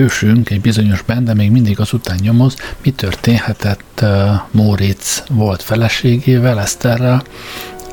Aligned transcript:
hősünk, 0.00 0.50
egy 0.50 0.60
bizonyos 0.60 1.02
bende 1.02 1.34
még 1.34 1.50
mindig 1.50 1.80
azután 1.80 2.18
nyomoz, 2.22 2.56
mi 2.82 2.90
történhetett 2.90 4.00
uh, 4.02 4.08
Móricz 4.50 5.22
volt 5.28 5.62
feleségével, 5.62 6.60
Eszterrel, 6.60 7.22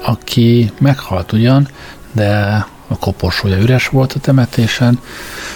aki 0.01 0.71
meghalt 0.79 1.31
ugyan, 1.31 1.67
de 2.11 2.65
a 2.87 2.97
koporsója 2.97 3.57
üres 3.57 3.87
volt 3.87 4.13
a 4.13 4.19
temetésen, 4.19 4.99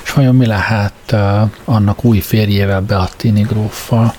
és 0.04 0.12
vajon 0.12 0.36
mi 0.36 0.46
lehet 0.46 0.94
uh, 1.14 1.50
annak 1.66 2.04
új 2.04 2.20
férjével, 2.20 2.82
Beattini 2.82 3.41
gróffal. 3.41 4.13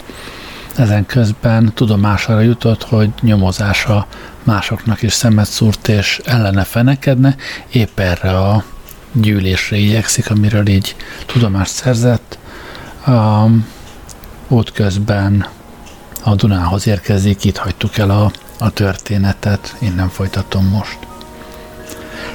Ezen 0.76 1.06
közben 1.06 1.72
tudomására 1.74 2.40
jutott, 2.40 2.82
hogy 2.82 3.10
nyomozása 3.20 4.06
másoknak 4.42 5.02
is 5.02 5.12
szemet 5.12 5.46
szúrt 5.48 5.88
és 5.88 6.20
ellene 6.24 6.64
fenekedne, 6.64 7.36
épp 7.70 7.98
erre 7.98 8.38
a 8.38 8.64
gyűlésre 9.12 9.76
igyekszik, 9.76 10.30
amiről 10.30 10.68
így 10.68 10.96
tudomást 11.26 11.72
szerzett. 11.72 12.38
Um, 13.06 13.66
útközben 14.48 15.46
a 16.22 16.34
Dunához 16.34 16.86
érkezik, 16.86 17.44
itt 17.44 17.56
hagytuk 17.56 17.98
el 17.98 18.10
a, 18.10 18.30
a 18.58 18.70
történetet, 18.70 19.76
én 19.80 19.92
nem 19.92 20.08
folytatom 20.08 20.64
most. 20.66 20.98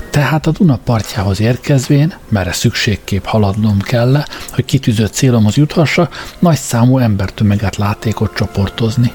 Tehát 0.09 0.47
a 0.47 0.51
Duna 0.51 0.79
partjához 0.83 1.39
érkezvén, 1.39 2.13
merre 2.29 2.51
szükségkép 2.51 3.25
haladnom 3.25 3.79
kell, 3.81 4.23
hogy 4.51 4.65
kitűzött 4.65 5.13
célomhoz 5.13 5.55
juthassa, 5.55 6.09
nagy 6.39 6.57
számú 6.57 6.97
embertömeget 6.97 7.75
látékot 7.75 8.33
csoportozni. 8.35 9.11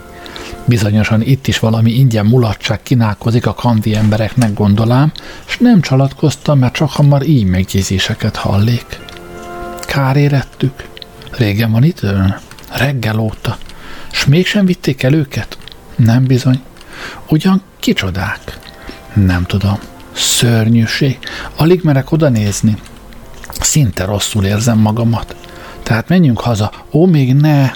Bizonyosan 0.65 1.23
itt 1.23 1.47
is 1.47 1.59
valami 1.59 1.91
ingyen 1.91 2.27
mulatság 2.27 2.83
kínálkozik 2.83 3.47
a 3.47 3.55
kandi 3.55 3.95
embereknek 3.95 4.55
gondolám, 4.55 5.13
és 5.47 5.59
nem 5.59 5.81
csalatkoztam, 5.81 6.59
mert 6.59 6.75
csak 6.75 6.91
hamar 6.91 7.27
így 7.27 7.45
megjegyzéseket 7.45 8.37
hallék. 8.37 9.01
Kár 9.81 10.17
érettük. 10.17 10.89
Régen 11.31 11.73
van 11.73 11.85
itt? 11.85 12.01
Reggel 12.73 13.19
óta. 13.19 13.59
S 14.11 14.25
mégsem 14.25 14.67
vitték 14.67 15.03
el 15.03 15.15
őket? 15.15 15.59
Nem 15.97 16.25
bizony. 16.25 16.61
Ugyan 17.29 17.63
kicsodák? 17.79 18.59
Nem 19.15 19.45
tudom. 19.45 19.79
Szörnyűség. 20.13 21.19
Alig 21.57 21.81
merek 21.83 22.13
oda 22.13 22.29
nézni. 22.29 22.77
Szinte 23.61 24.05
rosszul 24.05 24.45
érzem 24.45 24.79
magamat. 24.79 25.37
Tehát 25.83 26.09
menjünk 26.09 26.41
haza. 26.41 26.73
Ó, 26.93 27.07
még 27.07 27.35
ne! 27.35 27.71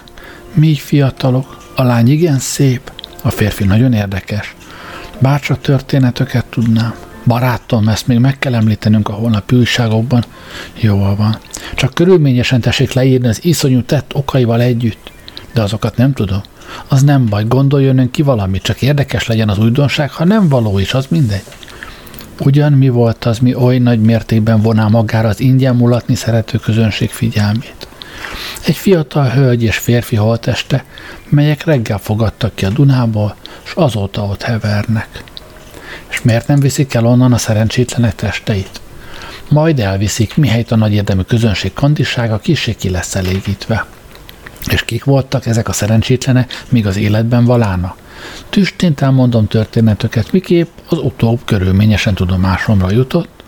Mi 0.55 0.75
fiatalok. 0.75 1.66
A 1.79 1.83
lány 1.83 2.11
igen 2.11 2.39
szép. 2.39 2.93
A 3.23 3.31
férfi 3.31 3.65
nagyon 3.65 3.93
érdekes. 3.93 4.55
Bárcsak 5.19 5.61
történeteket 5.61 6.45
tudnám. 6.45 6.95
Barátom, 7.27 7.89
ezt 7.89 8.07
még 8.07 8.19
meg 8.19 8.39
kell 8.39 8.55
említenünk 8.55 9.09
a 9.09 9.13
holnap 9.13 9.53
újságokban. 9.53 10.25
Jól 10.81 11.17
van. 11.17 11.39
Csak 11.75 11.95
körülményesen 11.95 12.61
tessék 12.61 12.93
leírni 12.93 13.29
az 13.29 13.45
iszonyú 13.45 13.83
tett 13.83 14.15
okaival 14.15 14.61
együtt. 14.61 15.11
De 15.53 15.63
azokat 15.63 15.97
nem 15.97 16.13
tudom. 16.13 16.41
Az 16.89 17.03
nem 17.03 17.27
baj, 17.27 17.45
gondoljon 17.45 17.99
ön 17.99 18.11
ki 18.11 18.23
valamit, 18.23 18.63
csak 18.63 18.83
érdekes 18.83 19.27
legyen 19.27 19.49
az 19.49 19.59
újdonság, 19.59 20.11
ha 20.11 20.25
nem 20.25 20.49
való 20.49 20.79
is, 20.79 20.95
az 20.95 21.07
mindegy. 21.09 21.45
Ugyan 22.41 22.73
mi 22.73 22.89
volt 22.89 23.25
az, 23.25 23.39
mi 23.39 23.55
oly 23.55 23.79
nagy 23.79 24.01
mértékben 24.01 24.61
voná 24.61 24.87
magára 24.87 25.29
az 25.29 25.41
ingyen 25.41 25.77
mulatni 25.77 26.15
szerető 26.15 26.59
közönség 26.59 27.11
figyelmét? 27.11 27.89
Egy 28.65 28.77
fiatal 28.77 29.29
hölgy 29.29 29.63
és 29.63 29.77
férfi 29.77 30.17
holteste, 30.17 30.85
melyek 31.29 31.65
reggel 31.65 31.99
fogadtak 31.99 32.55
ki 32.55 32.65
a 32.65 32.71
Dunából, 32.71 33.37
és 33.65 33.73
azóta 33.75 34.23
ott 34.23 34.43
hevernek. 34.43 35.25
És 36.09 36.23
miért 36.23 36.47
nem 36.47 36.61
viszik 36.61 36.95
el 36.95 37.07
onnan 37.07 37.33
a 37.33 37.39
szerencsétlenek 37.39 38.15
testeit? 38.15 38.81
Majd 39.49 39.81
elviszik, 39.81 40.37
mihelyt 40.37 40.71
a 40.71 40.77
nagy 40.77 40.93
érdemű 40.93 41.21
közönség 41.21 41.73
kandisága 41.73 42.39
kisé 42.39 42.75
ki 42.75 42.91
lesz 42.91 43.15
elégítve. 43.15 43.87
És 44.71 44.85
kik 44.85 45.05
voltak 45.05 45.47
ezek 45.47 45.69
a 45.69 45.73
szerencsétlenek, 45.73 46.65
míg 46.69 46.87
az 46.87 46.97
életben 46.97 47.45
valána? 47.45 47.97
Tüstént 48.49 49.01
elmondom 49.01 49.47
történeteket, 49.47 50.33
miképp 50.33 50.69
az 50.89 50.99
utóbb 50.99 51.41
körülményesen 51.45 52.15
tudomásomra 52.15 52.91
jutott, 52.91 53.43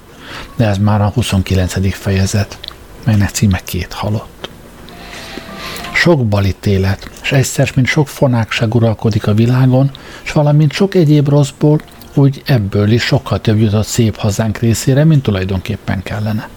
de 0.57 0.67
ez 0.67 0.79
már 0.79 1.01
a 1.01 1.09
29. 1.09 1.95
fejezet, 1.95 2.59
melynek 3.05 3.31
címe 3.31 3.61
két 3.65 3.93
halott. 3.93 4.48
Sok 5.99 6.27
balítélet, 6.27 7.11
és 7.23 7.33
egyszer, 7.33 7.71
mint 7.75 7.87
sok 7.87 8.09
fonákság 8.09 8.75
uralkodik 8.75 9.27
a 9.27 9.35
világon, 9.35 9.91
és 10.25 10.33
valamint 10.33 10.73
sok 10.73 10.95
egyéb 10.95 11.29
rosszból, 11.29 11.81
úgy 12.15 12.43
ebből 12.47 12.91
is 12.91 13.03
sokkal 13.03 13.41
több 13.41 13.59
jutott 13.59 13.87
szép 13.87 14.17
hazánk 14.17 14.59
részére, 14.59 15.05
mint 15.05 15.23
tulajdonképpen 15.23 16.03
kellene. 16.03 16.49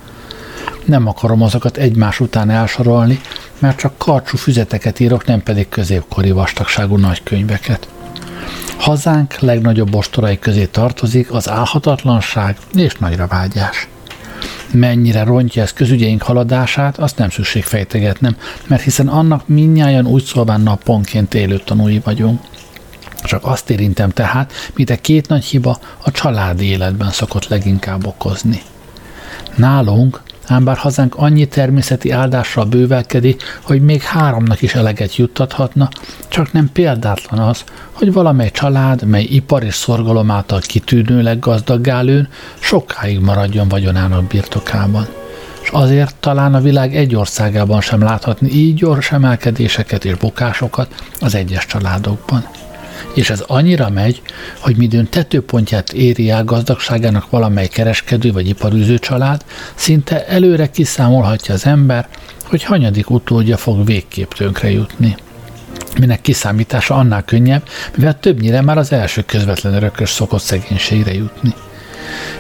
Nem 0.85 1.07
akarom 1.07 1.41
azokat 1.41 1.77
egymás 1.77 2.19
után 2.19 2.49
elsorolni, 2.49 3.21
mert 3.59 3.77
csak 3.77 3.97
karcsú 3.97 4.37
füzeteket 4.37 4.99
írok, 4.99 5.25
nem 5.25 5.43
pedig 5.43 5.69
középkori 5.69 6.31
vastagságú 6.31 6.97
nagykönyveket. 6.97 7.87
Hazánk 8.77 9.39
legnagyobb 9.39 9.95
ostorai 9.95 10.39
közé 10.39 10.65
tartozik 10.65 11.31
az 11.31 11.49
álhatatlanság 11.49 12.57
és 12.73 12.93
nagyra 12.93 13.27
vágyás. 13.27 13.87
Mennyire 14.73 15.23
rontja 15.23 15.61
ez 15.61 15.73
közügyeink 15.73 16.21
haladását, 16.21 16.97
azt 16.97 17.17
nem 17.17 17.29
szükség 17.29 17.63
fejtegetnem, 17.63 18.35
mert 18.67 18.81
hiszen 18.81 19.07
annak 19.07 19.47
minnyáján 19.47 20.07
úgy 20.07 20.23
szólván 20.23 20.61
naponként 20.61 21.33
élő 21.33 21.57
tanúi 21.57 22.01
vagyunk. 22.03 22.41
Csak 23.23 23.45
azt 23.45 23.69
érintem 23.69 24.09
tehát, 24.09 24.53
mint 24.75 24.89
a 24.89 24.95
két 24.95 25.27
nagy 25.27 25.43
hiba 25.43 25.79
a 26.03 26.11
családi 26.11 26.65
életben 26.65 27.09
szokott 27.09 27.47
leginkább 27.47 28.05
okozni. 28.05 28.61
Nálunk 29.55 30.21
ám 30.51 30.63
bár 30.63 30.77
hazánk 30.77 31.15
annyi 31.15 31.47
természeti 31.47 32.11
áldással 32.11 32.65
bővelkedik, 32.65 33.41
hogy 33.61 33.81
még 33.81 34.01
háromnak 34.01 34.61
is 34.61 34.75
eleget 34.75 35.15
juttathatna, 35.15 35.89
csak 36.27 36.51
nem 36.51 36.69
példátlan 36.73 37.39
az, 37.39 37.63
hogy 37.91 38.13
valamely 38.13 38.51
család, 38.51 39.03
mely 39.03 39.23
ipar 39.23 39.63
és 39.63 39.73
szorgalom 39.73 40.31
által 40.31 40.59
kitűnőleg 40.59 41.39
gazdaggá 41.39 42.01
lőn, 42.01 42.29
sokáig 42.59 43.19
maradjon 43.19 43.67
vagyonának 43.67 44.23
birtokában. 44.23 45.07
És 45.61 45.69
azért 45.69 46.15
talán 46.15 46.53
a 46.53 46.61
világ 46.61 46.95
egy 46.95 47.15
országában 47.15 47.81
sem 47.81 48.01
láthatni 48.01 48.49
így 48.49 48.75
gyors 48.75 49.11
emelkedéseket 49.11 50.05
és 50.05 50.15
bukásokat 50.15 50.93
az 51.19 51.35
egyes 51.35 51.65
családokban 51.65 52.45
és 53.13 53.29
ez 53.29 53.43
annyira 53.47 53.89
megy, 53.89 54.21
hogy 54.59 54.77
midőn 54.77 55.09
tetőpontját 55.09 55.93
éri 55.93 56.29
el 56.29 56.43
gazdagságának 56.43 57.29
valamely 57.29 57.67
kereskedő 57.67 58.31
vagy 58.31 58.47
iparűző 58.47 58.97
család, 58.97 59.45
szinte 59.75 60.27
előre 60.27 60.69
kiszámolhatja 60.69 61.53
az 61.53 61.65
ember, 61.65 62.07
hogy 62.43 62.63
hanyadik 62.63 63.09
utódja 63.09 63.57
fog 63.57 63.85
végképp 63.85 64.31
tönkre 64.31 64.71
jutni. 64.71 65.15
Minek 65.99 66.21
kiszámítása 66.21 66.95
annál 66.95 67.23
könnyebb, 67.23 67.67
mivel 67.95 68.19
többnyire 68.19 68.61
már 68.61 68.77
az 68.77 68.91
első 68.91 69.23
közvetlen 69.25 69.73
örökös 69.73 70.09
szokott 70.09 70.41
szegénységre 70.41 71.13
jutni 71.13 71.53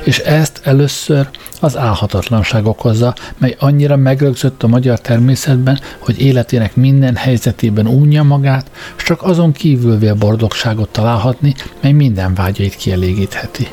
és 0.03 0.17
ezt 0.17 0.61
először 0.63 1.29
az 1.59 1.77
álhatatlanság 1.77 2.65
okozza, 2.65 3.15
mely 3.37 3.55
annyira 3.59 3.95
megrögzött 3.95 4.63
a 4.63 4.67
magyar 4.67 4.99
természetben, 4.99 5.79
hogy 5.99 6.21
életének 6.21 6.75
minden 6.75 7.15
helyzetében 7.15 7.87
unja 7.87 8.23
magát, 8.23 8.71
és 8.97 9.03
csak 9.03 9.23
azon 9.23 9.51
kívül 9.51 9.97
vél 9.97 10.13
boldogságot 10.15 10.89
találhatni, 10.89 11.55
mely 11.81 11.91
minden 11.91 12.33
vágyait 12.33 12.75
kielégítheti. 12.75 13.67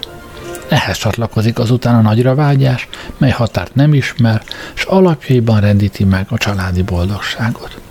Ehhez 0.68 0.96
csatlakozik 0.96 1.58
azután 1.58 1.94
a 1.94 2.00
nagyra 2.00 2.34
vágyás, 2.34 2.88
mely 3.18 3.30
határt 3.30 3.74
nem 3.74 3.94
ismer, 3.94 4.42
és 4.74 4.82
alapjaiban 4.82 5.60
rendíti 5.60 6.04
meg 6.04 6.26
a 6.30 6.38
családi 6.38 6.82
boldogságot. 6.82 7.87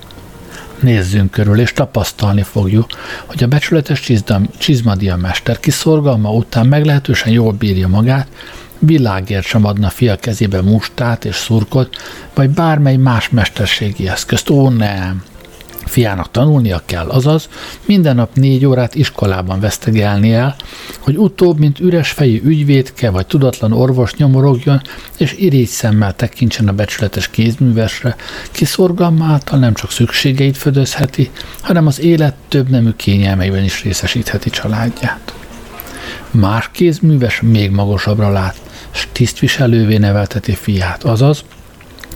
Nézzünk 0.80 1.32
körül, 1.32 1.60
és 1.60 1.74
tapasztalni 1.74 2.42
fogjuk, 2.42 2.86
hogy 3.26 3.44
a 3.44 3.48
becsületes 3.48 4.12
csizmadia 4.58 5.16
mester 5.16 5.60
kiszorgalma 5.60 6.32
után 6.32 6.68
meglehetősen 6.68 7.32
jól 7.32 7.52
bírja 7.52 7.88
magát, 7.88 8.28
világért 8.80 9.46
sem 9.46 9.66
adna 9.66 9.90
fia 9.90 10.16
kezébe 10.16 10.62
mustát 10.62 11.26
és 11.26 11.36
szurkot, 11.36 11.96
vagy 12.34 12.50
bármely 12.50 12.96
más 12.96 13.30
mesterségi 13.30 14.08
eszközt. 14.08 14.50
Ó, 14.50 14.70
nem! 14.70 15.24
Fiának 15.88 16.32
tanulnia 16.32 16.82
kell, 16.86 17.10
azaz 17.10 17.50
minden 17.86 18.16
nap 18.16 18.30
négy 18.34 18.66
órát 18.66 18.96
iskolában 18.96 19.60
vesztegelni 19.60 20.34
el, 20.34 20.56
hogy 21.00 21.18
utóbb, 21.18 21.60
mint 21.60 21.80
üres 21.80 22.12
fejű 22.12 22.42
ügyvédke 22.44 23.10
vagy 23.10 23.28
tudatlan 23.28 23.72
orvos 23.72 24.14
nyomorogjon, 24.14 24.82
és 25.18 25.36
irigy 25.38 25.68
szemmel 25.68 26.16
tekintsen 26.16 26.68
a 26.68 26.74
becsületes 26.74 27.30
kézművesre, 27.30 28.16
ki 28.52 28.66
szorgalma 28.66 29.26
által 29.26 29.60
nem 29.60 29.74
csak 29.74 29.92
szükségeit 29.92 30.58
födözheti, 30.58 31.30
hanem 31.62 31.88
az 31.88 32.00
élet 32.00 32.36
több 32.48 32.70
nemű 32.70 32.92
kényelmeiben 32.96 33.64
is 33.64 33.84
részesítheti 33.84 34.50
családját. 34.50 35.34
Más 36.32 36.70
kézműves 36.72 37.42
még 37.42 37.72
magasabbra 37.72 38.30
lát, 38.30 38.56
s 38.92 39.08
tisztviselővé 39.12 39.98
nevelteti 39.98 40.56
fiát, 40.56 41.04
azaz 41.04 41.44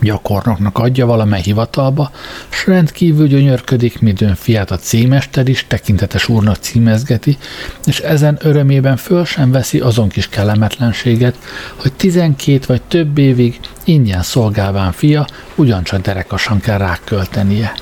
gyakornoknak 0.02 0.78
adja 0.78 1.06
valamely 1.06 1.42
hivatalba, 1.42 2.12
s 2.50 2.68
rendkívül 2.68 3.28
gyönyörködik, 3.28 4.00
midőn 4.00 4.36
fiát 4.36 4.72
a 4.72 4.78
címester 4.78 5.48
is 5.48 5.66
tekintetes 5.68 6.28
úrnak 6.28 6.56
címezgeti, 6.56 7.38
és 7.86 8.00
ezen 8.00 8.38
örömében 8.42 8.98
föl 8.98 9.26
sem 9.26 9.52
veszi 9.52 9.80
azon 9.80 10.10
kis 10.10 10.30
kellemetlenséget, 10.30 11.38
hogy 11.76 11.94
tizenkét 11.94 12.66
vagy 12.66 12.82
több 12.82 13.18
évig 13.18 13.60
ingyen 13.84 14.22
szolgálván 14.22 14.92
fia 14.92 15.28
ugyancsak 15.56 16.02
derekasan 16.02 16.60
kell 16.60 16.78
ráköltenie. 16.78 17.74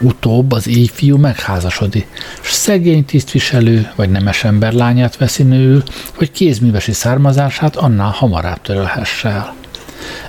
Utóbb 0.00 0.52
az 0.52 0.66
így 0.66 1.14
megházasodik, 1.16 2.06
s 2.40 2.52
szegény 2.52 3.04
tisztviselő 3.04 3.90
vagy 3.96 4.10
nemes 4.10 4.44
ember 4.44 4.72
lányát 4.72 5.16
veszi 5.16 5.42
nőül, 5.42 5.82
hogy 6.14 6.30
kézművesi 6.30 6.92
származását 6.92 7.76
annál 7.76 8.10
hamarabb 8.10 8.62
törölhesse 8.62 9.28
el. 9.28 9.59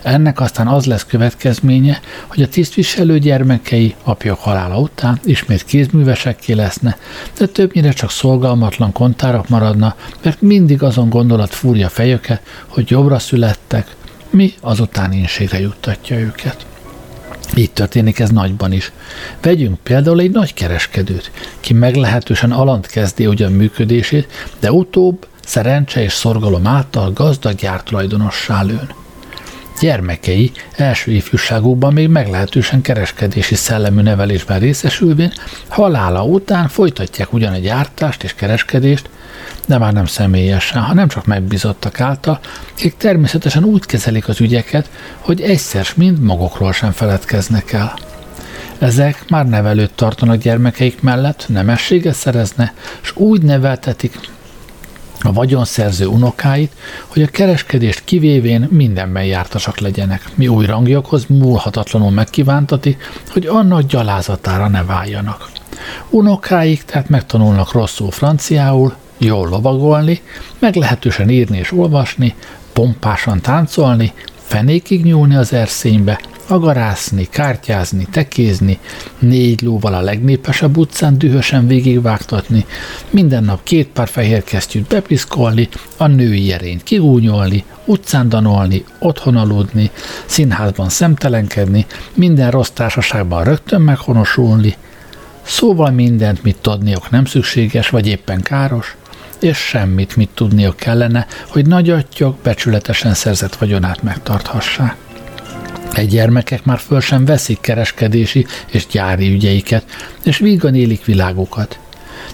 Ennek 0.02 0.40
aztán 0.40 0.68
az 0.68 0.86
lesz 0.86 1.06
következménye, 1.06 2.00
hogy 2.28 2.42
a 2.42 2.48
tisztviselő 2.48 3.20
gyermekei 3.20 3.96
apja 4.04 4.36
halála 4.36 4.80
után 4.80 5.20
ismét 5.24 5.66
kézművesekké 5.66 6.54
leszne, 6.54 6.98
de 7.38 7.46
többnyire 7.46 7.92
csak 7.92 8.12
szolgalmatlan 8.12 8.92
kontárok 8.92 9.50
maradna, 9.50 9.96
mert 10.24 10.42
mindig 10.42 10.84
azon 10.84 11.10
gondolat 11.10 11.54
fúrja 11.54 11.90
fejüket, 11.90 12.42
hogy 12.68 12.90
jobbra 12.90 13.20
születtek, 13.20 13.96
mi 14.30 14.54
azután 14.62 15.14
inségre 15.14 15.60
juttatja 15.60 16.20
őket. 16.20 16.66
Így 17.56 17.72
történik 17.72 18.20
ez 18.20 18.30
nagyban 18.30 18.72
is. 18.72 18.92
Vegyünk 19.42 19.80
például 19.80 20.20
egy 20.20 20.32
nagy 20.32 20.54
kereskedőt, 20.54 21.32
ki 21.60 21.74
meglehetősen 21.74 22.52
alant 22.52 22.88
kezdi 22.88 23.28
ugyan 23.28 23.52
működését, 23.52 24.28
de 24.60 24.72
utóbb 24.72 25.28
szerencse 25.46 26.04
és 26.04 26.14
szorgalom 26.14 26.68
által 26.68 27.12
gazdag 27.14 27.56
gyártulajdonossá 27.56 28.62
lőn. 28.62 28.90
Gyermekei 29.82 30.52
első 30.76 31.12
ifjúságukban 31.12 31.94
még 31.94 32.08
meglehetősen 32.08 32.82
kereskedési 32.82 33.56
szellemű 33.56 34.02
nevelésben 34.02 34.60
részesülvén, 34.60 35.34
halála 35.68 36.24
után 36.24 36.68
folytatják 36.68 37.34
ugyan 37.34 37.54
a 37.54 37.58
gyártást 37.58 38.24
és 38.24 38.34
kereskedést, 38.34 39.10
de 39.66 39.78
már 39.78 39.94
nem 39.94 40.06
személyesen, 40.06 40.82
hanem 40.82 41.08
csak 41.08 41.26
megbizottak 41.26 42.00
által, 42.00 42.40
akik 42.72 42.98
természetesen 42.98 43.64
úgy 43.64 43.86
kezelik 43.86 44.28
az 44.28 44.42
ügyeket, 44.42 44.90
hogy 45.20 45.42
egyszer 45.42 45.88
mind 45.96 46.20
magukról 46.20 46.74
sem 46.74 46.92
feledkeznek 46.92 47.72
el. 47.72 47.94
Ezek 48.80 49.24
már 49.30 49.46
nevelőt 49.46 49.94
tartanak 49.96 50.42
gyermekeik 50.42 51.02
mellett, 51.02 51.46
nemességet 51.48 52.16
szerezne, 52.16 52.74
és 53.02 53.16
úgy 53.16 53.42
neveltetik 53.42 54.20
a 55.24 55.34
vagyonszerző 55.34 56.06
unokáit, 56.06 56.72
hogy 57.08 57.22
a 57.22 57.28
kereskedést 57.28 58.04
kivévén 58.04 58.68
mindenben 58.72 59.24
jártasak 59.24 59.80
legyenek, 59.80 60.30
mi 60.36 60.48
új 60.48 60.66
rangjokhoz 60.66 61.26
múlhatatlanul 61.28 62.12
megkívántatik, 62.12 63.10
hogy 63.30 63.46
annak 63.46 63.82
gyalázatára 63.82 64.68
ne 64.68 64.84
váljanak. 64.84 65.50
Unokáik 66.10 66.84
tehát 66.84 67.10
megtanulnak 67.10 67.72
rosszul 67.72 68.12
franciául, 68.12 68.96
jól 69.18 69.50
lovagolni, 69.50 70.22
meglehetősen 70.60 71.30
írni 71.30 71.58
és 71.58 71.72
olvasni, 71.72 72.36
pompásan 72.74 73.42
táncolni, 73.42 74.14
fenékig 74.38 75.04
nyúlni 75.04 75.36
az 75.36 75.54
erszénybe, 75.54 76.20
agarászni, 76.52 77.28
kártyázni, 77.30 78.08
tekézni, 78.12 78.80
négy 79.20 79.62
lóval 79.62 79.94
a 79.94 80.02
legnépesebb 80.02 80.78
utcán 80.78 81.18
dühösen 81.18 81.68
végigvágtatni, 81.68 82.66
minden 83.10 83.44
nap 83.44 83.64
két 83.64 83.88
pár 83.88 84.08
fehér 84.08 84.44
kesztyűt 84.44 84.88
bepiszkolni, 84.88 85.70
a 85.98 86.08
női 86.08 86.52
erényt 86.52 86.84
kigúnyolni, 86.84 87.64
utcán 87.86 88.30
danolni, 88.30 88.84
otthon 89.00 89.38
aludni, 89.38 89.92
színházban 90.26 90.90
szemtelenkedni, 90.90 91.86
minden 92.14 92.52
rossz 92.52 92.70
társaságban 92.70 93.44
rögtön 93.44 93.82
meghonosulni, 93.82 94.76
szóval 95.42 95.92
mindent, 95.92 96.44
mit 96.44 96.58
tudniok 96.62 97.10
nem 97.10 97.26
szükséges, 97.26 97.90
vagy 97.90 98.08
éppen 98.08 98.42
káros, 98.42 98.96
és 99.40 99.58
semmit, 99.58 100.16
mit 100.16 100.30
tudniok 100.34 100.76
kellene, 100.76 101.28
hogy 101.48 101.68
nagyattyok 101.68 102.38
becsületesen 102.44 103.14
szerzett 103.14 103.56
vagyonát 103.56 104.04
megtarthassák. 104.04 104.96
Egy 105.94 106.08
gyermekek 106.08 106.64
már 106.64 106.80
föl 106.80 107.00
sem 107.00 107.26
veszik 107.26 107.60
kereskedési 107.62 108.46
és 108.72 108.88
gyári 108.88 109.34
ügyeiket, 109.34 109.86
és 110.24 110.38
vígan 110.38 110.76
élik 110.76 111.06
világukat. 111.06 111.80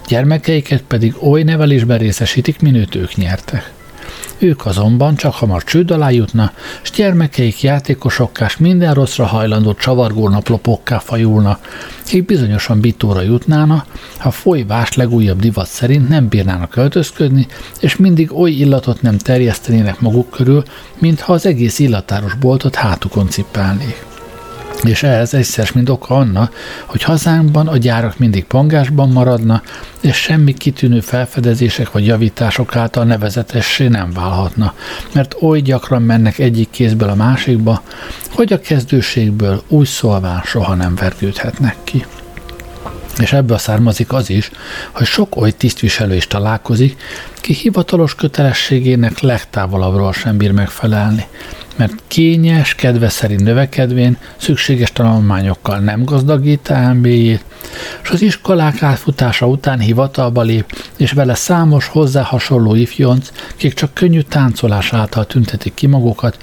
Gyermekeiket 0.07 0.81
pedig 0.81 1.15
oly 1.23 1.43
nevelésben 1.43 1.97
részesítik, 1.97 2.59
minőt 2.59 2.95
ők 2.95 3.15
nyertek. 3.15 3.76
Ők 4.39 4.65
azonban 4.65 5.15
csak 5.15 5.33
hamar 5.33 5.63
csőd 5.63 5.91
alá 5.91 6.09
jutna, 6.09 6.51
s 6.81 6.91
gyermekeik 6.91 7.61
játékosokká 7.63 8.49
minden 8.59 8.93
rosszra 8.93 9.25
hajlandó 9.25 9.73
csavargó 9.73 10.29
naplopokká 10.29 10.99
fajulna, 10.99 11.59
akik 12.05 12.25
bizonyosan 12.25 12.79
bitóra 12.79 13.21
jutnána, 13.21 13.85
ha 14.17 14.31
folyvás 14.31 14.93
legújabb 14.93 15.39
divat 15.39 15.67
szerint 15.67 16.09
nem 16.09 16.27
bírnának 16.27 16.75
öltözködni, 16.75 17.47
és 17.79 17.95
mindig 17.95 18.33
oly 18.33 18.51
illatot 18.51 19.01
nem 19.01 19.17
terjesztenének 19.17 19.99
maguk 19.99 20.29
körül, 20.29 20.63
mintha 20.97 21.33
az 21.33 21.45
egész 21.45 21.79
illatáros 21.79 22.33
boltot 22.33 22.75
hátukon 22.75 23.29
cipelnék. 23.29 24.05
És 24.83 25.03
ehhez 25.03 25.33
egyszer 25.33 25.69
mind 25.73 25.89
oka 25.89 26.15
anna, 26.15 26.49
hogy 26.85 27.03
hazánkban 27.03 27.67
a 27.67 27.77
gyárak 27.77 28.17
mindig 28.17 28.45
pangásban 28.45 29.09
maradna, 29.09 29.61
és 30.01 30.15
semmi 30.15 30.53
kitűnő 30.53 30.99
felfedezések 30.99 31.91
vagy 31.91 32.05
javítások 32.05 32.75
által 32.75 33.03
nevezetessé 33.03 33.87
nem 33.87 34.11
válhatna, 34.13 34.73
mert 35.13 35.35
oly 35.41 35.61
gyakran 35.61 36.01
mennek 36.01 36.39
egyik 36.39 36.69
kézből 36.69 37.09
a 37.09 37.15
másikba, 37.15 37.81
hogy 38.31 38.53
a 38.53 38.59
kezdőségből 38.59 39.63
úgy 39.67 39.87
szólván 39.87 40.41
soha 40.45 40.75
nem 40.75 40.95
vergődhetnek 40.95 41.75
ki. 41.83 42.05
És 43.19 43.33
ebből 43.33 43.57
származik 43.57 44.13
az 44.13 44.29
is, 44.29 44.51
hogy 44.91 45.05
sok 45.05 45.35
oly 45.35 45.51
tisztviselő 45.51 46.15
is 46.15 46.27
találkozik, 46.27 46.97
ki 47.33 47.53
hivatalos 47.53 48.15
kötelességének 48.15 49.19
legtávolabbról 49.19 50.13
sem 50.13 50.37
bír 50.37 50.51
megfelelni, 50.51 51.25
mert 51.75 51.93
kényes, 52.07 52.75
kedve 52.75 53.09
szerint 53.09 53.43
növekedvén 53.43 54.17
szükséges 54.37 54.91
tanulmányokkal 54.91 55.79
nem 55.79 56.03
gazdagít 56.03 56.73
MB-jét, 56.93 57.43
és 58.03 58.09
az 58.09 58.21
iskolák 58.21 58.83
átfutása 58.83 59.47
után 59.47 59.79
hivatalba 59.79 60.41
lép, 60.41 60.85
és 60.97 61.11
vele 61.11 61.33
számos 61.33 61.87
hozzá 61.87 62.21
hasonló 62.21 62.75
ifjonc, 62.75 63.31
kik 63.55 63.73
csak 63.73 63.93
könnyű 63.93 64.21
táncolás 64.21 64.93
által 64.93 65.25
tüntetik 65.25 65.73
ki 65.73 65.87
magukat, 65.87 66.37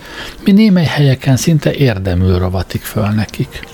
mi 0.45 0.53
némely 0.53 0.85
helyeken 0.85 1.37
szinte 1.37 1.75
érdemül 1.75 2.39
rovatik 2.39 2.83
föl 2.83 3.09
nekik. 3.09 3.74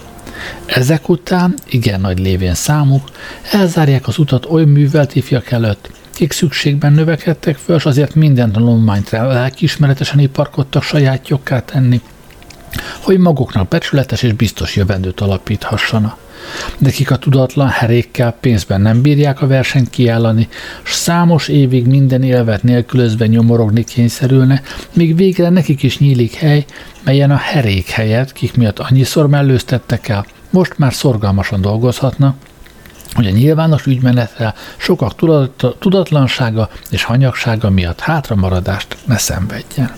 Ezek 0.66 1.08
után, 1.08 1.54
igen 1.68 2.00
nagy 2.00 2.18
lévén 2.18 2.54
számuk, 2.54 3.08
elzárják 3.52 4.08
az 4.08 4.18
utat 4.18 4.46
oly 4.46 4.64
művelt 4.64 5.14
ifjak 5.14 5.50
előtt, 5.50 5.90
kik 6.14 6.32
szükségben 6.32 6.92
növekedtek 6.92 7.56
föl, 7.56 7.76
és 7.76 7.84
azért 7.84 8.14
minden 8.14 8.52
tanulmányt 8.52 9.10
lelkiismeretesen 9.10 10.18
iparkodtak 10.18 10.82
sajátjokká 10.82 11.60
tenni, 11.60 12.00
hogy 13.00 13.18
maguknak 13.18 13.68
becsületes 13.68 14.22
és 14.22 14.32
biztos 14.32 14.76
jövendőt 14.76 15.20
alapíthassanak. 15.20 16.16
De 16.78 16.90
kik 16.90 17.10
a 17.10 17.16
tudatlan 17.16 17.68
herékkel 17.68 18.36
pénzben 18.40 18.80
nem 18.80 19.02
bírják 19.02 19.42
a 19.42 19.46
versenyt 19.46 19.90
kiállani, 19.90 20.48
s 20.82 20.94
számos 20.94 21.48
évig 21.48 21.86
minden 21.86 22.22
élvet 22.22 22.62
nélkülözve 22.62 23.26
nyomorogni 23.26 23.84
kényszerülne, 23.84 24.62
míg 24.92 25.16
végre 25.16 25.48
nekik 25.48 25.82
is 25.82 25.98
nyílik 25.98 26.34
hely, 26.34 26.64
melyen 27.04 27.30
a 27.30 27.36
herék 27.36 27.88
helyett, 27.88 28.32
kik 28.32 28.56
miatt 28.56 28.78
annyiszor 28.78 29.28
mellőztettek 29.28 30.08
el, 30.08 30.26
most 30.50 30.78
már 30.78 30.94
szorgalmasan 30.94 31.60
dolgozhatnak, 31.60 32.36
hogy 33.12 33.26
a 33.26 33.30
nyilvános 33.30 33.86
ügymenetre 33.86 34.54
sokak 34.76 35.14
tudatlansága 35.78 36.68
és 36.90 37.04
hanyagsága 37.04 37.70
miatt 37.70 38.00
hátramaradást 38.00 38.96
ne 39.04 39.18
szenvedjen. 39.18 39.90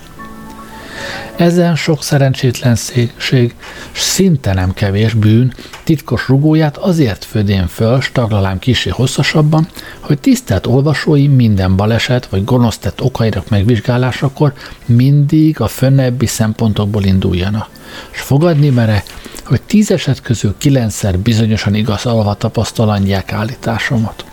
Ezen 1.37 1.77
sok 1.77 2.03
szerencsétlenség, 2.03 3.55
szinte 3.93 4.53
nem 4.55 4.73
kevés 4.75 5.15
bűn 5.15 5.55
titkos 5.85 6.29
rugóját 6.29 6.77
azért 6.77 7.25
födén 7.25 7.67
föl, 7.67 8.01
staglalám 8.01 8.59
kisé 8.59 8.91
hosszasabban, 8.91 9.69
hogy 10.01 10.19
tisztelt 10.19 10.67
olvasói 10.67 11.27
minden 11.27 11.77
baleset 11.77 12.27
vagy 12.27 12.45
gonosztett 12.45 13.01
okairak 13.01 13.49
megvizsgálásakor 13.49 14.53
mindig 14.85 15.61
a 15.61 15.67
fönnebbi 15.67 16.27
szempontokból 16.27 17.05
induljanak, 17.05 17.69
és 18.13 18.21
fogadni 18.21 18.69
mere, 18.69 19.05
hogy 19.45 19.63
tíz 19.63 19.91
eset 19.91 20.23
közül 20.23 20.55
kilencszer 20.59 21.19
bizonyosan 21.19 21.75
igazolva 21.75 22.35
tapasztalandják 22.35 23.33
állításomat. 23.33 24.25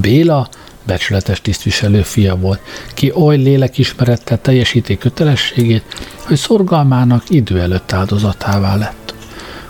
Béla 0.00 0.48
becsületes 0.86 1.40
tisztviselő 1.40 2.02
fia 2.02 2.36
volt, 2.36 2.60
ki 2.94 3.12
oly 3.14 3.36
lélekismerettel 3.36 4.40
teljesíti 4.40 4.98
kötelességét, 4.98 5.84
hogy 6.26 6.36
szorgalmának 6.36 7.22
idő 7.28 7.60
előtt 7.60 7.92
áldozatává 7.92 8.76
lett. 8.76 9.14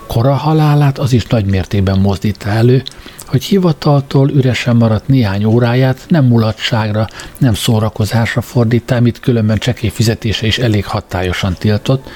Kora 0.07 0.35
halálát 0.35 0.99
az 0.99 1.13
is 1.13 1.27
nagy 1.27 1.45
mértékben 1.45 1.99
mozdítta 1.99 2.49
elő, 2.49 2.83
hogy 3.27 3.45
hivataltól 3.45 4.31
üresen 4.31 4.77
maradt 4.77 5.09
néhány 5.09 5.45
óráját 5.45 6.05
nem 6.09 6.25
mulatságra, 6.25 7.07
nem 7.39 7.55
szórakozásra 7.55 8.41
fordítá, 8.41 8.99
mit 8.99 9.21
különben 9.21 9.59
csekély 9.59 9.91
fizetése 9.91 10.47
is 10.47 10.59
elég 10.59 10.87
hatályosan 10.87 11.55
tiltott, 11.59 12.09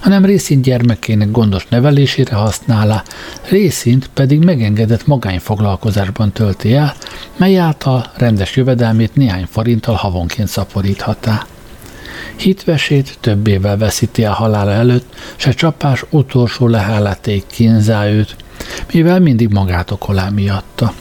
hanem 0.00 0.24
részint 0.24 0.62
gyermekének 0.62 1.30
gondos 1.30 1.66
nevelésére 1.68 2.34
használá, 2.34 3.02
részint 3.48 4.10
pedig 4.14 4.44
megengedett 4.44 5.06
magányfoglalkozásban 5.06 6.32
tölti 6.32 6.74
el, 6.74 6.94
mely 7.36 7.58
által 7.58 8.12
rendes 8.16 8.56
jövedelmét 8.56 9.14
néhány 9.14 9.46
forinttal 9.50 9.94
havonként 9.94 10.48
szaporíthatá. 10.48 11.46
Hitvesét 12.36 13.18
több 13.20 13.46
évvel 13.46 13.76
veszíti 13.76 14.24
a 14.24 14.32
halála 14.32 14.70
előtt, 14.70 15.14
se 15.36 15.52
csapás 15.52 16.04
utolsó 16.10 16.68
lehállaték 16.68 17.44
kínzá 17.46 18.08
őt, 18.08 18.36
mivel 18.92 19.20
mindig 19.20 19.48
magát 19.48 19.90
okolá 19.90 20.28
miatta. 20.28 20.92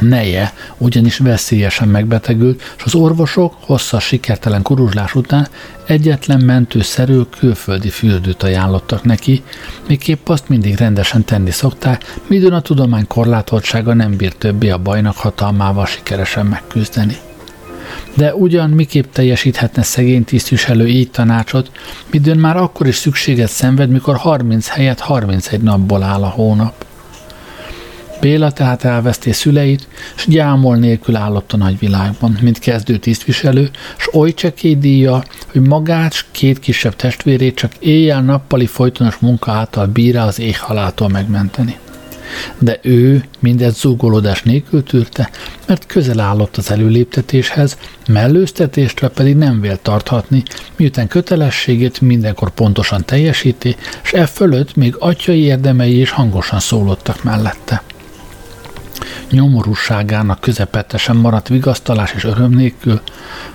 Neje 0.00 0.52
ugyanis 0.76 1.18
veszélyesen 1.18 1.88
megbetegült, 1.88 2.62
és 2.76 2.82
az 2.84 2.94
orvosok 2.94 3.54
hosszas 3.60 4.04
sikertelen 4.04 4.62
kuruzslás 4.62 5.14
után 5.14 5.48
egyetlen 5.86 6.40
mentőszerű 6.40 7.20
külföldi 7.38 7.88
fürdőt 7.88 8.42
ajánlottak 8.42 9.02
neki, 9.04 9.42
miképp 9.88 10.28
azt 10.28 10.48
mindig 10.48 10.76
rendesen 10.76 11.24
tenni 11.24 11.50
szokták, 11.50 12.14
midőn 12.26 12.52
a 12.52 12.60
tudomány 12.60 13.06
korlátoltsága 13.06 13.94
nem 13.94 14.16
bír 14.16 14.32
többé 14.32 14.68
a 14.68 14.78
bajnak 14.78 15.16
hatalmával 15.16 15.86
sikeresen 15.86 16.46
megküzdeni. 16.46 17.16
De 18.14 18.34
ugyan 18.34 18.70
miképp 18.70 19.12
teljesíthetne 19.12 19.82
szegény 19.82 20.24
tisztviselő 20.24 20.86
így 20.86 21.10
tanácsot, 21.10 21.70
midőn 22.10 22.38
már 22.38 22.56
akkor 22.56 22.86
is 22.86 22.96
szükséget 22.96 23.50
szenved, 23.50 23.90
mikor 23.90 24.16
30 24.16 24.68
helyett 24.68 25.00
31 25.00 25.60
napból 25.60 26.02
áll 26.02 26.22
a 26.22 26.28
hónap. 26.28 26.86
Béla 28.20 28.50
tehát 28.50 28.84
elveszté 28.84 29.32
szüleit, 29.32 29.88
és 30.16 30.26
gyámol 30.26 30.76
nélkül 30.76 31.16
állott 31.16 31.52
a 31.52 31.56
nagyvilágban, 31.56 32.38
mint 32.40 32.58
kezdő 32.58 32.96
tisztviselő, 32.96 33.70
s 33.96 34.08
oly 34.14 34.34
csekély 34.34 34.76
díja, 34.76 35.22
hogy 35.52 35.60
magát 35.60 36.12
s 36.12 36.24
két 36.30 36.58
kisebb 36.58 36.96
testvérét 36.96 37.54
csak 37.54 37.72
éjjel-nappali 37.78 38.66
folytonos 38.66 39.16
munka 39.16 39.52
által 39.52 39.86
bírá 39.86 40.26
az 40.26 40.38
éhhaláltól 40.38 41.08
megmenteni. 41.08 41.78
De 42.58 42.78
ő 42.82 43.24
mindezt 43.38 43.78
zúgolódás 43.78 44.42
nélkül 44.42 44.82
tűrte, 44.82 45.30
mert 45.66 45.86
közel 45.86 46.20
állott 46.20 46.56
az 46.56 46.70
előléptetéshez, 46.70 47.78
mellőztetésre 48.08 49.08
pedig 49.08 49.36
nem 49.36 49.60
vélt 49.60 49.80
tarthatni, 49.80 50.42
miután 50.76 51.08
kötelességét 51.08 52.00
mindenkor 52.00 52.50
pontosan 52.50 53.04
teljesíti, 53.04 53.76
és 54.02 54.12
e 54.12 54.26
fölött 54.26 54.76
még 54.76 54.94
atyai 54.98 55.40
érdemei 55.40 56.00
is 56.00 56.10
hangosan 56.10 56.60
szólottak 56.60 57.22
mellette 57.24 57.82
nyomorúságának 59.30 60.40
közepette 60.40 61.12
maradt 61.12 61.48
vigasztalás 61.48 62.12
és 62.12 62.24
öröm 62.24 62.50
nélkül, 62.50 63.00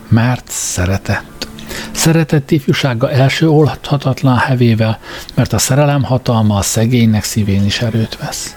mert 0.07 0.43
szeretett. 0.47 1.47
Szeretett 1.91 2.51
ifjúsága 2.51 3.11
első 3.11 3.49
oldhatatlan 3.49 4.37
hevével, 4.37 4.99
mert 5.33 5.53
a 5.53 5.57
szerelem 5.57 6.03
hatalma 6.03 6.57
a 6.57 6.61
szegénynek 6.61 7.23
szívén 7.23 7.65
is 7.65 7.81
erőt 7.81 8.17
vesz. 8.17 8.55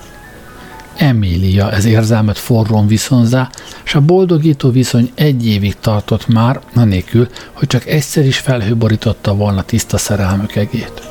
Emília 0.96 1.72
ez 1.72 1.84
érzelmet 1.84 2.38
forrón 2.38 2.86
viszonzá, 2.86 3.50
és 3.84 3.94
a 3.94 4.00
boldogító 4.00 4.70
viszony 4.70 5.10
egy 5.14 5.46
évig 5.46 5.76
tartott 5.80 6.28
már, 6.28 6.60
anélkül, 6.74 7.28
hogy 7.52 7.68
csak 7.68 7.86
egyszer 7.86 8.26
is 8.26 8.38
felhőborította 8.38 9.34
volna 9.34 9.62
tiszta 9.62 9.96
szerelmük 9.96 10.56
egét. 10.56 11.02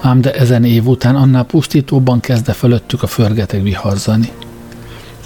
Ám 0.00 0.20
de 0.20 0.32
ezen 0.32 0.64
év 0.64 0.86
után 0.86 1.16
annál 1.16 1.44
pusztítóban 1.44 2.20
kezdte 2.20 2.52
fölöttük 2.52 3.02
a 3.02 3.06
förgeteg 3.06 3.62
viharzani. 3.62 4.32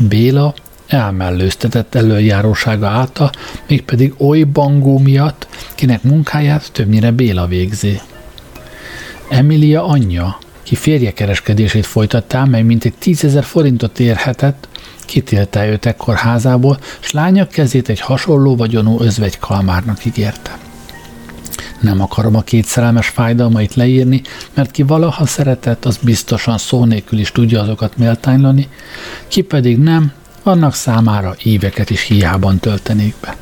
Béla 0.09 0.55
elmellőztetett 0.87 1.95
előjárósága 1.95 2.89
által, 2.89 3.31
mégpedig 3.69 4.15
oly 4.19 4.43
bangó 4.43 4.99
miatt, 4.99 5.47
kinek 5.75 6.03
munkáját 6.03 6.73
többnyire 6.73 7.11
Béla 7.11 7.47
végzi. 7.47 8.01
Emilia 9.29 9.87
anyja, 9.87 10.39
ki 10.63 10.75
férjekereskedését 10.75 11.87
folytatta, 11.87 12.45
mely 12.45 12.63
mintegy 12.63 12.95
tízezer 12.99 13.45
forintot 13.45 14.01
érhetett, 14.01 14.69
kitélte 15.05 15.69
őt 15.69 15.87
ekkor 15.87 16.15
házából, 16.15 16.79
s 17.01 17.11
lánya 17.11 17.47
kezét 17.47 17.89
egy 17.89 18.01
hasonló 18.01 18.57
vagyonú 18.57 19.01
özvegy 19.01 19.39
kalmárnak 19.39 20.05
ígérte. 20.05 20.59
Nem 21.81 22.01
akarom 22.01 22.37
a 22.37 22.43
két 22.43 22.65
szerelmes 22.65 23.09
fájdalmait 23.09 23.75
leírni, 23.75 24.23
mert 24.55 24.71
ki 24.71 24.83
valaha 24.83 25.27
szeretett, 25.27 25.85
az 25.85 25.97
biztosan 26.03 26.59
szó 26.59 26.85
nélkül 26.85 27.19
is 27.19 27.33
tudja 27.33 27.61
azokat 27.61 27.97
méltánylani, 27.97 28.69
ki 29.29 29.43
pedig 29.43 29.79
nem, 29.79 30.13
annak 30.43 30.75
számára 30.75 31.35
éveket 31.43 31.91
is 31.91 32.03
hiában 32.03 32.59
töltenék 32.59 33.15
be. 33.21 33.37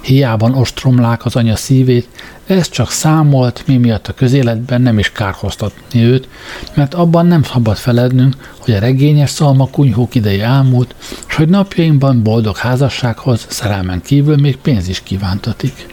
Hiában 0.00 0.54
ostromlák 0.54 1.24
az 1.24 1.36
anya 1.36 1.56
szívét, 1.56 2.08
ez 2.46 2.68
csak 2.68 2.90
számolt, 2.90 3.62
mi 3.66 3.76
miatt 3.76 4.08
a 4.08 4.12
közéletben 4.12 4.82
nem 4.82 4.98
is 4.98 5.12
kárhoztatni 5.12 6.02
őt, 6.02 6.28
mert 6.74 6.94
abban 6.94 7.26
nem 7.26 7.42
szabad 7.42 7.76
felednünk, 7.76 8.54
hogy 8.58 8.74
a 8.74 8.78
regényes 8.78 9.30
szalma 9.30 9.68
kunyhók 9.70 10.14
ideje 10.14 10.44
elmúlt, 10.44 10.94
és 11.28 11.34
hogy 11.34 11.48
napjainkban 11.48 12.22
boldog 12.22 12.56
házassághoz 12.56 13.46
szerelmen 13.48 14.02
kívül 14.02 14.36
még 14.36 14.56
pénz 14.56 14.88
is 14.88 15.02
kívántatik. 15.02 15.86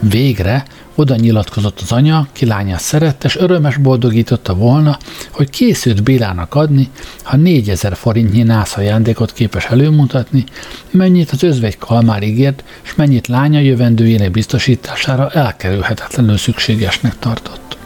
Végre 0.00 0.64
oda 1.00 1.16
nyilatkozott 1.16 1.80
az 1.80 1.92
anya, 1.92 2.26
ki 2.32 2.46
lányát 2.46 2.80
szerette, 2.80 3.26
és 3.26 3.36
örömes 3.36 3.76
boldogította 3.76 4.54
volna, 4.54 4.98
hogy 5.30 5.50
készült 5.50 6.02
Bélának 6.02 6.54
adni, 6.54 6.90
ha 7.22 7.36
négyezer 7.36 7.96
forintnyi 7.96 8.42
nász 8.42 8.76
ajándékot 8.76 9.32
képes 9.32 9.64
előmutatni, 9.64 10.44
mennyit 10.90 11.30
az 11.30 11.42
özvegy 11.42 11.78
kalmár 11.78 12.22
ígért, 12.22 12.64
és 12.82 12.94
mennyit 12.94 13.26
lánya 13.26 13.60
jövendőjének 13.60 14.30
biztosítására 14.30 15.30
elkerülhetetlenül 15.30 16.36
szükségesnek 16.36 17.18
tartott. 17.18 17.76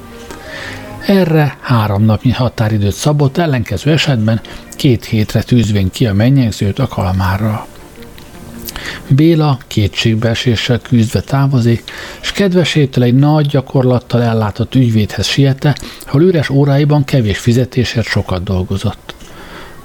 Erre 1.06 1.56
három 1.60 2.04
napnyi 2.04 2.32
határidőt 2.32 2.94
szabott, 2.94 3.38
ellenkező 3.38 3.92
esetben 3.92 4.40
két 4.76 5.04
hétre 5.04 5.42
tűzvén 5.42 5.90
ki 5.90 6.06
a 6.06 6.14
mennyegzőt 6.14 6.78
a 6.78 6.88
kalmárral. 6.88 7.66
Béla 9.08 9.58
kétségbeeséssel 9.66 10.78
küzdve 10.78 11.20
távozik, 11.20 11.84
és 12.22 12.32
kedvesétől 12.32 13.04
egy 13.04 13.14
nagy 13.14 13.46
gyakorlattal 13.46 14.22
ellátott 14.22 14.74
ügyvédhez 14.74 15.26
siete, 15.26 15.76
ahol 16.06 16.22
üres 16.22 16.50
óráiban 16.50 17.04
kevés 17.04 17.38
fizetésért 17.38 18.06
sokat 18.06 18.42
dolgozott. 18.42 19.14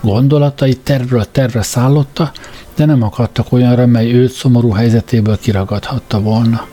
Gondolatai 0.02 0.74
tervről 0.74 1.26
tervre 1.32 1.62
szállotta, 1.62 2.32
de 2.76 2.86
nem 2.86 3.04
akadtak 3.04 3.52
olyanra, 3.52 3.86
mely 3.86 4.12
őt 4.12 4.32
szomorú 4.32 4.72
helyzetéből 4.72 5.40
kiragadhatta 5.40 6.22
volna. 6.22 6.68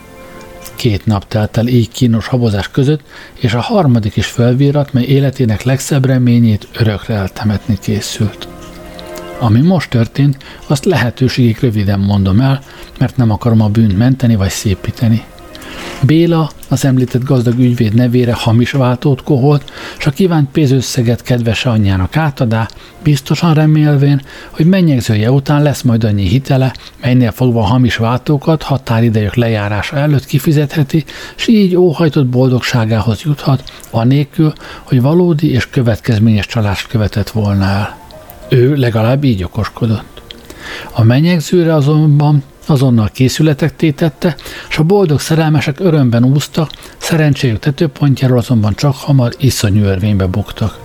Két 0.74 1.06
nap 1.06 1.28
telt 1.28 1.56
el 1.56 1.66
így 1.66 1.88
kínos 1.88 2.26
habozás 2.26 2.70
között, 2.70 3.00
és 3.34 3.54
a 3.54 3.60
harmadik 3.60 4.16
is 4.16 4.26
felvírat, 4.26 4.92
mely 4.92 5.04
életének 5.04 5.62
legszebb 5.62 6.04
reményét 6.04 6.68
örökre 6.78 7.14
eltemetni 7.14 7.78
készült. 7.80 8.48
Ami 9.38 9.60
most 9.60 9.90
történt, 9.90 10.36
azt 10.66 10.84
lehetőségig 10.84 11.58
röviden 11.60 12.00
mondom 12.00 12.40
el, 12.40 12.60
mert 12.98 13.16
nem 13.16 13.30
akarom 13.30 13.60
a 13.60 13.68
bűnt 13.68 13.98
menteni 13.98 14.36
vagy 14.36 14.50
szépíteni. 14.50 15.24
Béla 16.02 16.50
az 16.68 16.84
említett 16.84 17.24
gazdag 17.24 17.58
ügyvéd 17.58 17.94
nevére 17.94 18.32
hamis 18.32 18.70
váltót 18.70 19.22
koholt, 19.22 19.72
és 19.98 20.06
a 20.06 20.10
kívánt 20.10 20.50
pénzösszeget 20.50 21.22
kedvese 21.22 21.70
anyjának 21.70 22.16
átadá, 22.16 22.68
biztosan 23.02 23.54
remélvén, 23.54 24.22
hogy 24.50 24.66
mennyegzője 24.66 25.30
után 25.30 25.62
lesz 25.62 25.82
majd 25.82 26.04
annyi 26.04 26.28
hitele, 26.28 26.74
melynél 27.00 27.32
fogva 27.32 27.60
a 27.60 27.64
hamis 27.64 27.96
váltókat 27.96 28.62
határidejök 28.62 29.34
lejárása 29.34 29.96
előtt 29.96 30.24
kifizetheti, 30.24 31.04
és 31.36 31.46
így 31.46 31.76
óhajtott 31.76 32.26
boldogságához 32.26 33.20
juthat, 33.22 33.72
anélkül, 33.90 34.52
hogy 34.82 35.00
valódi 35.00 35.50
és 35.52 35.68
következményes 35.70 36.46
csalást 36.46 36.88
követett 36.88 37.30
volna 37.30 37.64
el. 37.64 38.05
Ő 38.48 38.74
legalább 38.74 39.24
így 39.24 39.42
okoskodott. 39.42 40.22
A 40.92 41.02
menyegzőre 41.02 41.74
azonban 41.74 42.42
azonnal 42.66 43.08
készületek 43.12 43.76
tétette, 43.76 44.36
és 44.68 44.78
a 44.78 44.82
boldog 44.82 45.20
szerelmesek 45.20 45.80
örömben 45.80 46.24
úsztak, 46.24 46.70
szerencséjük 46.96 47.58
tetőpontjáról 47.58 48.38
azonban 48.38 48.74
csak 48.74 48.94
hamar 48.96 49.34
iszonyú 49.38 49.84
örvénybe 49.84 50.26
buktak. 50.26 50.78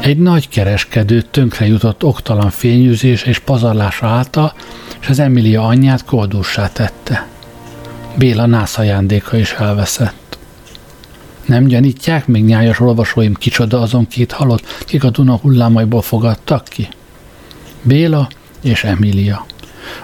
Egy 0.00 0.18
nagy 0.18 0.48
kereskedő 0.48 1.22
tönkre 1.22 1.66
jutott 1.66 2.04
oktalan 2.04 2.50
fényűzés 2.50 3.22
és 3.22 3.38
pazarlása 3.38 4.06
által, 4.06 4.52
és 5.00 5.08
az 5.08 5.18
Emilia 5.18 5.66
anyját 5.66 6.04
koldússá 6.04 6.68
tette. 6.68 7.26
Béla 8.14 8.46
nász 8.46 8.78
ajándéka 8.78 9.36
is 9.36 9.52
elveszett. 9.52 10.29
Nem 11.50 11.64
gyanítják 11.64 12.26
még 12.26 12.44
nyájas 12.44 12.80
olvasóim 12.80 13.34
kicsoda 13.34 13.80
azon 13.80 14.06
két 14.06 14.32
halott, 14.32 14.84
kik 14.84 15.04
a 15.04 15.10
Duna 15.10 15.36
hullámaiból 15.36 16.02
fogadtak 16.02 16.64
ki? 16.64 16.88
Béla 17.82 18.28
és 18.62 18.84
Emília. 18.84 19.46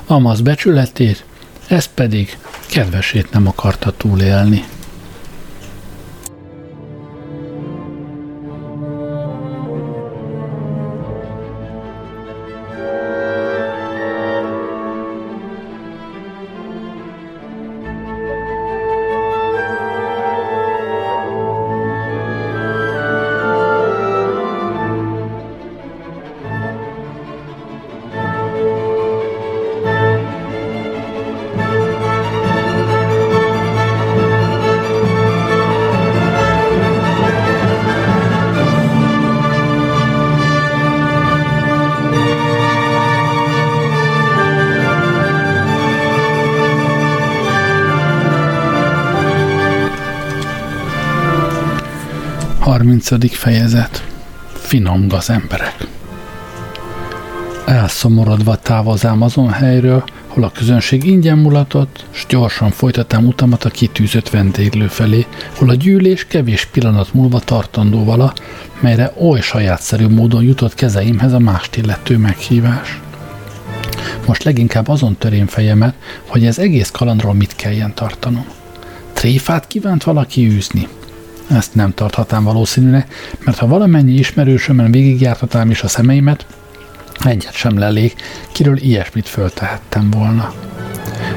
Amaz 0.06 0.40
becsületét, 0.40 1.24
ez 1.68 1.84
pedig 1.84 2.38
kedvesét 2.66 3.30
nem 3.30 3.46
akarta 3.46 3.90
túlélni. 3.90 4.64
30. 52.86 53.36
fejezet 53.36 54.04
Finom 54.52 55.08
gaz 55.08 55.30
emberek 55.30 55.86
Elszomorodva 57.64 58.56
távozám 58.56 59.22
azon 59.22 59.50
helyről, 59.50 60.04
hol 60.26 60.44
a 60.44 60.50
közönség 60.50 61.04
ingyen 61.04 61.38
mulatott, 61.38 62.04
s 62.10 62.26
gyorsan 62.28 62.70
folytatám 62.70 63.26
utamat 63.26 63.64
a 63.64 63.70
kitűzött 63.70 64.30
vendéglő 64.30 64.86
felé, 64.86 65.26
hol 65.56 65.70
a 65.70 65.74
gyűlés 65.74 66.24
kevés 66.24 66.64
pillanat 66.64 67.14
múlva 67.14 67.38
tartandó 67.38 68.04
vala, 68.04 68.32
melyre 68.80 69.12
oly 69.18 69.40
sajátszerű 69.40 70.06
módon 70.06 70.42
jutott 70.42 70.74
kezeimhez 70.74 71.32
a 71.32 71.38
mást 71.38 71.76
illető 71.76 72.16
meghívás. 72.16 73.00
Most 74.26 74.42
leginkább 74.42 74.88
azon 74.88 75.16
törém 75.16 75.46
fejemet, 75.46 75.94
hogy 76.26 76.46
ez 76.46 76.58
egész 76.58 76.90
kalandról 76.90 77.34
mit 77.34 77.56
kelljen 77.56 77.94
tartanom. 77.94 78.46
Tréfát 79.12 79.66
kívánt 79.66 80.04
valaki 80.04 80.46
űzni? 80.46 80.88
Ezt 81.50 81.74
nem 81.74 81.94
tarthatám 81.94 82.44
valószínűnek, 82.44 83.14
mert 83.44 83.58
ha 83.58 83.66
valamennyi 83.66 84.12
ismerősömön 84.12 84.90
végigjártatám 84.90 85.70
is 85.70 85.82
a 85.82 85.88
szemeimet, 85.88 86.46
egyet 87.24 87.52
sem 87.52 87.78
lelég, 87.78 88.14
kiről 88.52 88.76
ilyesmit 88.76 89.28
föltehettem 89.28 90.10
volna. 90.10 90.52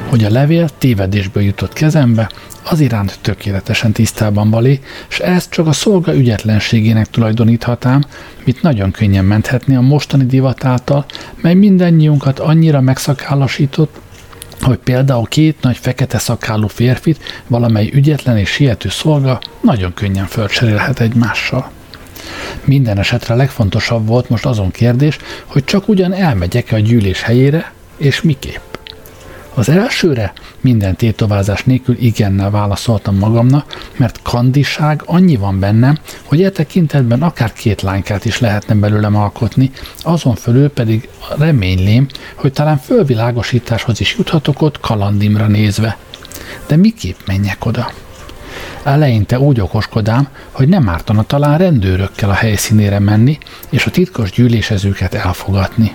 Hogy 0.08 0.24
a 0.24 0.30
levél 0.30 0.68
tévedésből 0.78 1.42
jutott 1.42 1.72
kezembe, 1.72 2.30
az 2.64 2.80
iránt 2.80 3.18
tökéletesen 3.20 3.92
tisztában 3.92 4.50
valé, 4.50 4.80
és 5.08 5.18
ezt 5.18 5.50
csak 5.50 5.66
a 5.66 5.72
szolga 5.72 6.14
ügyetlenségének 6.14 7.10
tulajdoníthatám, 7.10 8.04
mit 8.44 8.62
nagyon 8.62 8.90
könnyen 8.90 9.24
menthetni 9.24 9.76
a 9.76 9.80
mostani 9.80 10.26
divat 10.26 10.64
által, 10.64 11.04
mely 11.40 11.54
mindannyiunkat 11.54 12.38
annyira 12.38 12.80
megszakállasított, 12.80 14.00
hogy 14.62 14.78
például 14.78 15.26
két 15.26 15.56
nagy 15.60 15.76
fekete 15.76 16.18
szakálú 16.18 16.66
férfit 16.66 17.42
valamely 17.46 17.90
ügyetlen 17.92 18.36
és 18.36 18.48
siető 18.50 18.88
szolga 18.88 19.40
nagyon 19.60 19.94
könnyen 19.94 20.26
fölcserélhet 20.26 21.00
egymással. 21.00 21.70
Minden 22.64 22.98
esetre 22.98 23.34
legfontosabb 23.34 24.06
volt 24.06 24.28
most 24.28 24.46
azon 24.46 24.70
kérdés, 24.70 25.16
hogy 25.46 25.64
csak 25.64 25.88
ugyan 25.88 26.12
elmegyek-e 26.12 26.76
a 26.76 26.80
gyűlés 26.80 27.22
helyére, 27.22 27.72
és 27.96 28.22
miképp. 28.22 28.69
Az 29.54 29.68
elsőre 29.68 30.32
minden 30.60 30.96
tétovázás 30.96 31.64
nélkül 31.64 31.96
igennel 31.98 32.50
válaszoltam 32.50 33.16
magamnak, 33.16 33.90
mert 33.96 34.22
kandiság 34.22 35.02
annyi 35.06 35.36
van 35.36 35.58
bennem, 35.58 35.98
hogy 36.24 36.42
e 36.42 36.50
tekintetben 36.50 37.22
akár 37.22 37.52
két 37.52 37.82
lánykát 37.82 38.24
is 38.24 38.38
lehetne 38.38 38.74
belőlem 38.74 39.16
alkotni, 39.16 39.70
azon 40.02 40.34
fölül 40.34 40.68
pedig 40.68 41.08
reménylém, 41.38 42.06
hogy 42.34 42.52
talán 42.52 42.78
fölvilágosításhoz 42.78 44.00
is 44.00 44.14
juthatok 44.18 44.62
ott 44.62 44.80
kalandimra 44.80 45.46
nézve. 45.46 45.96
De 46.66 46.76
miképp 46.76 47.18
menjek 47.26 47.64
oda? 47.64 47.92
Eleinte 48.82 49.38
úgy 49.38 49.60
okoskodám, 49.60 50.28
hogy 50.50 50.68
nem 50.68 50.88
ártana 50.88 51.22
talán 51.22 51.58
rendőrökkel 51.58 52.30
a 52.30 52.34
helyszínére 52.34 52.98
menni, 52.98 53.38
és 53.70 53.86
a 53.86 53.90
titkos 53.90 54.30
gyűlésezőket 54.30 55.14
elfogatni. 55.14 55.90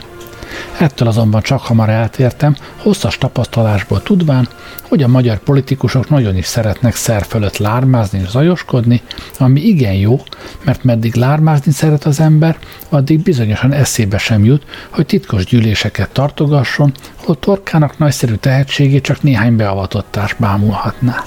Ettől 0.80 1.08
azonban 1.08 1.42
csak 1.42 1.62
hamar 1.62 1.90
eltértem, 1.90 2.56
hosszas 2.78 3.18
tapasztalásból 3.18 4.04
tudván, 4.04 4.48
hogy 4.82 5.04
a 5.04 5.08
magyar 5.08 5.38
politikusok 5.38 6.10
nagyon 6.10 6.36
is 6.36 6.46
szeretnek 6.46 6.96
szer 6.96 7.26
fölött 7.26 7.58
lármázni 7.58 8.20
és 8.20 8.30
zajoskodni, 8.30 9.02
ami 9.38 9.62
igen 9.62 9.94
jó, 9.94 10.22
mert 10.64 10.84
meddig 10.84 11.16
lármázni 11.16 11.72
szeret 11.72 12.04
az 12.04 12.20
ember, 12.20 12.58
addig 12.90 13.20
bizonyosan 13.20 13.72
eszébe 13.72 14.18
sem 14.18 14.46
jut, 14.46 14.64
hogy 14.90 15.06
titkos 15.06 15.46
gyűléseket 15.46 16.10
tartogasson, 16.10 16.94
hol 17.16 17.40
torkának 17.40 17.98
nagyszerű 17.98 18.34
tehetségét 18.34 19.04
csak 19.04 19.22
néhány 19.22 19.56
beavatottás 19.56 20.34
bámulhatná. 20.34 21.24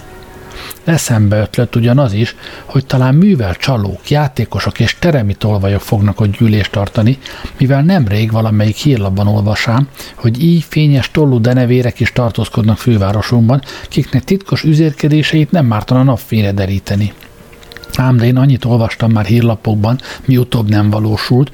Eszembe 0.88 1.40
ötlött 1.40 1.76
ugyanaz 1.76 2.12
is, 2.12 2.34
hogy 2.64 2.86
talán 2.86 3.14
művel 3.14 3.54
csalók, 3.54 4.10
játékosok 4.10 4.80
és 4.80 4.96
teremi 4.98 5.34
tolvajok 5.34 5.80
fognak 5.80 6.20
ott 6.20 6.36
gyűlést 6.38 6.70
tartani, 6.70 7.18
mivel 7.58 7.82
nemrég 7.82 8.30
valamelyik 8.30 8.76
hírlapban 8.76 9.26
olvasám, 9.26 9.88
hogy 10.14 10.42
így 10.42 10.64
fényes 10.68 11.10
tollú 11.10 11.40
denevérek 11.40 12.00
is 12.00 12.12
tartózkodnak 12.12 12.78
fővárosunkban, 12.78 13.62
kiknek 13.88 14.24
titkos 14.24 14.62
üzérkedéseit 14.62 15.50
nem 15.50 15.66
mártana 15.66 16.02
napfényre 16.02 16.52
deríteni. 16.52 17.12
Ám 17.98 18.16
de 18.16 18.24
én 18.24 18.36
annyit 18.36 18.64
olvastam 18.64 19.12
már 19.12 19.24
hírlapokban, 19.24 20.00
mi 20.24 20.36
utóbb 20.36 20.68
nem 20.68 20.90
valósult, 20.90 21.52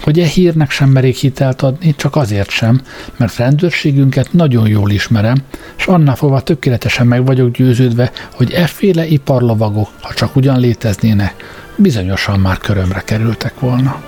hogy 0.00 0.18
e 0.18 0.26
hírnek 0.26 0.70
sem 0.70 0.88
merék 0.88 1.16
hitelt 1.16 1.62
adni, 1.62 1.94
csak 1.96 2.16
azért 2.16 2.50
sem, 2.50 2.80
mert 3.16 3.36
rendőrségünket 3.36 4.32
nagyon 4.32 4.68
jól 4.68 4.90
ismerem, 4.90 5.36
és 5.78 5.86
annál 5.86 6.16
fogva 6.16 6.40
tökéletesen 6.40 7.06
meg 7.06 7.26
vagyok 7.26 7.50
győződve, 7.50 8.12
hogy 8.34 8.52
efféle 8.52 9.06
iparlovagok, 9.06 9.88
ha 10.00 10.14
csak 10.14 10.36
ugyan 10.36 10.60
léteznének, 10.60 11.34
bizonyosan 11.76 12.40
már 12.40 12.58
körömre 12.58 13.00
kerültek 13.00 13.60
volna. 13.60 14.02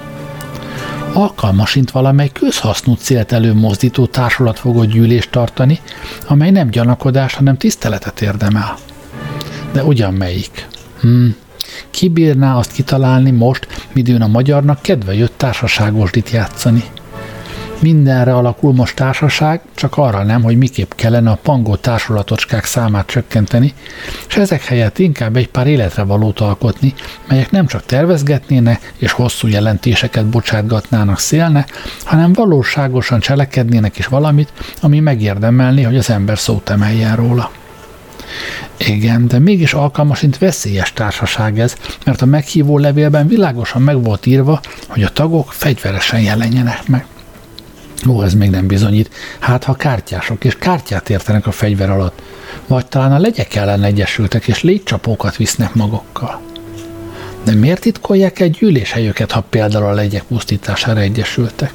Alkalmasint 1.12 1.90
valamely 1.90 2.30
közhasznú 2.32 2.94
célt 2.94 3.32
előmozdító 3.32 4.06
társulat 4.06 4.58
fogott 4.58 4.90
gyűlést 4.90 5.30
tartani, 5.30 5.80
amely 6.26 6.50
nem 6.50 6.70
gyanakodás, 6.70 7.34
hanem 7.34 7.56
tiszteletet 7.56 8.20
érdemel. 8.20 8.76
De 9.72 9.84
ugyan 9.84 10.14
melyik? 10.14 10.68
Hmm, 11.00 11.36
ki 11.90 12.08
bírná 12.08 12.56
azt 12.56 12.72
kitalálni 12.72 13.30
most, 13.30 13.66
midőn 13.92 14.22
a 14.22 14.26
magyarnak 14.26 14.82
kedve 14.82 15.14
jött 15.14 15.34
társaságosdit 15.36 16.30
játszani? 16.30 16.84
Mindenre 17.82 18.34
alakul 18.34 18.72
most 18.72 18.96
társaság, 18.96 19.60
csak 19.74 19.96
arra 19.96 20.22
nem, 20.22 20.42
hogy 20.42 20.56
miképp 20.56 20.92
kellene 20.96 21.30
a 21.30 21.38
pangó 21.42 21.76
társulatocskák 21.76 22.64
számát 22.64 23.06
csökkenteni, 23.06 23.74
és 24.28 24.36
ezek 24.36 24.64
helyett 24.64 24.98
inkább 24.98 25.36
egy 25.36 25.48
pár 25.48 25.66
életre 25.66 26.02
valót 26.02 26.40
alkotni, 26.40 26.94
melyek 27.28 27.50
nem 27.50 27.66
csak 27.66 27.86
tervezgetnének 27.86 28.92
és 28.98 29.12
hosszú 29.12 29.48
jelentéseket 29.48 30.26
bocsátgatnának 30.26 31.18
szélne, 31.18 31.66
hanem 32.04 32.32
valóságosan 32.32 33.20
cselekednének 33.20 33.98
is 33.98 34.06
valamit, 34.06 34.52
ami 34.80 35.00
megérdemelni, 35.00 35.82
hogy 35.82 35.96
az 35.96 36.10
ember 36.10 36.38
szót 36.38 36.70
emeljen 36.70 37.16
róla. 37.16 37.50
Igen, 38.76 39.28
de 39.28 39.38
mégis 39.38 39.74
alkalmasint 39.74 40.38
veszélyes 40.38 40.92
társaság 40.92 41.58
ez, 41.58 41.76
mert 42.04 42.22
a 42.22 42.26
meghívó 42.26 42.78
levélben 42.78 43.26
világosan 43.26 43.82
meg 43.82 44.02
volt 44.02 44.26
írva, 44.26 44.60
hogy 44.88 45.02
a 45.02 45.08
tagok 45.08 45.52
fegyveresen 45.52 46.20
jelenjenek 46.20 46.86
meg. 46.88 47.06
Ó, 48.08 48.22
ez 48.22 48.34
még 48.34 48.50
nem 48.50 48.66
bizonyít. 48.66 49.10
Hát, 49.38 49.64
ha 49.64 49.74
kártyások 49.74 50.44
és 50.44 50.56
kártyát 50.58 51.10
értenek 51.10 51.46
a 51.46 51.52
fegyver 51.52 51.90
alatt, 51.90 52.22
vagy 52.66 52.86
talán 52.86 53.12
a 53.12 53.18
legyek 53.18 53.54
ellen 53.54 53.82
egyesültek 53.82 54.48
és 54.48 54.62
légycsapókat 54.62 55.36
visznek 55.36 55.74
magukkal. 55.74 56.40
De 57.44 57.54
miért 57.54 57.80
titkolják 57.80 58.40
egy 58.40 58.50
gyűléshelyüket, 58.50 59.32
ha 59.32 59.40
például 59.40 59.84
a 59.84 59.92
legyek 59.92 60.22
pusztítására 60.22 61.00
egyesültek? 61.00 61.72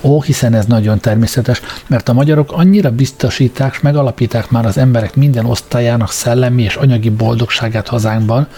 Ó, 0.00 0.22
hiszen 0.22 0.54
ez 0.54 0.66
nagyon 0.66 1.00
természetes, 1.00 1.60
mert 1.86 2.08
a 2.08 2.12
magyarok 2.12 2.52
annyira 2.52 2.90
biztosíták 2.90 3.72
és 3.72 3.80
megalapíták 3.80 4.50
már 4.50 4.66
az 4.66 4.76
emberek 4.76 5.14
minden 5.14 5.44
osztályának 5.44 6.10
szellemi 6.10 6.62
és 6.62 6.76
anyagi 6.76 7.10
boldogságát 7.10 7.88
hazánkban, 7.88 8.48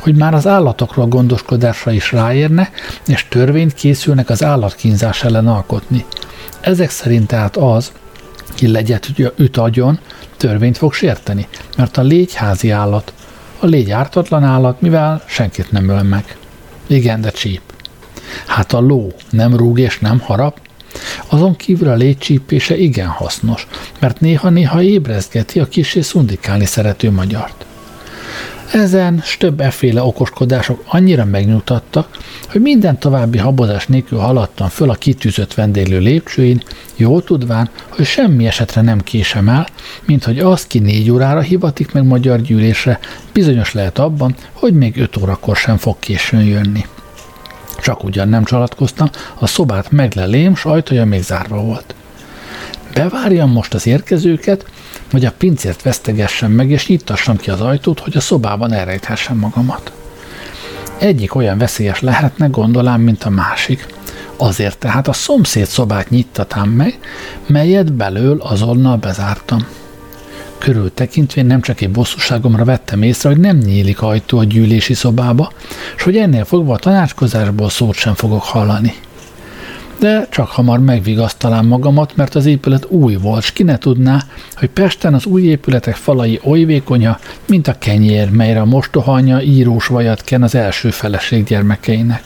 hogy 0.00 0.14
már 0.14 0.34
az 0.34 0.46
állatokról 0.46 1.06
gondoskodásra 1.06 1.92
is 1.92 2.12
ráérne, 2.12 2.70
és 3.06 3.26
törvényt 3.28 3.74
készülnek 3.74 4.30
az 4.30 4.44
állatkínzás 4.44 5.24
ellen 5.24 5.48
alkotni. 5.48 6.04
Ezek 6.60 6.90
szerint 6.90 7.26
tehát 7.26 7.56
az, 7.56 7.92
ki 8.54 8.68
legyet 8.68 9.08
üt 9.36 9.56
agyon, 9.56 9.98
törvényt 10.36 10.78
fog 10.78 10.92
sérteni, 10.92 11.46
mert 11.76 11.96
a 11.96 12.02
légy 12.02 12.34
házi 12.34 12.70
állat. 12.70 13.12
A 13.58 13.66
légy 13.66 13.90
ártatlan 13.90 14.44
állat, 14.44 14.80
mivel 14.80 15.22
senkit 15.26 15.70
nem 15.72 15.88
öl 15.88 16.02
meg. 16.02 16.36
Igen, 16.86 17.20
de 17.20 17.30
csíp. 17.30 17.60
Hát 18.46 18.72
a 18.72 18.80
ló 18.80 19.12
nem 19.30 19.56
rúg 19.56 19.78
és 19.78 19.98
nem 19.98 20.20
harap, 20.20 20.60
azon 21.26 21.56
kívül 21.56 21.88
a 21.88 21.94
légycsípése 21.94 22.76
igen 22.76 23.08
hasznos, 23.08 23.66
mert 23.98 24.20
néha-néha 24.20 24.82
ébrezgeti 24.82 25.60
a 25.60 25.68
kisé 25.68 26.00
szundikálni 26.00 26.64
szerető 26.64 27.10
magyart. 27.10 27.64
Ezen 28.72 29.20
s 29.24 29.36
több 29.36 29.60
efféle 29.60 30.02
okoskodások 30.02 30.82
annyira 30.86 31.24
megnyugtattak, 31.24 32.18
hogy 32.50 32.60
minden 32.60 32.98
további 32.98 33.38
habozás 33.38 33.86
nélkül 33.86 34.18
haladtam 34.18 34.68
föl 34.68 34.90
a 34.90 34.94
kitűzött 34.94 35.54
vendéglő 35.54 35.98
lépcsőin, 35.98 36.62
jól 36.96 37.24
tudván, 37.24 37.70
hogy 37.88 38.04
semmi 38.04 38.46
esetre 38.46 38.80
nem 38.80 39.00
késem 39.00 39.48
el, 39.48 39.66
mint 40.04 40.24
hogy 40.24 40.38
az, 40.38 40.66
ki 40.66 40.78
négy 40.78 41.10
órára 41.10 41.40
hivatik 41.40 41.92
meg 41.92 42.04
magyar 42.04 42.40
gyűlésre, 42.40 42.98
bizonyos 43.32 43.72
lehet 43.72 43.98
abban, 43.98 44.34
hogy 44.52 44.74
még 44.74 44.96
öt 44.96 45.16
órakor 45.16 45.56
sem 45.56 45.76
fog 45.76 45.96
későn 45.98 46.44
jönni. 46.44 46.84
Csak 47.82 48.04
ugyan 48.04 48.28
nem 48.28 48.44
csalatkoztam, 48.44 49.10
a 49.38 49.46
szobát 49.46 49.90
meglelém, 49.90 50.54
s 50.54 50.64
ajtaja 50.64 51.04
még 51.04 51.22
zárva 51.22 51.60
volt. 51.60 51.94
Bevárjam 52.94 53.50
most 53.50 53.74
az 53.74 53.86
érkezőket, 53.86 54.64
vagy 55.10 55.24
a 55.24 55.32
pincért 55.38 55.82
vesztegessem 55.82 56.52
meg, 56.52 56.70
és 56.70 56.86
nyitassam 56.86 57.36
ki 57.36 57.50
az 57.50 57.60
ajtót, 57.60 58.00
hogy 58.00 58.16
a 58.16 58.20
szobában 58.20 58.72
elrejthessem 58.72 59.36
magamat. 59.36 59.92
Egyik 60.98 61.34
olyan 61.34 61.58
veszélyes 61.58 62.00
lehetne, 62.00 62.46
gondolám, 62.46 63.00
mint 63.00 63.24
a 63.24 63.30
másik. 63.30 63.86
Azért 64.36 64.78
tehát 64.78 65.08
a 65.08 65.12
szomszéd 65.12 65.66
szobát 65.66 66.10
nyittatám 66.10 66.68
meg, 66.68 66.98
melyet 67.46 67.92
belől 67.92 68.40
azonnal 68.40 68.96
bezártam. 68.96 69.66
Körül 70.62 70.94
tekintve 70.94 71.42
nem 71.42 71.60
csak 71.60 71.80
egy 71.80 71.90
bosszúságomra 71.90 72.64
vettem 72.64 73.02
észre, 73.02 73.28
hogy 73.28 73.38
nem 73.38 73.56
nyílik 73.56 74.02
ajtó 74.02 74.38
a 74.38 74.44
gyűlési 74.44 74.94
szobába, 74.94 75.52
és 75.96 76.02
hogy 76.02 76.16
ennél 76.16 76.44
fogva 76.44 76.72
a 76.74 76.78
tanácskozásból 76.78 77.70
szót 77.70 77.94
sem 77.94 78.14
fogok 78.14 78.42
hallani 78.42 78.94
de 79.98 80.26
csak 80.30 80.48
hamar 80.48 80.80
megvigasztalám 80.80 81.66
magamat, 81.66 82.16
mert 82.16 82.34
az 82.34 82.46
épület 82.46 82.86
új 82.88 83.14
volt, 83.14 83.42
s 83.42 83.52
ki 83.52 83.62
ne 83.62 83.78
tudná, 83.78 84.22
hogy 84.54 84.68
Pesten 84.68 85.14
az 85.14 85.26
új 85.26 85.42
épületek 85.42 85.94
falai 85.94 86.40
oly 86.44 86.64
vékonya, 86.64 87.18
mint 87.46 87.68
a 87.68 87.78
kenyér, 87.78 88.30
melyre 88.30 88.60
a 88.60 88.64
mostohanya 88.64 89.42
írós 89.42 89.86
vajat 89.86 90.22
ken 90.22 90.42
az 90.42 90.54
első 90.54 90.90
feleség 90.90 91.44
gyermekeinek. 91.44 92.22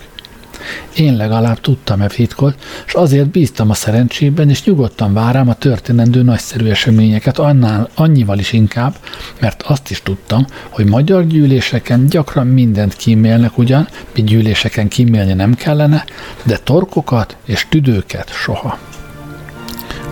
Én 0.97 1.17
legalább 1.17 1.61
tudtam-e 1.61 2.07
titkot, 2.07 2.55
és 2.87 2.95
azért 2.95 3.29
bíztam 3.29 3.71
a 3.71 3.75
szerencsében, 3.75 4.51
és 4.51 4.65
nyugodtan 4.65 5.13
várám 5.13 5.49
a 5.49 5.55
történendő 5.55 6.23
nagyszerű 6.23 6.69
eseményeket 6.69 7.39
annál, 7.39 7.89
annyival 7.95 8.39
is 8.39 8.53
inkább, 8.53 8.95
mert 9.41 9.63
azt 9.63 9.91
is 9.91 10.03
tudtam, 10.03 10.47
hogy 10.69 10.85
magyar 10.85 11.27
gyűléseken 11.27 12.07
gyakran 12.07 12.47
mindent 12.47 12.97
kímélnek 12.97 13.59
ugyan, 13.59 13.89
mi 14.15 14.23
gyűléseken 14.23 14.89
kímélni 14.89 15.33
nem 15.33 15.55
kellene, 15.55 16.05
de 16.43 16.59
torkokat 16.59 17.37
és 17.45 17.67
tüdőket 17.69 18.31
soha. 18.33 18.79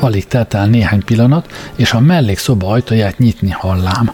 Alig 0.01 0.27
telt 0.27 0.55
el 0.55 0.67
néhány 0.67 1.05
pillanat, 1.05 1.53
és 1.77 1.93
a 1.93 2.01
mellékszoba 2.01 2.69
ajtaját 2.69 3.19
nyitni 3.19 3.51
hallám. 3.51 4.13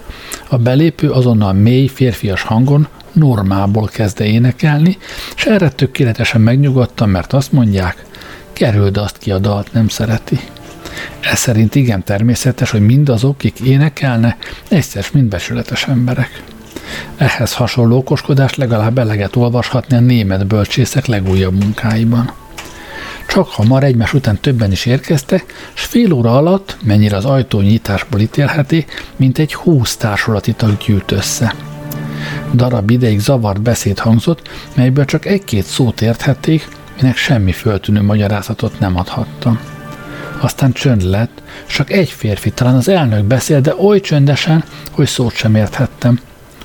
A 0.49 0.57
belépő 0.57 1.11
azonnal 1.11 1.53
mély, 1.53 1.87
férfias 1.87 2.43
hangon 2.43 2.89
normából 3.13 3.87
kezdte 3.87 4.25
énekelni, 4.25 4.99
és 5.37 5.45
erre 5.45 5.71
tökéletesen 5.71 6.41
megnyugodtam, 6.41 7.11
mert 7.11 7.33
azt 7.33 7.53
mondják, 7.53 8.05
kerüld 8.53 8.97
azt 8.97 9.19
ki 9.19 9.31
a 9.31 9.39
dalt, 9.39 9.73
nem 9.73 9.89
szereti. 9.89 10.41
Ez 11.21 11.39
szerint 11.39 11.75
igen 11.75 12.05
természetes, 12.05 12.71
hogy 12.71 12.87
mindazok, 12.87 13.35
akik 13.35 13.61
énekelnek, 13.61 14.63
egyszer 14.69 15.05
mind 15.13 15.29
becsületes 15.29 15.87
emberek. 15.89 16.43
Ehhez 17.17 17.55
hasonló 17.55 17.97
okoskodást 17.97 18.57
legalább 18.57 18.99
eleget 18.99 19.37
olvashatni 19.37 19.97
a 19.97 20.01
német 20.01 20.47
bölcsészek 20.47 21.07
legújabb 21.07 21.59
munkáiban. 21.63 22.33
Csak 23.31 23.49
hamar 23.49 23.85
egymás 23.85 24.15
után 24.15 24.41
többen 24.41 24.73
is 24.73 24.87
érkeztek, 24.87 25.45
s 25.75 25.85
fél 25.85 26.13
óra 26.13 26.37
alatt, 26.37 26.77
mennyire 26.83 27.17
az 27.17 27.25
ajtó 27.25 27.61
nyitásból 27.61 28.21
ítélheti, 28.21 28.87
mint 29.17 29.39
egy 29.39 29.55
húsz 29.55 29.97
társulati 29.97 30.53
tag 30.53 30.77
gyűlt 30.77 31.11
össze– 31.11 31.55
Darab 32.55 32.91
ideig 32.91 33.21
zavart 33.21 33.63
beszéd 33.63 33.99
hangzott, 33.99 34.49
melyből 34.75 35.05
csak 35.05 35.25
egy-két 35.25 35.65
szót 35.65 36.01
érthették, 36.01 36.69
minek 37.01 37.17
semmi 37.17 37.53
föltűnő 37.53 38.03
magyarázatot 38.03 38.79
nem 38.79 38.97
adhattam. 38.97 39.59
Aztán 40.41 40.73
csönd 40.73 41.03
lett, 41.03 41.43
csak 41.67 41.91
egy 41.91 42.09
férfi, 42.09 42.51
talán 42.51 42.75
az 42.75 42.89
elnök 42.89 43.25
beszél, 43.25 43.61
de 43.61 43.75
oly 43.77 44.01
csöndesen, 44.01 44.65
hogy 44.91 45.07
szót 45.07 45.35
sem 45.35 45.55
érthettem. 45.55 46.21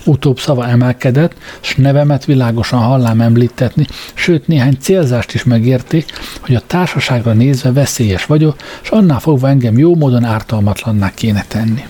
Utóbb 0.06 0.39
szava 0.39 0.68
emelkedett, 0.68 1.36
s 1.60 1.76
nevemet 1.76 2.26
világosan 2.26 2.80
hallám 2.80 3.22
említetni, 3.22 3.88
sőt 4.13 4.48
néhány 4.48 4.78
célzást 4.80 5.34
is 5.34 5.44
megérti, 5.44 6.06
hogy 6.39 6.56
a 6.56 6.62
társaságra 6.68 7.34
nézve 7.34 7.72
veszélyes 7.72 8.26
vagyok, 8.26 8.56
és 8.82 8.89
annál 8.89 9.20
fogva 9.20 9.50
engem 9.50 9.78
jó 9.78 9.96
módon 9.96 10.24
ártalmatlanná 10.24 11.13
kéne 11.13 11.46
tenni. 11.48 11.84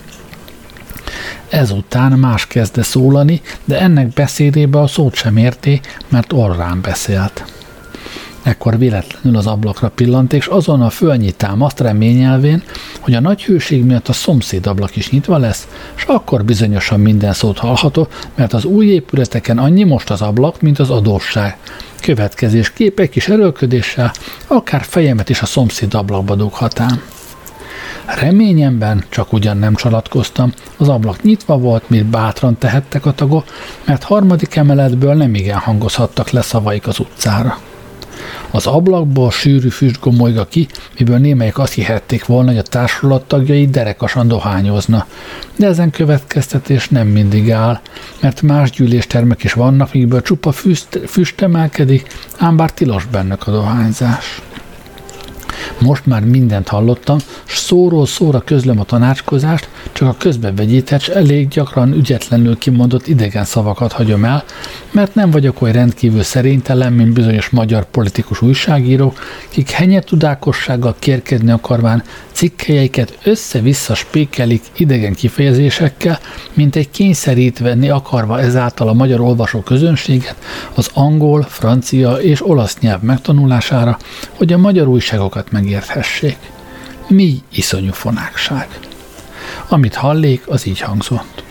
Ezután 1.50 2.12
más 2.12 2.48
kezdte 2.48 2.84
szólani, 2.84 3.42
de 3.66 3.80
ennek 3.80 4.08
beszédébe 4.08 4.80
a 4.80 4.88
szót 4.88 5.16
sem 5.16 5.38
érté, 5.38 5.80
mert 6.08 6.34
orrán 6.34 6.82
beszélt. 6.82 7.44
Ekkor 8.46 8.78
véletlenül 8.78 9.38
az 9.40 9.48
ablakra 9.48 9.90
pillant, 9.90 10.34
és 10.34 10.46
azonnal 10.46 10.90
fölnyitám 10.90 11.62
azt 11.62 11.80
reményelvén, 11.80 12.64
hogy 13.00 13.14
a 13.14 13.20
nagy 13.20 13.44
hőség 13.44 13.84
miatt 13.84 14.08
a 14.08 14.14
szomszéd 14.14 14.68
ablak 14.68 14.96
is 14.96 15.10
nyitva 15.10 15.38
lesz, 15.38 15.68
és 15.96 16.04
akkor 16.04 16.46
bizonyosan 16.46 17.00
minden 17.00 17.34
szót 17.34 17.58
hallható, 17.58 18.08
mert 18.36 18.54
az 18.54 18.66
új 18.66 18.86
épületeken 18.86 19.58
annyi 19.58 19.84
most 19.84 20.10
az 20.10 20.22
ablak, 20.22 20.62
mint 20.62 20.80
az 20.80 20.90
adósság. 20.90 21.58
Következés 22.02 22.74
képek 22.74 23.16
is 23.16 23.28
erőlködéssel, 23.28 24.12
akár 24.48 24.84
fejemet 24.84 25.30
is 25.30 25.42
a 25.42 25.46
szomszéd 25.46 25.94
ablakba 25.94 26.36
dughatám. 26.36 27.02
Reményemben 28.06 29.04
csak 29.10 29.34
ugyan 29.34 29.58
nem 29.58 29.76
csalatkoztam, 29.76 30.54
az 30.78 30.90
ablak 30.90 31.24
nyitva 31.24 31.58
volt, 31.58 31.90
mint 31.90 32.06
bátran 32.06 32.58
tehettek 32.58 33.06
a 33.06 33.14
tagok, 33.14 33.46
mert 33.86 34.04
harmadik 34.04 34.56
emeletből 34.56 35.14
nem 35.14 35.36
igen 35.36 35.58
hangozhattak 35.58 36.30
le 36.30 36.42
szavaik 36.42 36.88
az 36.88 37.00
utcára. 37.00 37.58
Az 38.52 38.68
ablakból 38.68 39.32
sűrű 39.32 39.70
füst 39.70 40.00
gomolyga 40.00 40.46
ki, 40.46 40.68
miből 40.98 41.18
némelyek 41.18 41.58
azt 41.58 41.74
hihették 41.74 42.26
volna, 42.26 42.50
hogy 42.50 42.58
a 42.58 42.62
társulat 42.62 43.28
tagjai 43.28 43.68
derekasan 43.68 44.28
dohányozna. 44.28 45.06
De 45.56 45.68
ezen 45.68 45.90
következtetés 45.90 46.90
nem 46.90 47.08
mindig 47.08 47.52
áll, 47.52 47.80
mert 48.22 48.42
más 48.42 48.70
gyűléstermek 48.70 49.44
is 49.44 49.54
vannak, 49.54 49.94
mikből 49.94 50.22
csupa 50.22 50.52
füst, 50.52 51.00
füst 51.08 51.42
emelkedik, 51.42 52.08
ám 52.38 52.56
bár 52.56 52.72
tilos 52.72 53.06
bennük 53.06 53.48
a 53.48 53.52
dohányzás. 53.52 54.42
Most 55.80 56.06
már 56.06 56.24
mindent 56.24 56.68
hallottam, 56.68 57.18
s 57.46 57.58
szóról 57.58 58.06
szóra 58.06 58.40
közlöm 58.40 58.80
a 58.80 58.84
tanácskozást, 58.84 59.70
csak 59.92 60.08
a 60.08 60.16
közbevegyített, 60.18 61.08
elég 61.08 61.48
gyakran 61.48 61.94
ügyetlenül 61.94 62.58
kimondott 62.58 63.08
idegen 63.08 63.46
szavakat 63.46 63.92
hagyom 63.92 64.26
el, 64.26 64.44
mert 64.92 65.16
nem 65.16 65.32
vagyok 65.32 65.62
olyan 65.62 65.74
rendkívül 65.74 66.24
szerénytelen, 66.24 66.94
mint 66.94 67.14
bizonyos 67.14 67.50
magyar 67.50 67.86
politikus 67.86 68.42
újságírók, 68.42 69.20
kik 69.50 69.70
henyetudákossággal 69.70 70.96
kérkedni 71.00 71.52
akarván 71.52 72.04
cikkelyeiket 72.32 73.18
össze-vissza 73.24 73.94
spékelik 73.96 74.64
idegen 74.78 75.14
kifejezésekkel, 75.14 76.20
mint 76.54 76.76
egy 76.76 76.90
kényszerítvenni 76.90 77.90
akarva 77.90 78.40
ezáltal 78.40 78.88
a 78.88 78.94
magyar 78.94 79.20
olvasó 79.20 79.62
közönséget 79.62 80.36
az 80.74 80.90
angol, 80.94 81.42
francia 81.42 82.14
és 82.14 82.48
olasz 82.48 82.78
nyelv 82.80 83.02
megtanulására, 83.02 83.98
hogy 84.38 84.54
a 84.54 84.58
magyar 84.58 84.88
újságokat 84.88 85.45
megérthessék. 85.52 86.38
Mi 87.08 87.42
iszonyú 87.52 87.92
fonákság. 87.92 88.68
Amit 89.68 89.96
hallék, 89.96 90.48
az 90.48 90.68
így 90.68 90.80
hangzott. 90.80 91.44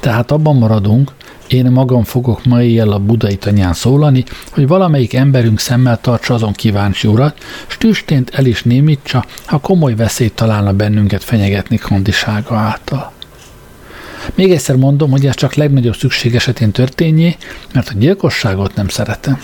Tehát 0.00 0.30
abban 0.30 0.56
maradunk, 0.56 1.12
én 1.48 1.64
magam 1.64 2.04
fogok 2.04 2.44
ma 2.44 2.62
éjjel 2.62 2.90
a 2.90 2.98
budai 2.98 3.36
tanyán 3.36 3.72
szólani, 3.72 4.24
hogy 4.50 4.66
valamelyik 4.66 5.14
emberünk 5.14 5.58
szemmel 5.58 6.00
tartsa 6.00 6.34
azon 6.34 6.52
kíváncsi 6.52 7.08
urat, 7.08 7.38
s 7.66 7.76
tüstént 7.76 8.30
el 8.30 8.44
is 8.44 8.62
némítsa, 8.62 9.24
ha 9.44 9.58
komoly 9.58 9.94
veszélyt 9.94 10.34
találna 10.34 10.72
bennünket 10.72 11.24
fenyegetni 11.24 11.76
kondisága 11.76 12.56
által. 12.56 13.12
Még 14.34 14.50
egyszer 14.50 14.76
mondom, 14.76 15.10
hogy 15.10 15.26
ez 15.26 15.34
csak 15.34 15.54
legnagyobb 15.54 15.96
szükség 15.96 16.34
esetén 16.34 16.70
történjé, 16.70 17.36
mert 17.72 17.88
a 17.88 17.94
gyilkosságot 17.98 18.74
nem 18.74 18.88
szeretem. 18.88 19.38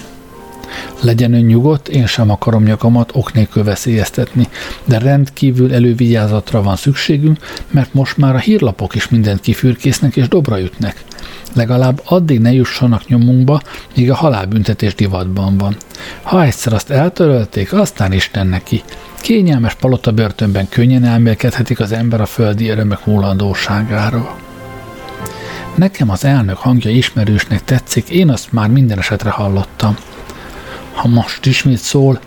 Legyen 1.01 1.35
ön 1.35 1.45
nyugodt, 1.45 1.89
én 1.89 2.07
sem 2.07 2.31
akarom 2.31 2.63
nyakamat 2.63 3.11
ok 3.15 3.33
nélkül 3.33 3.65
veszélyeztetni, 3.65 4.49
de 4.85 4.99
rendkívül 4.99 5.75
elővigyázatra 5.75 6.63
van 6.63 6.77
szükségünk, 6.77 7.39
mert 7.71 7.95
most 7.95 8.17
már 8.17 8.35
a 8.35 8.39
hírlapok 8.39 8.95
is 8.95 9.09
mindent 9.09 9.41
kifürkésznek 9.41 10.17
és 10.17 10.29
dobra 10.29 10.61
ütnek. 10.61 11.05
Legalább 11.55 12.01
addig 12.05 12.41
ne 12.41 12.53
jussanak 12.53 13.07
nyomunkba, 13.07 13.61
míg 13.97 14.11
a 14.11 14.15
halálbüntetés 14.15 14.95
divatban 14.95 15.59
van. 15.59 15.77
Ha 16.23 16.45
egyszer 16.45 16.73
azt 16.73 16.91
eltörölték, 16.91 17.73
aztán 17.73 18.13
Isten 18.13 18.47
neki. 18.47 18.83
Kényelmes 19.21 19.75
palota 19.75 20.13
börtönben 20.13 20.69
könnyen 20.69 21.05
elmélkedhetik 21.05 21.81
az 21.81 21.93
ember 21.93 22.21
a 22.21 22.27
földi 22.27 22.69
örömök 22.69 23.07
múlandóságáról. 23.07 24.37
Nekem 25.75 26.11
az 26.11 26.25
elnök 26.25 26.57
hangja 26.57 26.91
ismerősnek 26.91 27.65
tetszik, 27.65 28.09
én 28.09 28.31
azt 28.31 28.53
már 28.53 28.69
minden 28.69 28.99
esetre 28.99 29.31
hallottam 29.31 29.97
ha 30.92 31.09
most 31.09 31.46
ismét 31.46 31.79
szól, 31.79 32.20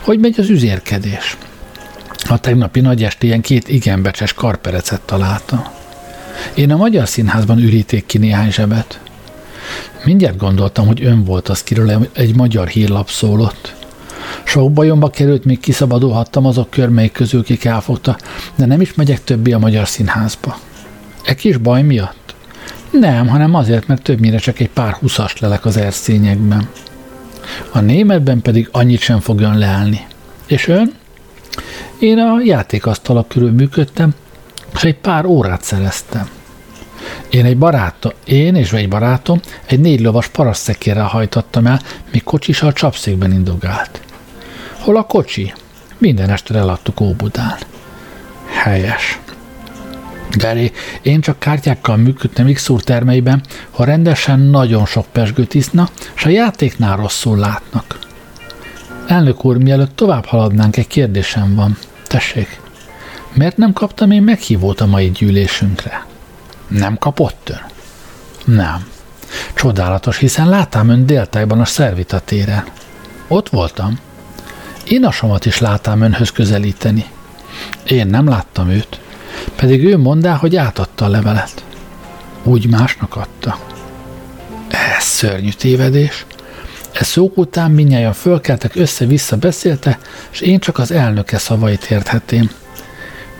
hogy 0.00 0.18
megy 0.18 0.40
az 0.40 0.48
üzérkedés. 0.48 1.36
A 2.28 2.38
tegnapi 2.38 2.80
nagy 2.80 3.02
estélyen 3.02 3.40
két 3.40 3.68
igen 3.68 4.02
becses 4.02 4.32
karperecet 4.32 5.00
találta. 5.00 5.72
Én 6.54 6.72
a 6.72 6.76
Magyar 6.76 7.08
Színházban 7.08 7.58
üríték 7.58 8.06
ki 8.06 8.18
néhány 8.18 8.52
zsebet. 8.52 9.00
Mindjárt 10.04 10.36
gondoltam, 10.36 10.86
hogy 10.86 11.04
ön 11.04 11.24
volt 11.24 11.48
az, 11.48 11.62
kiről 11.62 12.08
egy 12.12 12.34
magyar 12.34 12.68
hírlap 12.68 13.10
szólott. 13.10 13.74
Sok 14.44 14.72
bajomba 14.72 15.10
került, 15.10 15.44
még 15.44 15.60
kiszabadulhattam 15.60 16.46
azok 16.46 16.70
körmeik 16.70 17.12
közül, 17.12 17.44
kik 17.44 17.64
elfogta, 17.64 18.16
de 18.54 18.66
nem 18.66 18.80
is 18.80 18.94
megyek 18.94 19.24
többé 19.24 19.52
a 19.52 19.58
Magyar 19.58 19.88
Színházba. 19.88 20.58
E 21.24 21.34
kis 21.34 21.56
baj 21.56 21.82
miatt? 21.82 22.34
Nem, 22.90 23.28
hanem 23.28 23.54
azért, 23.54 23.86
mert 23.86 24.02
többnyire 24.02 24.38
csak 24.38 24.60
egy 24.60 24.70
pár 24.70 24.92
huszast 24.92 25.40
lelek 25.40 25.64
az 25.64 25.76
erszényekben 25.76 26.68
a 27.70 27.80
németben 27.80 28.42
pedig 28.42 28.68
annyit 28.72 29.00
sem 29.00 29.20
fogjon 29.20 29.58
leállni. 29.58 30.06
És 30.46 30.68
ön? 30.68 30.94
Én 31.98 32.18
a 32.18 32.40
játékasztalak 32.44 33.28
körül 33.28 33.50
működtem, 33.50 34.14
és 34.74 34.84
egy 34.84 34.96
pár 34.96 35.24
órát 35.24 35.62
szereztem. 35.62 36.28
Én 37.30 37.44
egy 37.44 37.58
barátom, 37.58 38.12
én 38.24 38.54
és 38.54 38.72
egy 38.72 38.88
barátom 38.88 39.40
egy 39.66 39.80
négy 39.80 40.00
lovas 40.00 40.28
parasztszekérrel 40.28 41.04
hajtottam 41.04 41.66
el, 41.66 41.80
míg 42.12 42.22
kocsisa 42.24 42.66
a 42.66 42.72
csapszékben 42.72 43.32
indogált. 43.32 44.00
Hol 44.78 44.96
a 44.96 45.02
kocsi? 45.02 45.52
Minden 45.98 46.30
este 46.30 46.54
eladtuk 46.54 47.00
Óbudán. 47.00 47.56
Helyes. 48.46 49.18
Gary, 50.36 50.72
én 51.02 51.20
csak 51.20 51.38
kártyákkal 51.38 51.96
működtem 51.96 52.52
x 52.52 52.70
termeiben, 52.78 53.42
ha 53.70 53.84
rendesen 53.84 54.40
nagyon 54.40 54.86
sok 54.86 55.06
pesgőt 55.12 55.54
iszna, 55.54 55.88
és 56.14 56.24
a 56.24 56.28
játéknál 56.28 56.96
rosszul 56.96 57.38
látnak. 57.38 57.98
Elnök 59.06 59.44
úr, 59.44 59.56
mielőtt 59.56 59.96
tovább 59.96 60.24
haladnánk, 60.24 60.76
egy 60.76 60.86
kérdésem 60.86 61.54
van. 61.54 61.76
Tessék, 62.06 62.60
miért 63.32 63.56
nem 63.56 63.72
kaptam 63.72 64.10
én 64.10 64.22
meghívót 64.22 64.80
a 64.80 64.86
mai 64.86 65.10
gyűlésünkre? 65.10 66.06
Nem 66.68 66.98
kapott 66.98 67.48
ön? 67.48 67.64
Nem. 68.54 68.86
Csodálatos, 69.54 70.18
hiszen 70.18 70.48
láttam 70.48 70.88
ön 70.88 71.06
déltájban 71.06 71.60
a 71.60 71.64
szervita 71.64 72.20
téren. 72.20 72.64
Ott 73.28 73.48
voltam. 73.48 73.98
Én 74.88 75.04
a 75.04 75.10
samat 75.10 75.46
is 75.46 75.58
láttam 75.58 76.00
önhöz 76.00 76.30
közelíteni. 76.30 77.04
Én 77.86 78.06
nem 78.06 78.28
láttam 78.28 78.68
őt, 78.68 79.00
pedig 79.56 79.84
ő 79.84 79.98
mondá, 79.98 80.34
hogy 80.34 80.56
átadta 80.56 81.04
a 81.04 81.08
levelet. 81.08 81.64
Úgy 82.42 82.68
másnak 82.68 83.16
adta. 83.16 83.58
Ez 84.96 85.04
szörnyű 85.04 85.50
tévedés. 85.50 86.26
E 86.92 87.04
szók 87.04 87.36
után 87.36 87.70
minnyáján 87.70 88.12
fölkeltek, 88.12 88.76
össze-vissza 88.76 89.36
beszélte, 89.36 89.98
és 90.30 90.40
én 90.40 90.58
csak 90.58 90.78
az 90.78 90.90
elnöke 90.90 91.38
szavait 91.38 91.84
érthetém. 91.84 92.50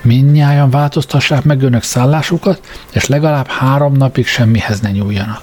Minnyáján 0.03 0.70
változtassák 0.70 1.44
meg 1.44 1.62
önök 1.62 1.83
szállásukat, 1.83 2.61
és 2.92 3.07
legalább 3.07 3.46
három 3.46 3.96
napig 3.96 4.27
semmihez 4.27 4.81
ne 4.81 4.90
nyúljanak. 4.90 5.42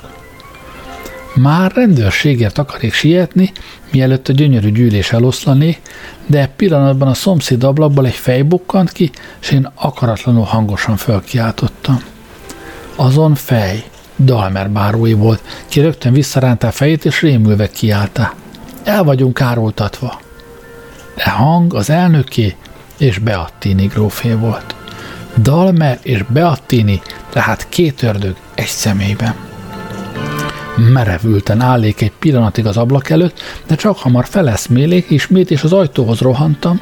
Már 1.36 1.72
rendőrségért 1.72 2.58
akarék 2.58 2.94
sietni, 2.94 3.52
mielőtt 3.92 4.28
a 4.28 4.34
gyönyörű 4.34 4.72
gyűlés 4.72 5.12
eloszlané, 5.12 5.78
de 6.26 6.48
pillanatban 6.56 7.08
a 7.08 7.14
szomszéd 7.14 7.64
ablakból 7.64 8.06
egy 8.06 8.14
fej 8.14 8.42
bukkant 8.42 8.92
ki, 8.92 9.12
és 9.42 9.52
én 9.52 9.72
akaratlanul 9.76 10.44
hangosan 10.44 10.98
fölkiáltottam. 10.98 12.04
Azon 12.96 13.36
fej, 13.36 13.84
Dalmer 14.18 14.70
bárói 14.70 15.14
volt, 15.14 15.42
ki 15.68 15.80
rögtön 15.80 16.14
visszaránta 16.14 16.68
a 16.68 16.72
fejét, 16.72 17.06
és 17.06 17.22
rémülve 17.22 17.70
kiállta. 17.70 18.34
El 18.84 19.04
vagyunk 19.04 19.42
árultatva. 19.42 20.22
De 21.16 21.30
hang 21.30 21.74
az 21.74 21.90
elnöké 21.90 22.56
és 22.98 23.18
Beattini 23.18 23.86
grófé 23.86 24.34
volt. 24.34 24.76
Dalmer 25.38 26.00
és 26.02 26.24
Beattini, 26.24 27.02
tehát 27.30 27.70
két 27.70 28.04
ördög 28.04 28.36
egy 28.54 28.66
személyben. 28.66 29.36
Merevülten 30.76 31.62
állék 31.62 32.02
egy 32.02 32.12
pillanatig 32.20 32.66
az 32.66 32.78
ablak 32.78 33.10
előtt, 33.10 33.42
de 33.68 33.76
csak 33.76 33.98
hamar 33.98 34.26
feleszmélék, 34.26 35.10
ismét 35.10 35.52
és 35.52 35.64
az 35.64 35.74
ajtóhoz 35.74 36.20
rohantam, 36.20 36.80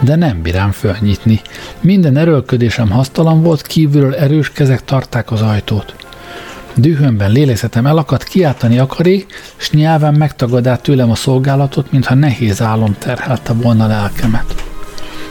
de 0.00 0.16
nem 0.16 0.42
bírám 0.42 0.70
fölnyitni. 0.70 1.40
Minden 1.80 2.16
erőlködésem 2.16 2.90
hasztalan 2.90 3.42
volt, 3.42 3.62
kívülről 3.62 4.14
erős 4.14 4.50
kezek 4.50 4.84
tarták 4.84 5.30
az 5.30 5.40
ajtót. 5.40 5.94
Dühömben 6.74 7.30
lélegzetem 7.32 7.86
elakadt, 7.86 8.24
kiáltani 8.24 8.78
akarék, 8.78 9.26
s 9.56 9.70
nyelven 9.70 10.14
megtagadá 10.14 10.76
tőlem 10.76 11.10
a 11.10 11.14
szolgálatot, 11.14 11.92
mintha 11.92 12.14
nehéz 12.14 12.62
álom 12.62 12.96
terhelte 12.98 13.52
volna 13.52 13.86
lelkemet. 13.86 14.64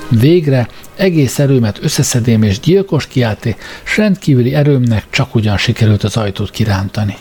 Végre 0.09 0.67
egész 0.95 1.39
erőmet 1.39 1.79
összeszedém 1.81 2.43
és 2.43 2.59
gyilkos 2.59 3.07
kiálté, 3.07 3.55
s 3.83 3.97
rendkívüli 3.97 4.53
erőmnek 4.53 5.05
csak 5.09 5.35
ugyan 5.35 5.57
sikerült 5.57 6.03
az 6.03 6.17
ajtót 6.17 6.49
kirántani. 6.49 7.15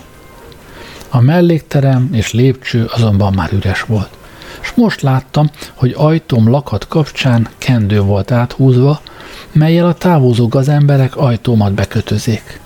A 1.09 1.21
mellékterem 1.21 2.09
és 2.13 2.33
lépcső 2.33 2.85
azonban 2.85 3.33
már 3.33 3.53
üres 3.53 3.83
volt. 3.83 4.17
És 4.63 4.73
most 4.75 5.01
láttam, 5.03 5.51
hogy 5.75 5.95
ajtóm 5.97 6.49
lakat 6.49 6.89
kapcsán 6.89 7.49
kendő 7.59 8.01
volt 8.01 8.31
áthúzva, 8.31 9.01
melyel 9.53 9.87
a 9.87 9.95
távozó 9.95 10.49
gazemberek 10.49 11.17
ajtómat 11.17 11.73
bekötözék. 11.73 12.61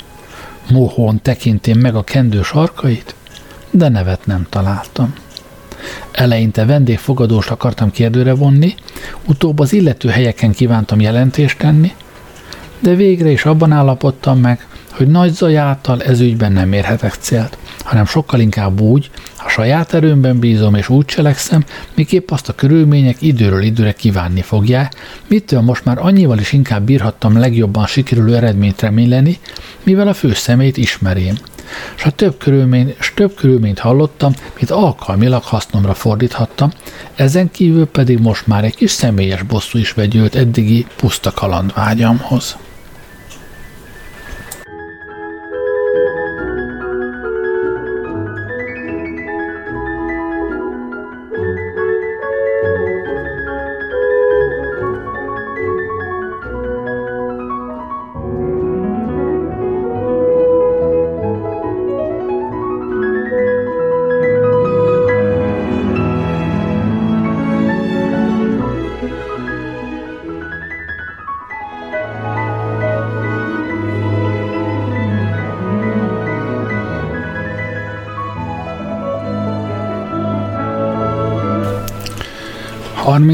Mohón 0.70 1.22
tekintém 1.22 1.78
meg 1.78 1.94
a 1.94 2.05
kendő 2.05 2.42
sarkait, 2.42 3.14
de 3.70 3.88
nevet 3.88 4.26
nem 4.26 4.46
találtam. 4.50 5.14
Eleinte 6.12 6.64
vendégfogadóst 6.64 7.50
akartam 7.50 7.90
kérdőre 7.90 8.35
vonni, 8.35 8.74
utóbb 9.26 9.59
az 9.59 9.72
illető 9.72 10.09
helyeken 10.09 10.52
kívántam 10.52 11.00
jelentést 11.00 11.59
tenni, 11.59 11.94
de 12.78 12.94
végre 12.94 13.31
is 13.31 13.44
abban 13.44 13.72
állapodtam 13.72 14.38
meg, 14.38 14.66
hogy 14.90 15.09
nagy 15.09 15.33
zaj 15.33 15.57
által 15.57 16.02
ez 16.02 16.20
ügyben 16.20 16.52
nem 16.52 16.72
érhetek 16.72 17.14
célt, 17.20 17.59
hanem 17.92 18.07
sokkal 18.07 18.40
inkább 18.40 18.81
úgy, 18.81 19.11
ha 19.37 19.48
saját 19.48 19.94
erőmben 19.94 20.38
bízom 20.38 20.74
és 20.74 20.88
úgy 20.88 21.05
cselekszem, 21.05 21.64
miképp 21.94 22.31
azt 22.31 22.48
a 22.48 22.55
körülmények 22.55 23.22
időről 23.22 23.62
időre 23.62 23.92
kívánni 23.92 24.42
fogják, 24.42 24.94
mitől 25.26 25.61
most 25.61 25.85
már 25.85 25.98
annyival 25.98 26.38
is 26.38 26.52
inkább 26.52 26.83
bírhattam 26.83 27.38
legjobban 27.38 27.87
sikerülő 27.87 28.37
eredményt 28.37 28.81
reméleni, 28.81 29.38
mivel 29.83 30.09
a 30.09 30.14
fő 30.14 30.35
szemét 30.35 30.76
ismerém. 30.76 31.35
És 31.96 32.02
ha 32.02 32.11
több, 32.11 32.38
körülmény, 32.38 32.94
és 32.98 33.12
több 33.14 33.35
körülményt 33.35 33.78
hallottam, 33.78 34.33
mint 34.57 34.70
alkalmilag 34.70 35.42
hasznomra 35.42 35.94
fordíthattam, 35.94 36.70
ezen 37.14 37.50
kívül 37.50 37.87
pedig 37.87 38.18
most 38.18 38.46
már 38.46 38.64
egy 38.64 38.76
kis 38.76 38.90
személyes 38.90 39.42
bosszú 39.42 39.78
is 39.78 39.92
vegyült 39.92 40.35
eddigi 40.35 40.87
puszta 40.96 41.31
kalandvágyamhoz. 41.31 42.57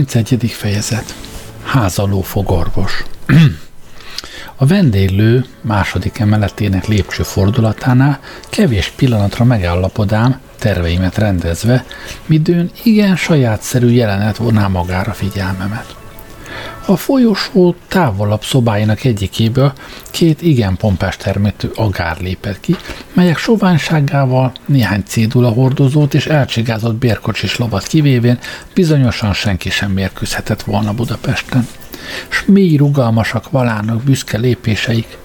31. 0.08 0.50
fejezet 0.50 1.14
Házaló 1.64 2.20
fogorvos 2.20 3.04
A 4.56 4.66
vendéglő 4.66 5.44
második 5.60 6.18
emeletének 6.18 6.86
lépcső 6.86 7.22
fordulatánál 7.22 8.20
kevés 8.50 8.92
pillanatra 8.96 9.44
megállapodám, 9.44 10.40
terveimet 10.58 11.18
rendezve, 11.18 11.84
midőn 12.26 12.70
igen 12.82 13.16
sajátszerű 13.16 13.88
jelenet 13.88 14.36
voná 14.36 14.66
magára 14.66 15.12
figyelmemet. 15.12 15.96
A 16.88 16.96
folyosó 16.96 17.74
távolabb 17.88 18.42
szobáinak 18.42 19.04
egyikéből 19.04 19.72
két 20.10 20.42
igen 20.42 20.76
pompás 20.76 21.16
termetű 21.16 21.68
agár 21.74 22.20
lépett 22.20 22.60
ki, 22.60 22.76
melyek 23.12 23.38
soványságával 23.38 24.52
néhány 24.66 25.02
cédula 25.06 25.48
hordozót 25.48 26.14
és 26.14 26.26
elcsigázott 26.26 26.94
bérkocsis 26.94 27.56
lovat 27.56 27.86
kivévén 27.86 28.38
bizonyosan 28.74 29.32
senki 29.32 29.70
sem 29.70 29.90
mérkőzhetett 29.90 30.62
volna 30.62 30.92
Budapesten. 30.92 31.66
S 32.28 32.44
mély 32.46 32.76
rugalmasak 32.76 33.50
valának 33.50 34.02
büszke 34.02 34.38
lépéseik, 34.38 35.18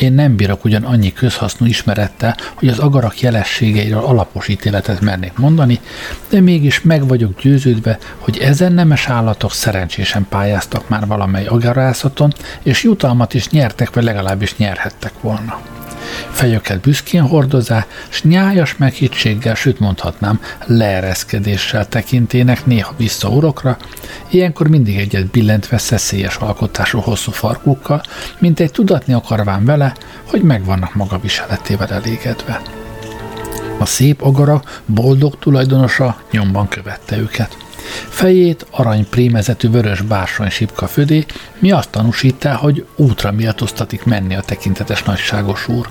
én 0.00 0.12
nem 0.12 0.36
bírok 0.36 0.64
ugyan 0.64 0.84
annyi 0.84 1.12
közhasznú 1.12 1.66
ismerettel, 1.66 2.36
hogy 2.54 2.68
az 2.68 2.78
agarak 2.78 3.20
jelességeiről 3.20 4.04
alapos 4.04 4.48
ítéletet 4.48 5.00
mernék 5.00 5.32
mondani, 5.36 5.80
de 6.28 6.40
mégis 6.40 6.82
meg 6.82 7.08
vagyok 7.08 7.40
győződve, 7.40 7.98
hogy 8.18 8.38
ezen 8.38 8.72
nemes 8.72 9.08
állatok 9.08 9.52
szerencsésen 9.52 10.26
pályáztak 10.28 10.88
már 10.88 11.06
valamely 11.06 11.46
agarászaton, 11.46 12.32
és 12.62 12.82
jutalmat 12.82 13.34
is 13.34 13.48
nyertek, 13.48 13.94
vagy 13.94 14.04
legalábbis 14.04 14.56
nyerhettek 14.56 15.12
volna. 15.20 15.60
Fejöket 16.30 16.80
büszkén 16.80 17.22
hordozá, 17.22 17.86
s 18.08 18.22
nyájas 18.22 18.76
meghittséggel, 18.76 19.54
sőt 19.54 19.78
mondhatnám, 19.78 20.40
leereszkedéssel 20.66 21.88
tekintének 21.88 22.66
néha 22.66 22.94
vissza 22.96 23.28
urokra, 23.28 23.76
ilyenkor 24.30 24.68
mindig 24.68 24.96
egyet 24.96 25.26
billentve 25.26 25.78
szeszélyes 25.78 26.36
alkotású 26.36 26.98
hosszú 26.98 27.30
farkukkal, 27.30 28.02
mint 28.38 28.60
egy 28.60 28.70
tudatni 28.70 29.12
akarván 29.12 29.64
vele, 29.64 29.85
hogy 30.24 30.42
megvannak 30.42 30.94
maga 30.94 31.18
viseletével 31.18 31.88
elégedve. 31.88 32.60
A 33.78 33.86
szép 33.86 34.22
agara 34.22 34.62
boldog 34.86 35.38
tulajdonosa 35.38 36.16
nyomban 36.30 36.68
követte 36.68 37.16
őket. 37.16 37.56
Fejét 38.08 38.66
arany 38.70 39.08
prémezetű 39.08 39.70
vörös 39.70 40.00
bársony 40.00 40.50
sipka 40.50 40.86
födé, 40.86 41.24
mi 41.58 41.70
azt 41.70 41.90
tanúsítá, 41.90 42.54
hogy 42.54 42.86
útra 42.96 43.32
méltóztatik 43.32 44.04
menni 44.04 44.34
a 44.34 44.40
tekintetes 44.40 45.02
nagyságos 45.02 45.68
úr. 45.68 45.88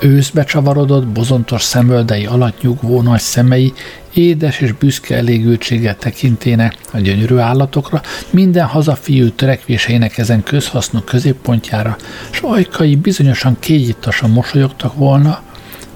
Őszbe 0.00 0.44
csavarodott, 0.44 1.06
bozontos 1.06 1.62
szemöldei 1.62 2.26
alatt 2.26 2.62
nyugvó 2.62 3.02
nagy 3.02 3.20
szemei 3.20 3.72
édes 4.14 4.60
és 4.60 4.72
büszke 4.72 5.16
elégültséggel 5.16 5.96
tekintének 5.96 6.76
a 6.92 6.98
gyönyörű 6.98 7.36
állatokra, 7.36 8.02
minden 8.30 8.66
hazafiú 8.66 9.30
törekvéseinek 9.30 10.18
ezen 10.18 10.42
közhasznú 10.42 11.00
középpontjára, 11.00 11.96
s 12.30 12.40
ajkai 12.42 12.96
bizonyosan 12.96 13.56
kégyítasan 13.60 14.30
mosolyogtak 14.30 14.94
volna, 14.94 15.42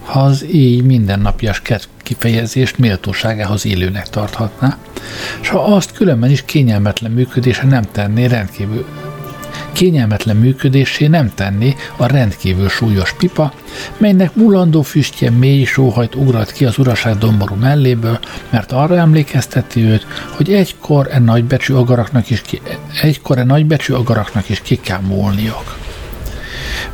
ha 0.02 0.20
az 0.20 0.44
így 0.52 0.84
mindennapjas 0.84 1.62
kifejezést 1.98 2.78
méltóságához 2.78 3.64
illőnek 3.64 4.08
tarthatná, 4.08 4.78
és 5.40 5.48
ha 5.48 5.64
azt 5.64 5.92
különben 5.92 6.30
is 6.30 6.44
kényelmetlen 6.44 7.10
működése 7.10 7.66
nem 7.66 7.82
tenné 7.92 8.24
rendkívül 8.24 8.86
kényelmetlen 9.72 10.36
működésé 10.36 11.06
nem 11.06 11.30
tenni 11.34 11.74
a 11.96 12.06
rendkívül 12.06 12.68
súlyos 12.68 13.12
pipa, 13.12 13.52
melynek 13.96 14.34
mulandó 14.34 14.82
füstje 14.82 15.30
mély 15.30 15.64
sóhajt 15.64 16.14
ugrat 16.14 16.52
ki 16.52 16.64
az 16.64 16.78
uraság 16.78 17.18
domború 17.18 17.54
melléből, 17.54 18.18
mert 18.50 18.72
arra 18.72 18.96
emlékezteti 18.96 19.80
őt, 19.80 20.06
hogy 20.36 20.52
egykor 20.52 21.08
e 21.10 21.18
nagybecsű 21.18 21.74
agaraknak 21.74 22.30
is 22.30 22.40
ki, 22.40 22.60
egykor 23.02 23.38
e 23.38 23.44
nagybecsű 23.44 23.92
agaraknak 23.92 24.48
is 24.48 24.60
ki 24.60 24.76
kell 24.76 25.00
múlniok 25.00 25.80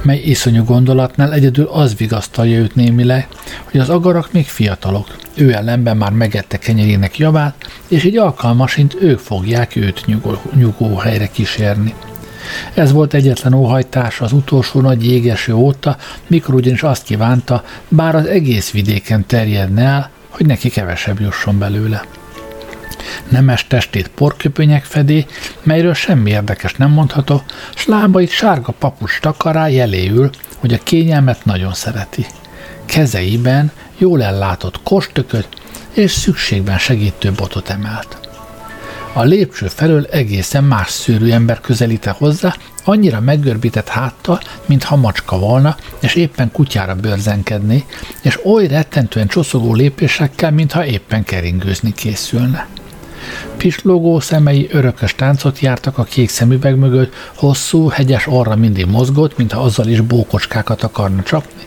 mely 0.03 0.19
iszonyú 0.19 0.65
gondolatnál 0.65 1.33
egyedül 1.33 1.67
az 1.67 1.97
vigasztalja 1.97 2.59
őt 2.59 2.75
némileg, 2.75 3.29
hogy 3.71 3.81
az 3.81 3.89
agarak 3.89 4.33
még 4.33 4.47
fiatalok, 4.47 5.17
ő 5.35 5.53
ellenben 5.53 5.97
már 5.97 6.13
megette 6.13 6.59
kenyerének 6.59 7.19
javát, 7.19 7.55
és 7.89 8.05
így 8.05 8.17
alkalmasint 8.17 8.97
ők 9.01 9.19
fogják 9.19 9.77
őt 9.77 10.07
nyugó, 10.07 10.41
nyugó 10.55 10.97
helyre 10.97 11.27
kísérni. 11.27 11.95
Ez 12.75 12.93
volt 12.93 13.15
egyetlen 13.15 13.55
óhajtás 13.55 14.21
az 14.21 14.33
utolsó 14.33 14.81
nagy 14.81 15.05
jégeső 15.05 15.55
óta, 15.55 15.97
mikor 16.27 16.55
ugyanis 16.55 16.83
azt 16.83 17.03
kívánta, 17.03 17.65
bár 17.89 18.15
az 18.15 18.27
egész 18.27 18.71
vidéken 18.71 19.27
terjedne 19.27 19.83
el, 19.83 20.11
hogy 20.29 20.47
neki 20.47 20.69
kevesebb 20.69 21.21
jusson 21.21 21.59
belőle. 21.59 22.05
Nemes 23.29 23.67
testét 23.67 24.09
porköpönyek 24.09 24.85
fedé, 24.85 25.27
melyről 25.63 25.95
semmi 25.95 26.31
érdekes 26.31 26.75
nem 26.75 26.91
mondható, 26.91 27.43
s 27.75 27.87
lábait 27.87 28.31
sárga 28.31 28.73
papucs 28.73 29.21
takará 29.21 29.69
jeléül, 29.69 30.31
hogy 30.59 30.73
a 30.73 30.83
kényelmet 30.83 31.45
nagyon 31.45 31.75
szereti. 31.75 32.27
Kezeiben 32.85 33.71
jól 33.99 34.23
ellátott 34.23 34.83
kostököt 34.83 35.49
és 35.93 36.11
szükségben 36.11 36.79
segítő 36.79 37.33
botot 37.33 37.69
emelt. 37.69 38.28
A 39.13 39.23
lépcső 39.23 39.67
felől 39.67 40.05
egészen 40.05 40.65
más 40.65 40.91
szőrű 40.91 41.31
ember 41.31 41.61
közelíte 41.61 42.11
hozzá, 42.11 42.57
annyira 42.85 43.21
meggörbített 43.21 43.89
háttal, 43.89 44.41
mintha 44.67 44.97
macska 44.97 45.39
volna, 45.39 45.77
és 46.01 46.15
éppen 46.15 46.53
kutyára 46.53 46.95
bőrzenkedni, 46.95 47.85
és 48.23 48.45
oly 48.45 48.67
rettentően 48.67 49.27
csoszogó 49.27 49.75
lépésekkel, 49.75 50.51
mintha 50.51 50.87
éppen 50.87 51.25
keringőzni 51.25 51.93
készülne. 51.93 52.67
Pislogó 53.57 54.21
szemei 54.21 54.69
örökös 54.71 55.15
táncot 55.15 55.61
jártak 55.61 55.99
a 55.99 56.03
kék 56.03 56.29
szemüveg 56.29 56.77
mögött, 56.77 57.15
hosszú, 57.35 57.89
hegyes 57.89 58.27
orra 58.27 58.57
mindig 58.57 58.87
mozgott, 58.87 59.37
mintha 59.37 59.61
azzal 59.61 59.87
is 59.87 60.01
bókocskákat 60.01 60.83
akarna 60.83 61.23
csapni. 61.23 61.63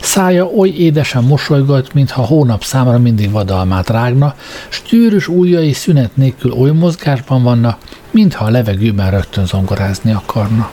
Szája 0.00 0.44
oly 0.44 0.68
édesen 0.68 1.24
mosolygott, 1.24 1.92
mintha 1.92 2.22
hónap 2.22 2.64
számra 2.64 2.98
mindig 2.98 3.30
vadalmát 3.30 3.90
rágna, 3.90 4.34
s 4.68 4.82
gyűrűs 4.90 5.28
ujjai 5.28 5.72
szünet 5.72 6.16
nélkül 6.16 6.52
oly 6.52 6.70
mozgásban 6.70 7.42
vannak, 7.42 7.78
mintha 8.10 8.44
a 8.44 8.50
levegőben 8.50 9.10
rögtön 9.10 9.46
zongorázni 9.46 10.12
akarna. 10.12 10.70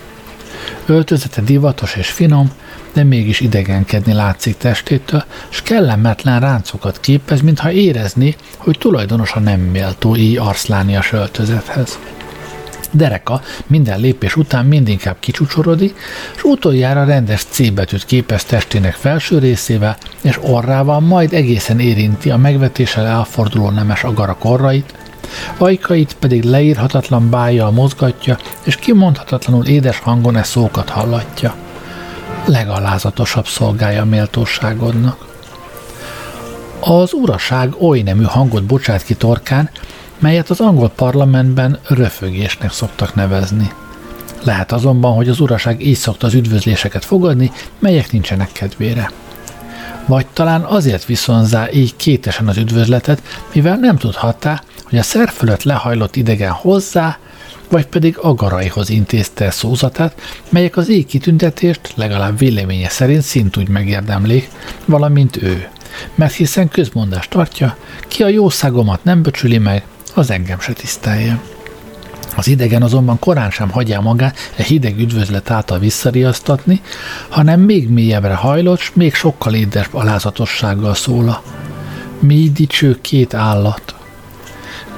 Öltözete 0.85 1.41
divatos 1.41 1.95
és 1.95 2.09
finom, 2.09 2.51
de 2.93 3.03
mégis 3.03 3.39
idegenkedni 3.39 4.13
látszik 4.13 4.57
testétől, 4.57 5.23
s 5.49 5.61
kellemetlen 5.61 6.39
ráncokat 6.39 6.99
képez, 6.99 7.41
mintha 7.41 7.71
érezni, 7.71 8.35
hogy 8.57 8.77
tulajdonosa 8.79 9.39
nem 9.39 9.59
méltó 9.59 10.15
így 10.15 10.37
arszláni 10.37 10.95
a 10.95 11.03
öltözethez. 11.11 11.99
Dereka 12.91 13.41
minden 13.67 13.99
lépés 13.99 14.35
után 14.35 14.65
mindinkább 14.65 15.15
kicsucsorodik, 15.19 15.97
és 16.35 16.43
utoljára 16.43 17.03
rendes 17.03 17.45
C 17.49 17.69
betűt 17.69 18.05
képez 18.05 18.43
testének 18.43 18.93
felső 18.93 19.39
részével, 19.39 19.97
és 20.21 20.39
orrával 20.41 20.99
majd 20.99 21.33
egészen 21.33 21.79
érinti 21.79 22.29
a 22.29 22.37
megvetéssel 22.37 23.05
elforduló 23.05 23.69
nemes 23.69 24.03
agara 24.03 24.33
korrait, 24.33 24.93
ajkait 25.57 26.15
pedig 26.19 26.43
leírhatatlan 26.43 27.29
bájjal 27.29 27.71
mozgatja, 27.71 28.37
és 28.63 28.75
kimondhatatlanul 28.75 29.65
édes 29.65 29.99
hangon 29.99 30.35
e 30.35 30.43
szókat 30.43 30.89
hallatja. 30.89 31.55
Legalázatosabb 32.45 33.47
szolgája 33.47 34.05
méltóságodnak. 34.05 35.27
Az 36.79 37.13
uraság 37.13 37.73
oly 37.81 38.01
nemű 38.01 38.23
hangot 38.23 38.63
bocsát 38.63 39.03
ki 39.03 39.13
torkán, 39.13 39.69
melyet 40.19 40.49
az 40.49 40.59
angol 40.59 40.89
parlamentben 40.89 41.79
röfögésnek 41.87 42.71
szoktak 42.71 43.15
nevezni. 43.15 43.71
Lehet 44.43 44.71
azonban, 44.71 45.13
hogy 45.15 45.29
az 45.29 45.39
uraság 45.39 45.85
így 45.85 45.97
szokta 45.97 46.27
az 46.27 46.33
üdvözléseket 46.33 47.05
fogadni, 47.05 47.51
melyek 47.79 48.11
nincsenek 48.11 48.51
kedvére. 48.51 49.11
Vagy 50.05 50.27
talán 50.33 50.61
azért 50.61 51.05
viszonzá 51.05 51.71
így 51.71 51.95
kétesen 51.95 52.47
az 52.47 52.57
üdvözletet, 52.57 53.21
mivel 53.53 53.75
nem 53.75 53.97
tudhatta, 53.97 54.61
hogy 54.83 54.97
a 54.97 55.03
szer 55.03 55.29
fölött 55.29 55.63
lehajlott 55.63 56.15
idegen 56.15 56.51
hozzá, 56.51 57.17
vagy 57.69 57.85
pedig 57.85 58.17
agaraihoz 58.17 58.89
intézte 58.89 59.51
szózatát, 59.51 60.21
melyek 60.49 60.77
az 60.77 60.89
éj 60.89 61.03
kitüntetést 61.03 61.93
legalább 61.95 62.37
véleménye 62.37 62.89
szerint 62.89 63.21
szintúgy 63.21 63.67
megérdemlik, 63.69 64.49
valamint 64.85 65.41
ő. 65.41 65.67
Mert 66.15 66.33
hiszen 66.33 66.69
közmondást 66.69 67.29
tartja, 67.29 67.77
ki 68.07 68.23
a 68.23 68.27
jószágomat 68.27 69.03
nem 69.03 69.21
becsüli 69.21 69.57
meg, 69.57 69.85
az 70.13 70.31
engem 70.31 70.59
se 70.59 70.73
tisztelje. 70.73 71.39
Az 72.35 72.47
idegen 72.47 72.83
azonban 72.83 73.19
korán 73.19 73.51
sem 73.51 73.69
hagyja 73.69 74.01
magát 74.01 74.37
egy 74.55 74.65
hideg 74.65 74.99
üdvözlet 74.99 75.51
által 75.51 75.79
visszariasztatni, 75.79 76.81
hanem 77.29 77.59
még 77.59 77.89
mélyebbre 77.89 78.33
hajlott, 78.33 78.79
s 78.79 78.91
még 78.93 79.13
sokkal 79.13 79.53
édes 79.53 79.87
alázatossággal 79.91 80.95
szóla. 80.95 81.43
Mi 82.19 82.51
dicső 82.53 82.97
két 83.01 83.33
állat. 83.33 83.95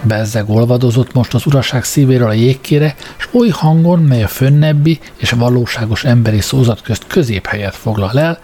Bezzeg 0.03 0.49
olvadozott 0.49 1.13
most 1.13 1.33
az 1.33 1.45
uraság 1.45 1.83
szívéről 1.83 2.29
a 2.29 2.33
jégkére, 2.33 2.95
s 3.17 3.27
oly 3.31 3.49
hangon, 3.49 3.99
mely 3.99 4.23
a 4.23 4.27
fönnebbi 4.27 4.99
és 5.15 5.31
valóságos 5.31 6.03
emberi 6.03 6.41
szózat 6.41 6.81
közt 6.81 7.07
középhelyet 7.07 7.75
foglal 7.75 8.19
el, 8.19 8.39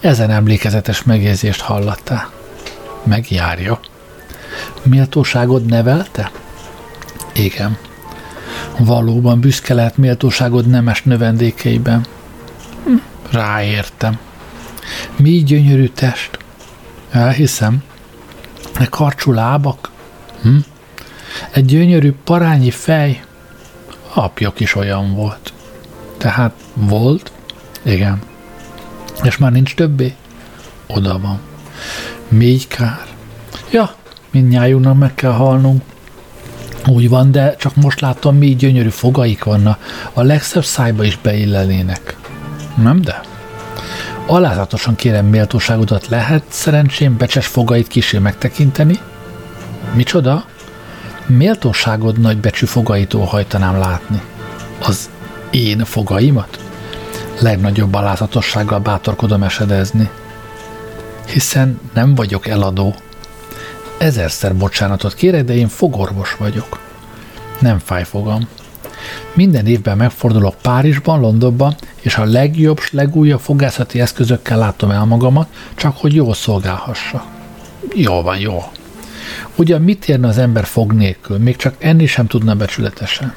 ezen 0.00 0.30
emlékezetes 0.30 1.02
megjegyzést 1.02 1.60
hallattá. 1.60 2.30
Megjárja. 3.04 3.80
Méltóságod 4.82 5.64
nevelte? 5.64 6.30
Igen. 7.32 7.76
Valóban 8.78 9.40
büszke 9.40 9.74
lehet 9.74 9.96
méltóságod 9.96 10.66
nemes 10.66 11.02
növendékeiben. 11.02 12.06
Hm, 12.84 12.94
ráértem. 13.30 14.18
Mi 15.16 15.30
gyönyörű 15.30 15.88
test? 15.88 16.38
Elhiszem. 17.10 17.82
E 18.74 18.86
karcsú 18.86 19.32
lábak? 19.32 19.90
Hm? 20.42 20.56
Egy 21.50 21.64
gyönyörű 21.64 22.12
parányi 22.24 22.70
fej? 22.70 23.22
Apjuk 24.14 24.60
is 24.60 24.74
olyan 24.74 25.14
volt. 25.14 25.52
Tehát 26.16 26.52
volt? 26.74 27.32
Igen. 27.82 28.18
És 29.22 29.36
már 29.36 29.52
nincs 29.52 29.74
többé? 29.74 30.14
Oda 30.86 31.18
van. 31.18 31.40
Még 32.28 32.68
kár. 32.68 33.06
Ja, 33.70 33.94
mindnyájunknak 34.30 34.98
meg 34.98 35.14
kell 35.14 35.32
halnunk. 35.32 35.82
Úgy 36.86 37.08
van, 37.08 37.30
de 37.30 37.56
csak 37.56 37.74
most 37.76 38.00
látom, 38.00 38.36
mi 38.36 38.54
gyönyörű 38.54 38.88
fogaik 38.88 39.44
vannak, 39.44 39.78
a 40.12 40.22
legszebb 40.22 40.64
szájba 40.64 41.04
is 41.04 41.18
beillenének. 41.22 42.16
Nem 42.76 43.00
de? 43.00 43.20
Alázatosan 44.26 44.94
kérem 44.94 45.26
méltóságodat, 45.26 46.08
lehet 46.08 46.44
szerencsém 46.48 47.16
becses 47.16 47.46
fogait 47.46 47.88
kisé 47.88 48.18
megtekinteni? 48.18 48.98
Micsoda? 49.94 50.44
Méltóságod 51.26 52.18
nagy 52.18 52.38
becsű 52.38 52.66
fogaitól 52.66 53.24
hajtanám 53.24 53.78
látni. 53.78 54.20
Az 54.82 55.10
én 55.50 55.84
fogaimat? 55.84 56.58
Legnagyobb 57.40 57.94
alázatossággal 57.94 58.78
bátorkodom 58.78 59.42
esedezni. 59.42 60.10
Hiszen 61.26 61.80
nem 61.94 62.14
vagyok 62.14 62.46
eladó, 62.46 62.94
ezerszer 63.98 64.56
bocsánatot 64.56 65.14
kérek, 65.14 65.44
de 65.44 65.54
én 65.54 65.68
fogorvos 65.68 66.36
vagyok. 66.38 66.80
Nem 67.58 67.78
fáj 67.78 68.04
fogam. 68.04 68.48
Minden 69.34 69.66
évben 69.66 69.96
megfordulok 69.96 70.54
Párizsban, 70.62 71.20
Londonban, 71.20 71.74
és 72.00 72.16
a 72.16 72.24
legjobb, 72.24 72.80
legújabb 72.90 73.40
fogászati 73.40 74.00
eszközökkel 74.00 74.58
látom 74.58 74.90
el 74.90 75.04
magamat, 75.04 75.48
csak 75.74 75.96
hogy 75.96 76.14
jól 76.14 76.34
szolgálhassa. 76.34 77.24
Jó 77.94 78.22
van, 78.22 78.38
jó. 78.38 78.62
Ugyan 79.56 79.82
mit 79.82 80.08
érne 80.08 80.28
az 80.28 80.38
ember 80.38 80.64
fog 80.64 80.92
nélkül, 80.92 81.38
még 81.38 81.56
csak 81.56 81.74
enni 81.78 82.06
sem 82.06 82.26
tudna 82.26 82.54
becsületesen. 82.54 83.34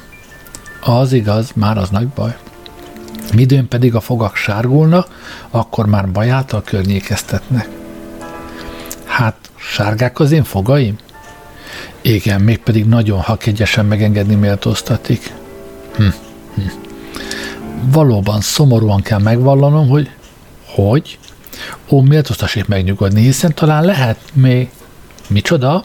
Az 0.80 1.12
igaz, 1.12 1.50
már 1.54 1.78
az 1.78 1.90
nagy 1.90 2.08
baj. 2.08 2.36
Midőn 3.34 3.68
pedig 3.68 3.94
a 3.94 4.00
fogak 4.00 4.36
sárgulnak, 4.36 5.08
akkor 5.50 5.86
már 5.86 6.10
bajáltal 6.10 6.62
környékeztetnek. 6.62 7.68
Hát, 9.04 9.36
sárgák 9.56 10.20
az 10.20 10.32
én 10.32 10.44
fogaim? 10.44 10.98
Igen, 12.00 12.40
mégpedig 12.40 12.86
nagyon 12.86 13.20
hakegyesen 13.20 13.86
megengedni 13.86 14.34
méltóztatik. 14.34 15.32
Hm, 15.96 16.04
hm. 16.54 16.60
Valóban 17.90 18.40
szomorúan 18.40 19.02
kell 19.02 19.18
megvallanom, 19.18 19.88
hogy 19.88 20.10
hogy? 20.66 21.18
Ó, 21.88 22.00
méltóztassék 22.00 22.66
megnyugodni, 22.66 23.20
hiszen 23.20 23.54
talán 23.54 23.84
lehet 23.84 24.18
még... 24.32 24.68
Micsoda? 25.28 25.84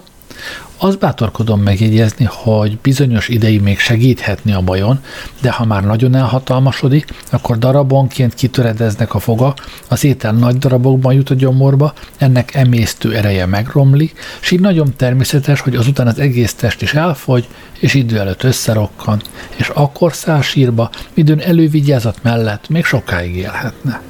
Azt 0.78 1.00
bátorkodom 1.00 1.62
megjegyezni, 1.62 2.28
hogy 2.30 2.78
bizonyos 2.78 3.28
ideig 3.28 3.62
még 3.62 3.80
segíthetni 3.80 4.54
a 4.54 4.62
bajon, 4.62 5.00
de 5.42 5.52
ha 5.52 5.66
már 5.66 5.84
nagyon 5.84 6.16
elhatalmasodik, 6.16 7.06
akkor 7.30 7.58
darabonként 7.58 8.34
kitöredeznek 8.34 9.14
a 9.14 9.20
foga, 9.20 9.54
az 9.90 10.04
étel 10.04 10.32
nagy 10.32 10.58
darabokban 10.58 11.14
jut 11.14 11.30
a 11.30 11.34
gyomorba, 11.34 11.94
ennek 12.18 12.56
emésztő 12.56 13.16
ereje 13.16 13.46
megromlik, 13.46 14.20
és 14.42 14.52
így 14.52 14.60
nagyon 14.60 14.94
természetes, 14.96 15.60
hogy 15.60 15.76
azután 15.76 16.08
az 16.08 16.20
egész 16.20 16.54
test 16.54 16.82
is 16.82 16.94
elfogy, 16.94 17.48
és 17.80 17.94
idő 17.94 18.20
előtt 18.20 18.44
összerokkan, 18.44 19.22
és 19.56 19.68
akkor 19.68 20.14
száll 20.14 20.42
sírba, 20.42 20.90
midőn 21.14 21.40
elővigyázat 21.40 22.18
mellett 22.22 22.70
még 22.70 22.86
sokáig 22.86 23.36
élhetne. 23.36 24.02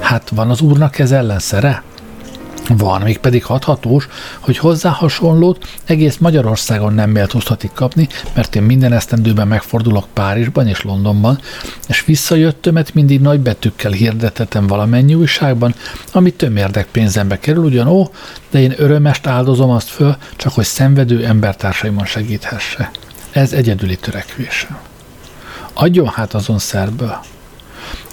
Hát 0.00 0.28
van 0.28 0.50
az 0.50 0.60
úrnak 0.60 0.98
ez 0.98 1.12
ellenszere? 1.12 1.82
Van, 2.68 3.00
még 3.00 3.18
pedig 3.18 3.44
hathatós, 3.44 4.08
hogy 4.40 4.58
hozzá 4.58 4.90
hasonlót 4.90 5.68
egész 5.84 6.16
Magyarországon 6.16 6.94
nem 6.94 7.10
méltóztatik 7.10 7.72
kapni, 7.72 8.08
mert 8.34 8.56
én 8.56 8.62
minden 8.62 8.92
esztendőben 8.92 9.48
megfordulok 9.48 10.06
Párizsban 10.12 10.66
és 10.66 10.82
Londonban, 10.82 11.38
és 11.88 12.04
visszajöttömet 12.04 12.94
mindig 12.94 13.20
nagy 13.20 13.40
betűkkel 13.40 13.92
hirdetetem 13.92 14.66
valamennyi 14.66 15.14
újságban, 15.14 15.74
ami 16.12 16.30
tömérdek 16.30 16.86
pénzembe 16.86 17.38
kerül, 17.38 17.64
ugyan 17.64 17.88
ó, 17.88 18.10
de 18.50 18.60
én 18.60 18.74
örömest 18.76 19.26
áldozom 19.26 19.70
azt 19.70 19.88
föl, 19.88 20.16
csak 20.36 20.52
hogy 20.52 20.64
szenvedő 20.64 21.24
embertársaimon 21.24 22.04
segíthesse. 22.04 22.90
Ez 23.30 23.52
egyedüli 23.52 23.96
törekvésem. 23.96 24.78
Adjon 25.72 26.08
hát 26.08 26.34
azon 26.34 26.58
szerből. 26.58 27.20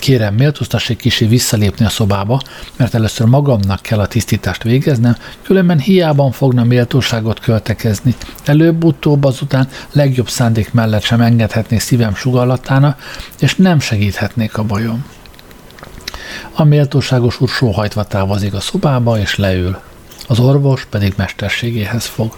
Kérem, 0.03 0.33
méltóztassék 0.33 0.97
kisé 0.97 1.25
visszalépni 1.25 1.85
a 1.85 1.89
szobába, 1.89 2.41
mert 2.75 2.93
először 2.93 3.27
magamnak 3.27 3.81
kell 3.81 3.99
a 3.99 4.07
tisztítást 4.07 4.63
végeznem, 4.63 5.17
különben 5.43 5.79
hiában 5.79 6.31
fogna 6.31 6.63
méltóságot 6.63 7.39
költekezni. 7.39 8.15
Előbb-utóbb 8.45 9.23
azután 9.23 9.67
legjobb 9.91 10.29
szándék 10.29 10.73
mellett 10.73 11.01
sem 11.01 11.21
engedhetnék 11.21 11.79
szívem 11.79 12.15
sugallatána, 12.15 12.97
és 13.39 13.55
nem 13.55 13.79
segíthetnék 13.79 14.57
a 14.57 14.63
bajom. 14.63 15.05
A 16.53 16.63
méltóságos 16.63 17.41
úr 17.41 17.49
sóhajtva 17.49 18.03
távozik 18.03 18.53
a 18.53 18.59
szobába, 18.59 19.19
és 19.19 19.35
leül. 19.35 19.77
Az 20.27 20.39
orvos 20.39 20.85
pedig 20.85 21.13
mesterségéhez 21.17 22.05
fog. 22.05 22.35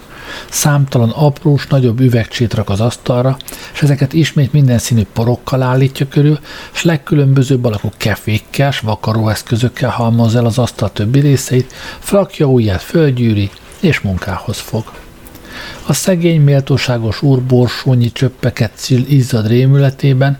Számtalan 0.50 1.10
aprós, 1.10 1.66
nagyobb 1.66 2.00
üvegcsét 2.00 2.54
rak 2.54 2.68
az 2.68 2.80
asztalra, 2.80 3.36
és 3.72 3.82
ezeket 3.82 4.12
ismét 4.12 4.52
minden 4.52 4.78
színű 4.78 5.02
porokkal 5.12 5.62
állítja 5.62 6.08
körül, 6.08 6.38
és 6.74 6.82
legkülönbözőbb 6.82 7.64
alakú 7.64 7.90
kefékkel, 7.96 8.70
s 8.70 8.80
vakaróeszközökkel 8.80 9.90
halmoz 9.90 10.34
el 10.34 10.46
az 10.46 10.58
asztal 10.58 10.92
többi 10.92 11.20
részeit, 11.20 11.72
frakja 11.98 12.46
ujját 12.46 12.82
fölgyűri, 12.82 13.50
és 13.80 14.00
munkához 14.00 14.58
fog. 14.58 14.84
A 15.86 15.92
szegény, 15.92 16.40
méltóságos 16.40 17.22
úr 17.22 17.42
borsónyi 17.42 18.12
csöppeket 18.12 18.70
szül 18.74 19.06
izzad 19.08 19.46
rémületében, 19.46 20.38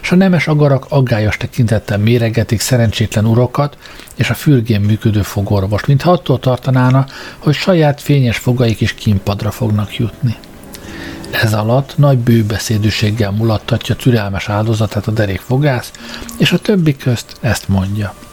s 0.00 0.12
a 0.12 0.16
nemes 0.16 0.46
agarak 0.46 0.86
aggályos 0.88 1.36
tekintettel 1.36 1.98
méregetik 1.98 2.60
szerencsétlen 2.60 3.26
urokat 3.26 3.76
és 4.14 4.30
a 4.30 4.34
fürgén 4.34 4.80
működő 4.80 5.22
fogorvos, 5.22 5.84
mintha 5.84 6.10
attól 6.10 6.38
tartanána, 6.38 7.06
hogy 7.38 7.54
saját 7.54 8.00
fényes 8.00 8.36
fogaik 8.36 8.80
is 8.80 8.94
kínpadra 8.94 9.50
fognak 9.50 9.96
jutni. 9.96 10.36
Ez 11.30 11.54
alatt 11.54 11.98
nagy 11.98 12.18
bőbeszédűséggel 12.18 13.30
mulattatja 13.30 13.94
türelmes 13.96 14.48
áldozatát 14.48 15.06
a 15.06 15.10
derék 15.10 15.40
fogász, 15.40 15.90
és 16.38 16.52
a 16.52 16.58
többi 16.58 16.96
közt 16.96 17.36
ezt 17.40 17.68
mondja– 17.68 18.14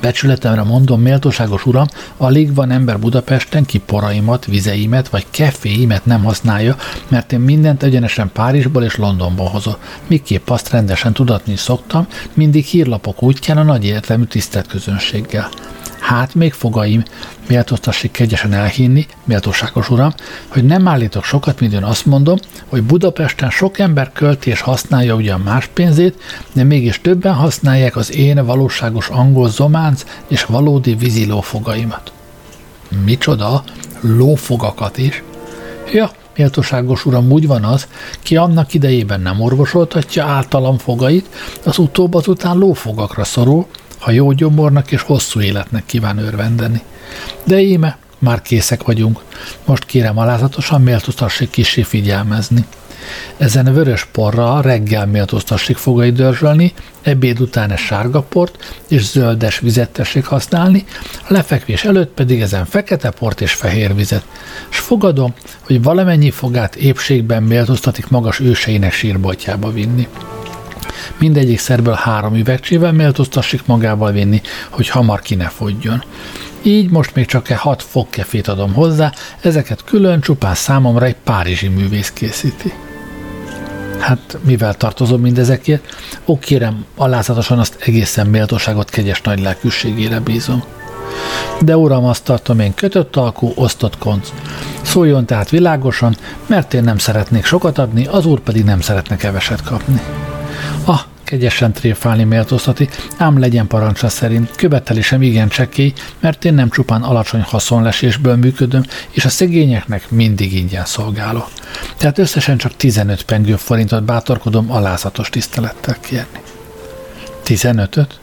Becsületemre 0.00 0.62
mondom, 0.62 1.00
méltóságos 1.00 1.66
uram, 1.66 1.86
alig 2.16 2.54
van 2.54 2.70
ember 2.70 2.98
Budapesten, 2.98 3.64
ki 3.64 3.78
poraimat, 3.78 4.44
vizeimet 4.44 5.08
vagy 5.08 5.26
keféimet 5.30 6.04
nem 6.04 6.22
használja, 6.24 6.76
mert 7.08 7.32
én 7.32 7.40
mindent 7.40 7.82
egyenesen 7.82 8.30
Párizsból 8.32 8.84
és 8.84 8.96
Londonból 8.96 9.48
hozok. 9.48 9.78
Miképp 10.06 10.48
azt 10.48 10.70
rendesen 10.70 11.12
tudatni 11.12 11.56
szoktam, 11.56 12.06
mindig 12.34 12.64
hírlapok 12.64 13.22
útján 13.22 13.58
a 13.58 13.62
nagy 13.62 13.84
értelmű 13.84 14.24
tisztelt 14.24 14.66
közönséggel. 14.66 15.48
Hát 16.08 16.34
még 16.34 16.52
fogaim, 16.52 17.02
méltóztassék 17.48 18.10
kegyesen 18.10 18.52
elhinni, 18.52 19.06
méltóságos 19.24 19.90
uram, 19.90 20.12
hogy 20.46 20.64
nem 20.64 20.88
állítok 20.88 21.24
sokat, 21.24 21.60
mint 21.60 21.74
ön 21.74 21.84
azt 21.84 22.06
mondom, 22.06 22.36
hogy 22.68 22.82
Budapesten 22.82 23.50
sok 23.50 23.78
ember 23.78 24.12
költi 24.12 24.50
és 24.50 24.60
használja 24.60 25.14
ugyan 25.14 25.40
más 25.40 25.66
pénzét, 25.66 26.22
de 26.52 26.64
mégis 26.64 27.00
többen 27.00 27.34
használják 27.34 27.96
az 27.96 28.12
én 28.16 28.44
valóságos 28.46 29.08
angol 29.08 29.50
zománc 29.50 30.04
és 30.28 30.44
valódi 30.44 30.94
vízilófogaimat. 30.94 32.12
Micsoda? 33.04 33.62
Lófogakat 34.00 34.98
is? 34.98 35.22
Ja, 35.92 36.10
méltóságos 36.36 37.06
uram, 37.06 37.30
úgy 37.30 37.46
van 37.46 37.64
az, 37.64 37.86
ki 38.22 38.36
annak 38.36 38.74
idejében 38.74 39.20
nem 39.20 39.40
orvosoltatja 39.40 40.24
általam 40.24 40.78
fogait, 40.78 41.28
az 41.64 41.78
utóbb 41.78 42.14
azután 42.14 42.58
lófogakra 42.58 43.24
szorul, 43.24 43.66
ha 43.98 44.10
jó 44.10 44.32
gyomornak 44.32 44.92
és 44.92 45.02
hosszú 45.02 45.40
életnek 45.40 45.86
kíván 45.86 46.18
örvendeni. 46.18 46.82
De 47.44 47.60
íme, 47.60 47.98
már 48.18 48.42
készek 48.42 48.82
vagyunk. 48.82 49.22
Most 49.64 49.84
kérem 49.84 50.18
alázatosan 50.18 50.82
méltóztassék 50.82 51.50
kisé 51.50 51.82
figyelmezni. 51.82 52.66
Ezen 53.36 53.74
vörös 53.74 54.04
porra 54.12 54.60
reggel 54.60 55.06
méltóztassék 55.06 55.76
fogai 55.76 56.12
dörzsölni, 56.12 56.72
ebéd 57.02 57.40
után 57.40 57.70
egy 57.70 57.78
sárga 57.78 58.22
port 58.22 58.80
és 58.88 59.04
zöldes 59.04 59.58
vizet 59.58 59.90
tessék 59.90 60.24
használni, 60.24 60.84
a 61.28 61.32
lefekvés 61.32 61.84
előtt 61.84 62.14
pedig 62.14 62.40
ezen 62.40 62.64
fekete 62.64 63.10
port 63.10 63.40
és 63.40 63.52
fehér 63.52 63.94
vizet. 63.94 64.24
S 64.68 64.78
fogadom, 64.78 65.34
hogy 65.60 65.82
valamennyi 65.82 66.30
fogát 66.30 66.76
épségben 66.76 67.42
méltóztatik 67.42 68.08
magas 68.08 68.40
őseinek 68.40 68.92
sírboltjába 68.92 69.72
vinni. 69.72 70.08
Mindegyik 71.18 71.58
szerből 71.58 71.94
három 71.94 72.34
üvegcsével 72.34 72.92
méltóztassik 72.92 73.66
magával 73.66 74.12
vinni, 74.12 74.40
hogy 74.68 74.88
hamar 74.88 75.20
ki 75.20 75.34
ne 75.34 75.48
fogjon. 75.48 76.02
Így 76.62 76.90
most 76.90 77.14
még 77.14 77.26
csak 77.26 77.50
e 77.50 77.56
hat 77.56 77.82
fogkefét 77.82 78.48
adom 78.48 78.72
hozzá, 78.72 79.12
ezeket 79.40 79.84
külön 79.84 80.20
csupán 80.20 80.54
számomra 80.54 81.04
egy 81.04 81.16
párizsi 81.24 81.68
művész 81.68 82.10
készíti. 82.10 82.72
Hát 83.98 84.38
mivel 84.44 84.74
tartozom 84.74 85.20
mindezekért? 85.20 85.96
Ó, 86.26 86.38
kérem, 86.38 86.84
alázatosan 86.96 87.58
azt 87.58 87.76
egészen 87.80 88.26
méltóságot 88.26 88.90
kegyes 88.90 89.20
nagy 89.20 89.40
lelkűségére 89.40 90.20
bízom. 90.20 90.64
De 91.60 91.76
uram, 91.76 92.04
azt 92.04 92.24
tartom 92.24 92.60
én 92.60 92.74
kötött 92.74 93.16
alkú, 93.16 93.52
osztott 93.54 93.98
konc. 93.98 94.32
Szóljon 94.82 95.26
tehát 95.26 95.50
világosan, 95.50 96.16
mert 96.46 96.74
én 96.74 96.82
nem 96.82 96.98
szeretnék 96.98 97.44
sokat 97.44 97.78
adni, 97.78 98.06
az 98.06 98.26
úr 98.26 98.40
pedig 98.40 98.64
nem 98.64 98.80
szeretne 98.80 99.16
keveset 99.16 99.62
kapni. 99.62 100.00
Kegyesen 101.28 101.72
tréfálni 101.72 102.24
méltóztati, 102.24 102.88
ám 103.16 103.38
legyen 103.38 103.66
parancsa 103.66 104.08
szerint, 104.08 104.50
követelésem 104.56 105.22
igen 105.22 105.48
csekély, 105.48 105.92
mert 106.20 106.44
én 106.44 106.54
nem 106.54 106.70
csupán 106.70 107.02
alacsony 107.02 107.40
haszonlesésből 107.40 108.36
működöm, 108.36 108.84
és 109.10 109.24
a 109.24 109.28
szegényeknek 109.28 110.10
mindig 110.10 110.54
ingyen 110.54 110.84
szolgálok. 110.84 111.48
Tehát 111.96 112.18
összesen 112.18 112.56
csak 112.56 112.76
15 112.76 113.22
pengő 113.22 113.56
forintot 113.56 114.04
bátorkodom 114.04 114.70
alázatos 114.70 115.28
tisztelettel 115.28 115.96
kérni. 116.00 116.40
15-öt? 117.44 118.20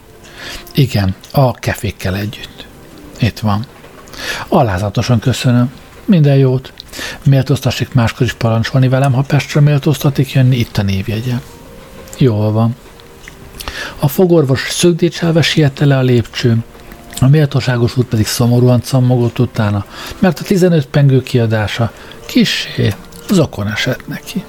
Igen, 0.74 1.16
a 1.32 1.54
kefékkel 1.54 2.16
együtt. 2.16 2.66
Itt 3.20 3.40
van. 3.40 3.66
Alázatosan 4.48 5.20
köszönöm. 5.20 5.72
Minden 6.06 6.36
jót. 6.36 6.74
Méltóztassék 7.24 7.94
máskor 7.94 8.26
is 8.26 8.34
parancsolni 8.34 8.88
velem, 8.88 9.14
ha 9.14 9.22
Pestre 9.22 9.60
méltóztatik 9.62 10.32
jönni, 10.32 10.56
itt 10.56 10.78
a 10.78 10.82
névjegyem. 10.84 11.42
Jól 12.18 12.52
van. 12.52 12.76
A 14.00 14.08
fogorvos 14.08 14.68
szögdécselve 14.70 15.42
siette 15.42 15.86
le 15.86 15.98
a 15.98 16.02
lépcsőn, 16.02 16.64
a 17.20 17.28
méltóságos 17.28 17.98
út 17.98 18.06
pedig 18.06 18.26
szomorúan 18.26 18.82
cammogott 18.82 19.40
utána, 19.40 19.86
mert 20.20 20.40
a 20.40 20.44
15 20.44 20.86
pengő 20.86 21.24
kiadása 21.24 21.92
kissé 22.26 22.94
zokon 23.30 23.68
esett 23.68 24.08
neki. 24.08 24.44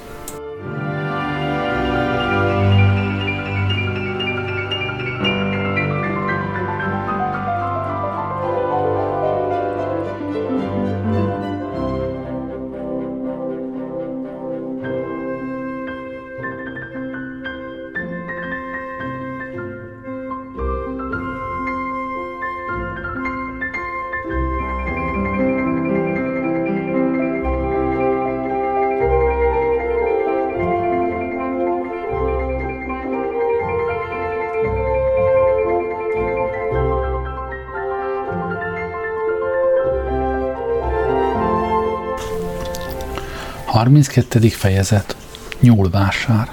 32. 43.87 44.49
fejezet 44.49 45.17
Nyúlvásár 45.61 46.49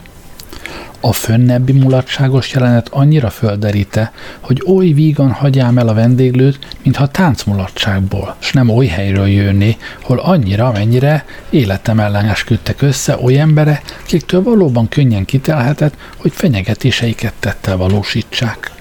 a 0.99 1.13
fönnebbi 1.13 1.71
mulatságos 1.71 2.51
jelenet 2.53 2.87
annyira 2.89 3.29
földerite, 3.29 4.11
hogy 4.39 4.63
oly 4.67 4.87
vígan 4.87 5.31
hagyjám 5.31 5.77
el 5.77 5.87
a 5.87 5.93
vendéglőt, 5.93 6.59
mintha 6.83 7.07
táncmulatságból, 7.07 8.35
s 8.39 8.51
nem 8.51 8.69
oly 8.69 8.85
helyről 8.85 9.27
jönni, 9.27 9.77
hol 10.01 10.19
annyira, 10.19 10.71
mennyire 10.71 11.25
életem 11.49 11.99
ellen 11.99 12.29
esküdtek 12.29 12.81
össze 12.81 13.17
oly 13.21 13.39
embere, 13.39 13.81
kiktől 14.05 14.43
valóban 14.43 14.87
könnyen 14.87 15.25
kitelhetett, 15.25 15.93
hogy 16.17 16.31
fenyegetéseiket 16.31 17.33
tettel 17.39 17.77
valósítsák. 17.77 18.72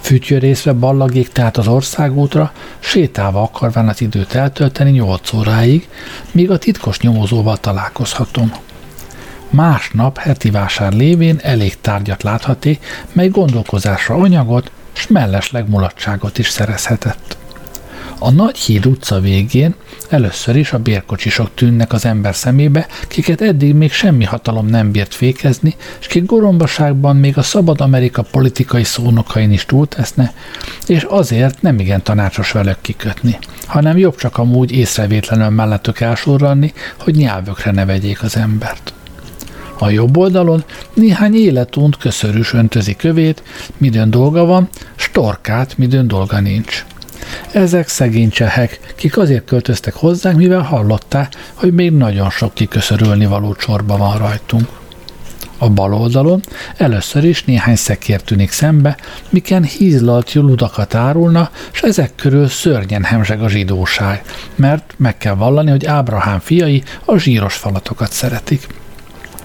Fütyörészve 0.00 0.72
ballagék 0.72 1.28
tehát 1.28 1.56
az 1.56 1.68
országútra, 1.68 2.52
sétálva 2.78 3.42
akarván 3.42 3.88
az 3.88 4.00
időt 4.00 4.34
eltölteni 4.34 4.90
nyolc 4.90 5.32
óráig, 5.32 5.88
míg 6.32 6.50
a 6.50 6.58
titkos 6.58 7.00
nyomozóval 7.00 7.56
találkozhatom. 7.56 8.52
Másnap 9.50 10.18
heti 10.18 10.50
vásár 10.50 10.92
lévén 10.92 11.38
elég 11.42 11.80
tárgyat 11.80 12.22
láthaté, 12.22 12.78
mely 13.12 13.28
gondolkozásra 13.28 14.14
anyagot, 14.14 14.70
s 14.92 15.06
mellesleg 15.06 15.68
mulatságot 15.68 16.38
is 16.38 16.48
szerezhetett. 16.48 17.39
A 18.22 18.30
Nagy 18.30 18.58
Híd 18.58 18.86
utca 18.86 19.20
végén 19.20 19.74
először 20.08 20.56
is 20.56 20.72
a 20.72 20.78
bérkocsisok 20.78 21.50
tűnnek 21.54 21.92
az 21.92 22.04
ember 22.04 22.34
szemébe, 22.34 22.86
kiket 23.08 23.40
eddig 23.40 23.74
még 23.74 23.92
semmi 23.92 24.24
hatalom 24.24 24.66
nem 24.66 24.90
bírt 24.90 25.14
fékezni, 25.14 25.74
és 26.00 26.06
kik 26.06 26.26
gorombaságban 26.26 27.16
még 27.16 27.38
a 27.38 27.42
szabad 27.42 27.80
Amerika 27.80 28.22
politikai 28.22 28.84
szónokain 28.84 29.52
is 29.52 29.64
túlteszne, 29.64 30.32
és 30.86 31.02
azért 31.02 31.62
nem 31.62 31.78
igen 31.78 32.02
tanácsos 32.02 32.52
velük 32.52 32.80
kikötni, 32.80 33.38
hanem 33.66 33.98
jobb 33.98 34.16
csak 34.16 34.38
amúgy 34.38 34.72
észrevétlenül 34.72 35.48
mellettük 35.48 36.00
elsorranni, 36.00 36.72
hogy 36.98 37.14
nyelvökre 37.14 37.70
ne 37.70 37.84
vegyék 37.84 38.22
az 38.22 38.36
embert. 38.36 38.92
A 39.78 39.90
jobb 39.90 40.16
oldalon 40.16 40.64
néhány 40.94 41.34
életunt 41.34 41.96
köszörűs 41.96 42.52
öntözi 42.52 42.96
kövét, 42.96 43.42
midőn 43.76 44.10
dolga 44.10 44.44
van, 44.44 44.68
storkát, 44.96 45.78
midőn 45.78 46.08
dolga 46.08 46.40
nincs. 46.40 46.84
Ezek 47.52 47.88
szegény 47.88 48.30
csehek, 48.30 48.80
kik 48.96 49.18
azért 49.18 49.44
költöztek 49.44 49.94
hozzánk, 49.94 50.36
mivel 50.36 50.62
hallották, 50.62 51.32
hogy 51.54 51.72
még 51.72 51.92
nagyon 51.92 52.30
sok 52.30 52.54
kiköszörülni 52.54 53.26
való 53.26 53.54
csorba 53.54 53.96
van 53.96 54.18
rajtunk. 54.18 54.68
A 55.62 55.68
bal 55.68 55.94
oldalon 55.94 56.40
először 56.76 57.24
is 57.24 57.44
néhány 57.44 57.76
szekér 57.76 58.20
tűnik 58.20 58.50
szembe, 58.50 58.96
miken 59.28 59.62
hízlalt 59.62 60.34
ludakat 60.34 60.94
árulna, 60.94 61.50
és 61.72 61.82
ezek 61.82 62.14
körül 62.14 62.48
szörnyen 62.48 63.04
hemzseg 63.04 63.42
a 63.42 63.48
zsidóság, 63.48 64.22
mert 64.54 64.94
meg 64.96 65.16
kell 65.18 65.34
vallani, 65.34 65.70
hogy 65.70 65.86
Ábrahám 65.86 66.38
fiai 66.38 66.82
a 67.04 67.16
zsíros 67.18 67.54
falatokat 67.54 68.12
szeretik. 68.12 68.66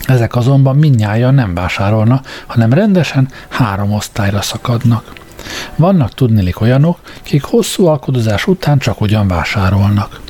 Ezek 0.06 0.36
azonban 0.36 0.76
minnyáján 0.76 1.34
nem 1.34 1.54
vásárolna, 1.54 2.22
hanem 2.46 2.74
rendesen 2.74 3.30
három 3.50 3.92
osztályra 3.92 4.42
szakadnak. 4.42 5.14
Vannak 5.76 6.14
tudnilik 6.14 6.62
olyanok, 6.62 7.00
kik 7.24 7.44
hosszú 7.44 7.86
alkodozás 7.86 8.48
után 8.48 8.78
csak 8.78 9.02
ugyan 9.02 9.28
vásárolnak. 9.28 10.24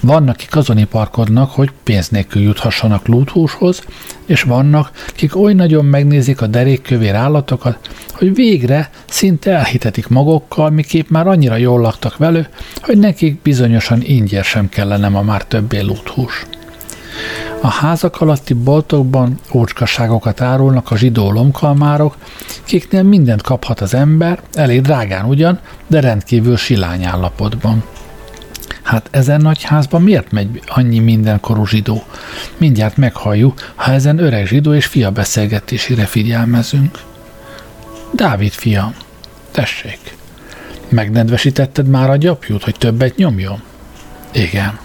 Vannak, 0.00 0.36
kik 0.36 0.56
azon 0.56 0.78
iparkodnak, 0.78 1.50
hogy 1.50 1.70
pénz 1.82 2.08
nélkül 2.08 2.42
juthassanak 2.42 3.06
lúthúshoz, 3.06 3.82
és 4.26 4.42
vannak, 4.42 4.90
kik 5.14 5.36
oly 5.36 5.52
nagyon 5.52 5.84
megnézik 5.84 6.40
a 6.40 6.46
derékkövér 6.46 7.14
állatokat, 7.14 7.78
hogy 8.12 8.34
végre 8.34 8.90
szinte 9.08 9.50
elhitetik 9.50 10.08
magukkal, 10.08 10.70
miképp 10.70 11.08
már 11.08 11.26
annyira 11.26 11.56
jól 11.56 11.80
laktak 11.80 12.16
velő, 12.16 12.48
hogy 12.80 12.98
nekik 12.98 13.42
bizonyosan 13.42 14.02
ingyen 14.02 14.42
sem 14.42 14.68
kellene 14.68 15.08
ma 15.08 15.22
már 15.22 15.44
többé 15.44 15.80
lúthús. 15.80 16.46
A 17.60 17.68
házak 17.68 18.20
alatti 18.20 18.54
boltokban 18.54 19.38
ócskaságokat 19.52 20.40
árulnak 20.40 20.90
a 20.90 20.96
zsidó 20.96 21.32
lomkalmárok, 21.32 22.16
kiknél 22.64 23.02
mindent 23.02 23.42
kaphat 23.42 23.80
az 23.80 23.94
ember, 23.94 24.42
elég 24.52 24.80
drágán 24.80 25.24
ugyan, 25.24 25.58
de 25.86 26.00
rendkívül 26.00 26.56
silány 26.56 27.04
állapotban. 27.04 27.84
Hát 28.82 29.08
ezen 29.10 29.40
nagy 29.40 29.62
házban 29.62 30.02
miért 30.02 30.32
megy 30.32 30.62
annyi 30.66 30.98
mindenkorú 30.98 31.66
zsidó? 31.66 32.02
Mindjárt 32.56 32.96
meghalljuk, 32.96 33.72
ha 33.74 33.92
ezen 33.92 34.18
öreg 34.18 34.46
zsidó 34.46 34.74
és 34.74 34.86
fia 34.86 35.10
beszélgetésére 35.10 36.04
figyelmezünk. 36.04 36.98
Dávid 38.12 38.52
fia, 38.52 38.92
tessék, 39.50 40.16
megnedvesítetted 40.88 41.86
már 41.86 42.10
a 42.10 42.16
gyapjút, 42.16 42.64
hogy 42.64 42.76
többet 42.78 43.16
nyomjon? 43.16 43.62
Igen. 44.32 44.78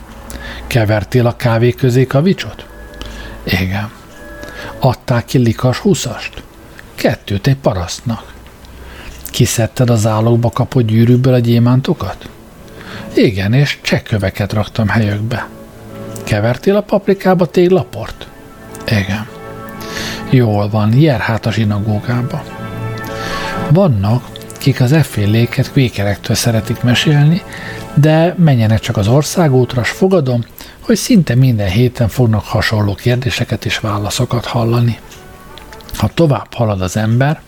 Kevertél 0.68 1.28
a 1.28 1.36
kávé 1.36 1.72
közé 1.72 2.06
kavicsot? 2.06 2.66
Igen. 3.44 3.92
Adták 4.80 5.26
ki 5.26 5.38
likas 5.38 5.78
húszast? 5.78 6.44
Kettőt 6.96 7.48
egy 7.48 7.58
parasztnak. 7.58 8.34
Kiszedted 9.30 9.90
az 9.90 10.06
állókba 10.06 10.50
kapott 10.50 10.86
gyűrűből 10.86 11.34
a 11.34 11.40
gyémántokat? 11.40 12.30
Igen, 13.14 13.54
és 13.54 13.80
csekköveket 13.82 14.54
raktam 14.54 14.88
helyökbe. 14.88 15.48
Kevertél 16.24 16.76
a 16.76 16.82
paprikába 16.82 17.46
téglaport? 17.46 18.28
Igen. 18.88 19.28
Jól 20.30 20.70
van, 20.70 20.94
jár 20.94 21.20
hát 21.20 21.46
a 21.46 21.52
zsinagógába. 21.52 22.44
Vannak, 23.70 24.30
kik 24.58 24.82
az 24.82 24.92
efféléket 24.92 25.72
kvékerektől 25.72 26.36
szeretik 26.36 26.82
mesélni, 26.82 27.42
de 27.96 28.36
menjenek 28.38 28.80
csak 28.80 28.98
az 28.98 29.08
országútra, 29.08 29.84
s 29.84 29.90
fogadom, 29.90 30.44
hogy 30.80 30.96
szinte 30.96 31.36
minden 31.36 31.70
héten 31.70 32.08
fognak 32.08 32.44
hasonló 32.44 32.94
kérdéseket 32.94 33.66
és 33.66 33.80
válaszokat 33.80 34.46
hallani. 34.46 35.00
Ha 35.98 36.10
tovább 36.14 36.54
halad 36.54 36.82
az 36.82 36.98
ember, 36.98 37.42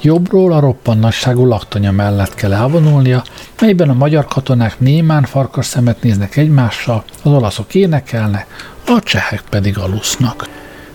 jobbról 0.00 0.52
a 0.52 0.60
roppannasságú 0.60 1.46
laktanya 1.46 1.90
mellett 1.90 2.34
kell 2.34 2.52
elvonulnia, 2.52 3.22
melyben 3.60 3.88
a 3.88 3.94
magyar 3.94 4.24
katonák 4.24 4.80
némán 4.80 5.22
farkas 5.22 5.66
szemet 5.66 6.02
néznek 6.02 6.36
egymással, 6.36 7.04
az 7.22 7.32
olaszok 7.32 7.74
énekelnek, 7.74 8.46
a 8.86 9.00
csehek 9.02 9.42
pedig 9.50 9.78
alusznak. 9.78 10.48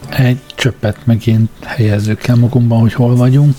Egy 0.10 0.40
csöppet 0.56 0.98
megint 1.04 1.50
helyezzük 1.64 2.28
el 2.28 2.36
magunkban, 2.36 2.80
hogy 2.80 2.94
hol 2.94 3.16
vagyunk. 3.16 3.56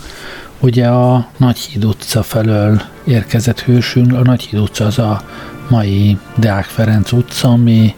Ugye 0.60 0.86
a 0.88 1.28
Nagyhíd 1.36 1.84
utca 1.84 2.22
felől 2.22 2.82
érkezett 3.04 3.60
hősünk, 3.60 4.12
a 4.12 4.22
Nagyhíd 4.22 4.60
utca 4.60 4.86
az 4.86 4.98
a 4.98 5.22
mai 5.68 6.18
Deák 6.36 6.64
Ferenc 6.64 7.12
utca, 7.12 7.48
ami 7.48 7.94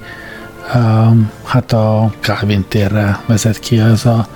um, 0.75 1.31
hát 1.45 1.73
a 1.73 2.13
Calvin 2.21 2.65
térre 2.69 3.21
vezet 3.27 3.59
ki, 3.59 3.79
ez 3.79 4.05
a, 4.05 4.29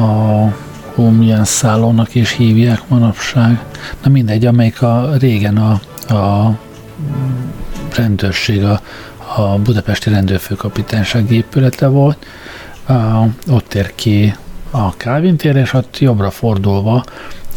a 0.00 0.52
hú, 0.94 1.02
milyen 1.02 1.44
szállónak 1.44 2.14
is 2.14 2.32
hívják 2.32 2.88
manapság. 2.88 3.64
Na 4.02 4.10
mindegy, 4.10 4.46
amelyik 4.46 4.82
a 4.82 5.10
régen 5.18 5.56
a, 5.56 5.80
a 6.14 6.58
rendőrség, 7.96 8.64
a, 8.64 8.80
a 9.36 9.58
budapesti 9.58 10.10
rendőrfőkapitányság 10.10 11.30
épülete 11.30 11.86
volt, 11.86 12.26
a, 12.88 12.92
ott 13.50 13.74
ér 13.74 13.94
ki 13.94 14.34
a 14.70 14.88
Calvin 14.88 15.36
tér, 15.36 15.56
és 15.56 15.72
ott 15.72 15.98
jobbra 15.98 16.30
fordulva 16.30 17.04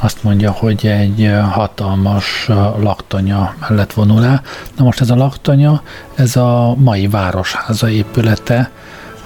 azt 0.02 0.24
mondja, 0.24 0.52
hogy 0.52 0.86
egy 0.86 1.32
hatalmas 1.52 2.50
laktanya 2.80 3.56
mellett 3.60 3.94
vonul 3.94 4.26
el. 4.26 4.42
Na 4.78 4.84
most 4.84 5.02
ez 5.02 5.10
a 5.10 5.16
laktanya, 5.16 5.82
ez 6.16 6.36
a 6.36 6.76
mai 6.78 7.08
városháza 7.08 7.90
épülete, 7.90 8.72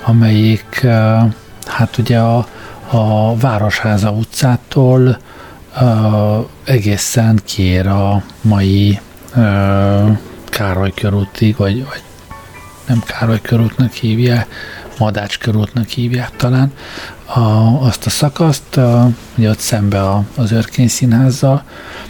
amelyik 0.04 0.88
hát 1.66 1.98
ugye 1.98 2.20
a, 2.20 2.48
a 2.90 3.36
Városháza 3.36 4.12
utcától 4.12 5.18
uh, 5.82 6.46
egészen 6.64 7.40
kér 7.46 7.88
a 7.88 8.24
mai 8.42 9.00
uh, 9.36 10.18
Károly 10.50 10.92
körútig, 10.96 11.58
vagy, 11.58 11.86
vagy 11.86 12.04
nem 12.88 13.04
Károly 13.06 13.42
körútnak 13.42 13.92
hívják, 13.92 14.48
Madács 15.00 15.38
körútnak 15.38 15.88
hívják 15.88 16.36
talán, 16.36 16.72
a, 17.26 17.40
azt 17.86 18.06
a 18.06 18.10
szakaszt, 18.10 18.78
a, 18.78 19.10
ugye 19.36 19.50
ott 19.50 19.60
szembe 19.60 20.02
a, 20.02 20.24
az 20.36 20.52
Örkény 20.52 20.88
Színházzal, 20.88 21.64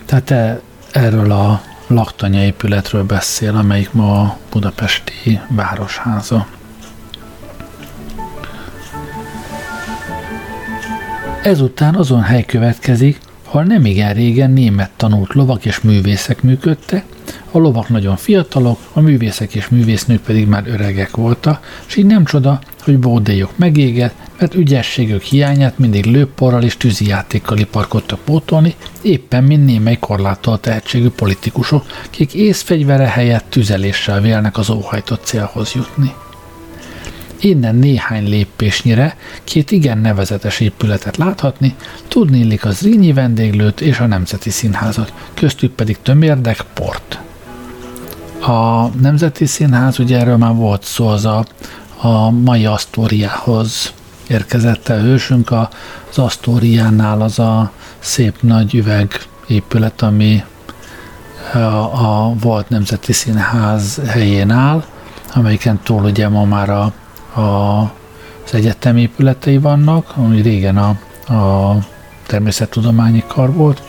tehát 0.06 0.32
e, 0.32 0.62
erről 0.92 1.32
a 1.32 1.62
laktanya 1.88 2.44
épületről 2.44 3.04
beszél, 3.04 3.56
amelyik 3.56 3.92
ma 3.92 4.22
a 4.22 4.38
budapesti 4.52 5.40
városháza. 5.48 6.48
Ezután 11.44 11.96
azon 11.96 12.22
hely 12.22 12.46
következik, 12.46 13.20
ahol 13.44 13.64
nem 13.64 13.86
igen 13.86 14.14
régen 14.14 14.52
német 14.52 14.92
tanult 14.96 15.34
lovak 15.34 15.66
és 15.66 15.82
művészek 15.82 16.42
működtek, 16.42 17.06
a 17.52 17.58
lovak 17.58 17.90
nagyon 17.90 18.16
fiatalok, 18.16 18.80
a 18.94 19.00
művészek 19.00 19.56
és 19.56 19.68
művésznők 19.68 20.22
pedig 20.22 20.48
már 20.48 20.68
öregek 20.68 21.16
voltak, 21.16 21.82
és 21.88 21.96
így 21.96 22.06
nem 22.06 22.26
csoda, 22.26 22.60
hogy 22.84 23.00
bódéjuk 23.00 23.52
megégett, 23.56 24.16
mert 24.40 24.56
ügyességük 24.56 25.22
hiányát 25.22 25.78
mindig 25.78 26.06
lőporral 26.06 26.64
és 26.64 26.78
tűzijátékkal 26.78 27.58
iparkodtak 27.58 28.20
pótolni, 28.20 28.76
éppen 29.02 29.44
mint 29.44 29.66
némely 29.66 29.98
korlátolt 30.00 30.62
tehetségű 30.62 31.10
politikusok, 31.10 31.86
kik 32.10 32.34
észfegyvere 32.34 33.08
helyett 33.08 33.46
tüzeléssel 33.50 34.22
vélnek 34.22 34.58
az 34.58 34.70
óhajtott 34.70 35.24
célhoz 35.24 35.72
jutni. 35.74 36.14
Innen 37.40 37.76
néhány 37.76 38.30
lépésnyire 38.30 39.18
két 39.44 39.72
igen 39.72 39.98
nevezetes 39.98 40.60
épületet 40.60 41.18
láthatni, 41.18 41.76
tudnélik 42.08 42.66
az 42.66 42.82
Rínyi 42.82 43.14
vendéglőt 43.14 43.82
és 43.82 44.00
a 44.00 44.06
Nemzeti 44.06 44.50
Színházat, 44.50 45.14
köztük 45.34 45.72
pedig 45.72 45.98
tömérdek 46.02 46.66
port. 46.74 47.20
A 48.40 48.88
Nemzeti 48.88 49.46
Színház, 49.46 50.00
ugye 50.00 50.20
erről 50.20 50.38
már 50.38 50.54
volt 50.56 50.84
szó, 50.84 51.08
az 51.08 51.26
a, 51.26 51.46
a 52.02 52.30
mai 52.30 52.66
Asztóriához 52.66 53.94
érkezett 54.34 54.88
el 54.90 55.00
hősünk, 55.00 55.52
az 55.52 56.18
Asztóriánál 56.18 57.22
az 57.22 57.40
a 57.40 57.72
szép 58.00 58.42
nagy 58.42 58.76
üveg 58.76 59.28
épület, 59.48 60.02
ami 60.02 60.44
a, 61.94 62.34
volt 62.40 62.70
Nemzeti 62.70 63.14
Színház 63.14 64.02
helyén 64.08 64.50
áll, 64.50 64.84
amelyiken 65.34 65.80
túl 65.84 66.04
ugye 66.04 66.30
ma 66.30 66.44
már 66.44 66.70
a, 66.70 66.94
a, 67.40 67.82
az 68.46 68.54
egyetem 68.54 68.98
épületei 68.98 69.58
vannak, 69.58 70.14
ami 70.16 70.42
régen 70.42 70.78
a, 70.78 70.90
a 71.34 71.78
természettudományi 72.28 73.24
kar 73.28 73.54
volt. 73.54 73.82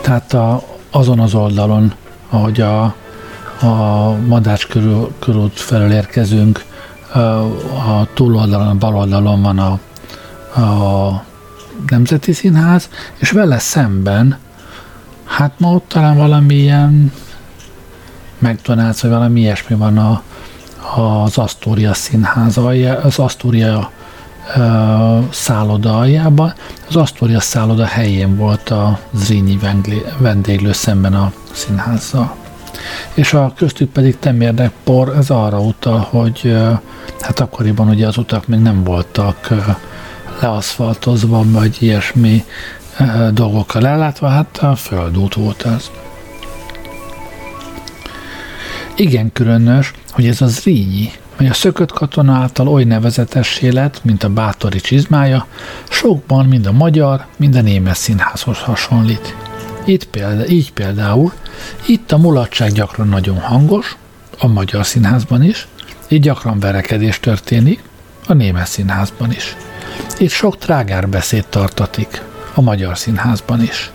Tehát 0.00 0.32
a, 0.32 0.62
azon 0.90 1.20
az 1.20 1.34
oldalon, 1.34 1.92
ahogy 2.28 2.60
a, 2.60 2.82
a 3.60 4.10
Madács 4.26 4.66
körül, 4.66 5.12
körút 5.18 5.60
felől 5.60 5.92
érkezünk, 5.92 6.64
a, 7.18 8.06
túloldalon, 8.14 8.68
a 8.68 8.74
bal 8.74 8.96
oldalon 8.96 9.42
van 9.42 9.58
a, 9.58 9.78
a 10.60 11.24
Nemzeti 11.88 12.32
Színház, 12.32 12.88
és 13.16 13.30
vele 13.30 13.58
szemben, 13.58 14.38
hát 15.24 15.52
ma 15.58 15.72
ott 15.72 15.88
talán 15.88 16.16
valamilyen 16.16 17.12
McDonald's, 18.42 18.98
vagy 19.00 19.10
valami 19.10 19.40
ilyesmi 19.40 19.76
van 19.76 19.98
a, 19.98 20.22
az 21.00 21.38
Astoria 21.38 21.94
színház 21.94 22.56
alja, 22.56 22.98
az 22.98 23.18
Astoria 23.18 23.90
uh, 24.56 25.24
szálloda 25.30 25.98
aljában. 25.98 26.54
Az 26.88 26.96
Astoria 26.96 27.40
szálloda 27.40 27.84
helyén 27.84 28.36
volt 28.36 28.70
a 28.70 28.98
Zrínyi 29.12 29.58
vendéglő 30.18 30.72
szemben 30.72 31.14
a 31.14 31.32
színházzal. 31.52 32.39
És 33.14 33.32
a 33.32 33.52
köztük 33.56 33.90
pedig 33.90 34.18
temérdek 34.18 34.72
por, 34.84 35.16
ez 35.16 35.30
arra 35.30 35.60
utal, 35.60 35.98
hogy 36.10 36.56
hát 37.20 37.40
akkoriban 37.40 37.88
ugye 37.88 38.06
az 38.06 38.16
utak 38.16 38.46
még 38.46 38.58
nem 38.58 38.84
voltak 38.84 39.48
leaszfaltozva, 40.40 41.42
vagy 41.46 41.76
ilyesmi 41.80 42.44
dolgokkal 43.32 43.86
ellátva, 43.86 44.28
hát 44.28 44.58
a 44.58 44.76
földút 44.76 45.34
volt 45.34 45.66
ez. 45.66 45.90
Igen 48.96 49.32
különös, 49.32 49.92
hogy 50.10 50.26
ez 50.26 50.40
az 50.40 50.62
rínyi, 50.64 51.10
mely 51.36 51.48
a 51.48 51.54
szökött 51.54 51.92
katona 51.92 52.32
által 52.34 52.68
oly 52.68 52.84
nevezetessé 52.84 53.68
lett, 53.68 54.04
mint 54.04 54.22
a 54.22 54.28
bátori 54.28 54.80
csizmája, 54.80 55.46
sokban 55.88 56.46
mind 56.46 56.66
a 56.66 56.72
magyar, 56.72 57.26
mind 57.36 57.54
a 57.54 57.60
német 57.60 57.96
színházhoz 57.96 58.58
hasonlít. 58.58 59.49
Itt 59.90 60.04
példa, 60.04 60.46
így 60.46 60.72
például, 60.72 61.32
itt 61.86 62.12
a 62.12 62.18
mulatság 62.18 62.72
gyakran 62.72 63.08
nagyon 63.08 63.38
hangos, 63.38 63.96
a 64.38 64.46
magyar 64.46 64.86
színházban 64.86 65.42
is, 65.42 65.66
így 66.08 66.20
gyakran 66.20 66.58
verekedés 66.58 67.20
történik, 67.20 67.82
a 68.26 68.32
német 68.32 68.66
színházban 68.66 69.32
is. 69.32 69.56
Itt 70.18 70.30
sok 70.30 70.58
trágár 70.58 71.08
beszéd 71.08 71.46
tartatik, 71.46 72.22
a 72.54 72.60
magyar 72.60 72.98
színházban 72.98 73.62
is. 73.62 73.90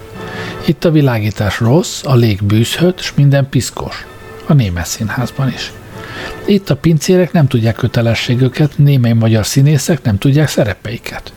Itt 0.66 0.86
a 0.86 0.92
világítás 0.92 1.60
rossz, 1.60 2.04
a 2.04 2.16
lég 2.16 2.44
bűzhött, 2.44 3.00
és 3.00 3.14
minden 3.14 3.50
piszkos 3.50 4.06
a 4.46 4.54
német 4.54 4.88
színházban 4.88 5.48
is. 5.48 5.72
Itt 6.46 6.70
a 6.70 6.76
pincérek 6.76 7.32
nem 7.32 7.48
tudják 7.48 7.76
kötelességüket, 7.76 8.78
némely 8.78 9.14
magyar 9.14 9.46
színészek 9.46 10.04
nem 10.04 10.18
tudják 10.18 10.48
szerepeiket. 10.48 11.34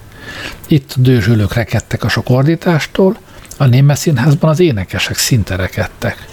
Itt 0.66 0.92
a 0.96 1.00
dőzsülők 1.00 1.54
rekedtek 1.54 2.04
a 2.04 2.08
sok 2.08 2.30
ordítástól, 2.30 3.16
a 3.60 3.66
német 3.66 3.96
színházban 3.96 4.50
az 4.50 4.60
énekesek 4.60 5.16
szinte 5.16 5.56
rekedtek. 5.56 6.26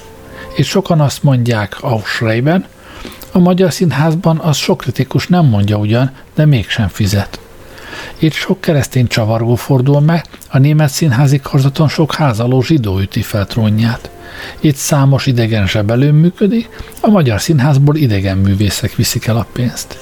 Itt 0.55 0.65
sokan 0.65 1.01
azt 1.01 1.23
mondják 1.23 1.77
Ausreiben, 1.81 2.65
a 3.31 3.39
magyar 3.39 3.73
színházban 3.73 4.37
az 4.37 4.57
sok 4.57 4.77
kritikus 4.77 5.27
nem 5.27 5.45
mondja 5.45 5.77
ugyan, 5.77 6.11
de 6.35 6.45
mégsem 6.45 6.87
fizet. 6.87 7.39
Itt 8.19 8.33
sok 8.33 8.61
keresztény 8.61 9.07
csavargó 9.07 9.55
fordul 9.55 10.01
meg, 10.01 10.25
a 10.49 10.57
német 10.57 10.89
színházi 10.89 11.39
karzaton 11.39 11.87
sok 11.87 12.13
házaló 12.13 12.61
zsidó 12.61 12.99
üti 12.99 13.21
fel 13.21 13.45
trónját. 13.45 14.09
Itt 14.59 14.75
számos 14.75 15.25
idegen 15.25 15.67
zsebelő 15.67 16.11
működik, 16.11 16.69
a 17.01 17.09
magyar 17.09 17.41
színházból 17.41 17.95
idegen 17.95 18.37
művészek 18.37 18.95
viszik 18.95 19.27
el 19.27 19.37
a 19.37 19.47
pénzt. 19.53 19.99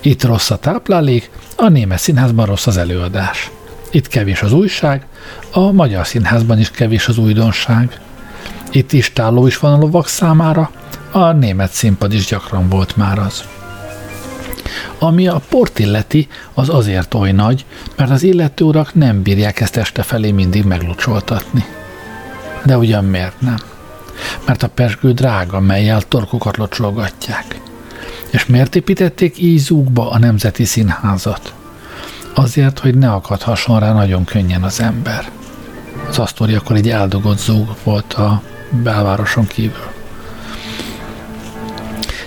Itt 0.00 0.24
rossz 0.24 0.50
a 0.50 0.56
táplálék, 0.56 1.30
a 1.56 1.68
német 1.68 1.98
színházban 1.98 2.46
rossz 2.46 2.66
az 2.66 2.76
előadás. 2.76 3.50
Itt 3.94 4.08
kevés 4.08 4.42
az 4.42 4.52
újság, 4.52 5.06
a 5.50 5.72
magyar 5.72 6.06
színházban 6.06 6.58
is 6.58 6.70
kevés 6.70 7.08
az 7.08 7.18
újdonság. 7.18 8.00
Itt 8.70 8.92
is 8.92 9.12
táló 9.12 9.46
is 9.46 9.58
van 9.58 9.72
a 9.72 9.78
lovak 9.78 10.08
számára, 10.08 10.70
a 11.10 11.32
német 11.32 11.72
színpad 11.72 12.12
is 12.12 12.26
gyakran 12.26 12.68
volt 12.68 12.96
már 12.96 13.18
az. 13.18 13.44
Ami 14.98 15.28
a 15.28 15.42
port 15.48 15.78
illeti, 15.78 16.28
az 16.54 16.68
azért 16.68 17.14
oly 17.14 17.32
nagy, 17.32 17.64
mert 17.96 18.10
az 18.10 18.22
illető 18.22 18.64
urak 18.64 18.94
nem 18.94 19.22
bírják 19.22 19.60
ezt 19.60 19.76
este 19.76 20.02
felé 20.02 20.30
mindig 20.30 20.64
meglucsoltatni. 20.64 21.64
De 22.64 22.76
ugyan 22.76 23.04
miért 23.04 23.40
nem? 23.40 23.58
Mert 24.46 24.62
a 24.62 24.68
pesgő 24.68 25.12
drága, 25.12 25.60
melyel 25.60 26.02
torkokat 26.02 26.56
locsolgatják. 26.56 27.60
És 28.30 28.46
miért 28.46 28.76
építették 28.76 29.38
így 29.38 29.58
zúgba 29.58 30.10
a 30.10 30.18
Nemzeti 30.18 30.64
Színházat? 30.64 31.54
Azért, 32.34 32.78
hogy 32.78 32.94
ne 32.94 33.12
akadhasson 33.12 33.80
rá 33.80 33.92
nagyon 33.92 34.24
könnyen 34.24 34.62
az 34.62 34.80
ember. 34.80 35.30
Az 36.08 36.18
Asztori 36.18 36.54
akkor 36.54 36.76
egy 36.76 36.88
eldugott 36.88 37.38
zúg 37.38 37.68
volt 37.84 38.12
a 38.12 38.42
belvároson 38.82 39.46
kívül. 39.46 39.90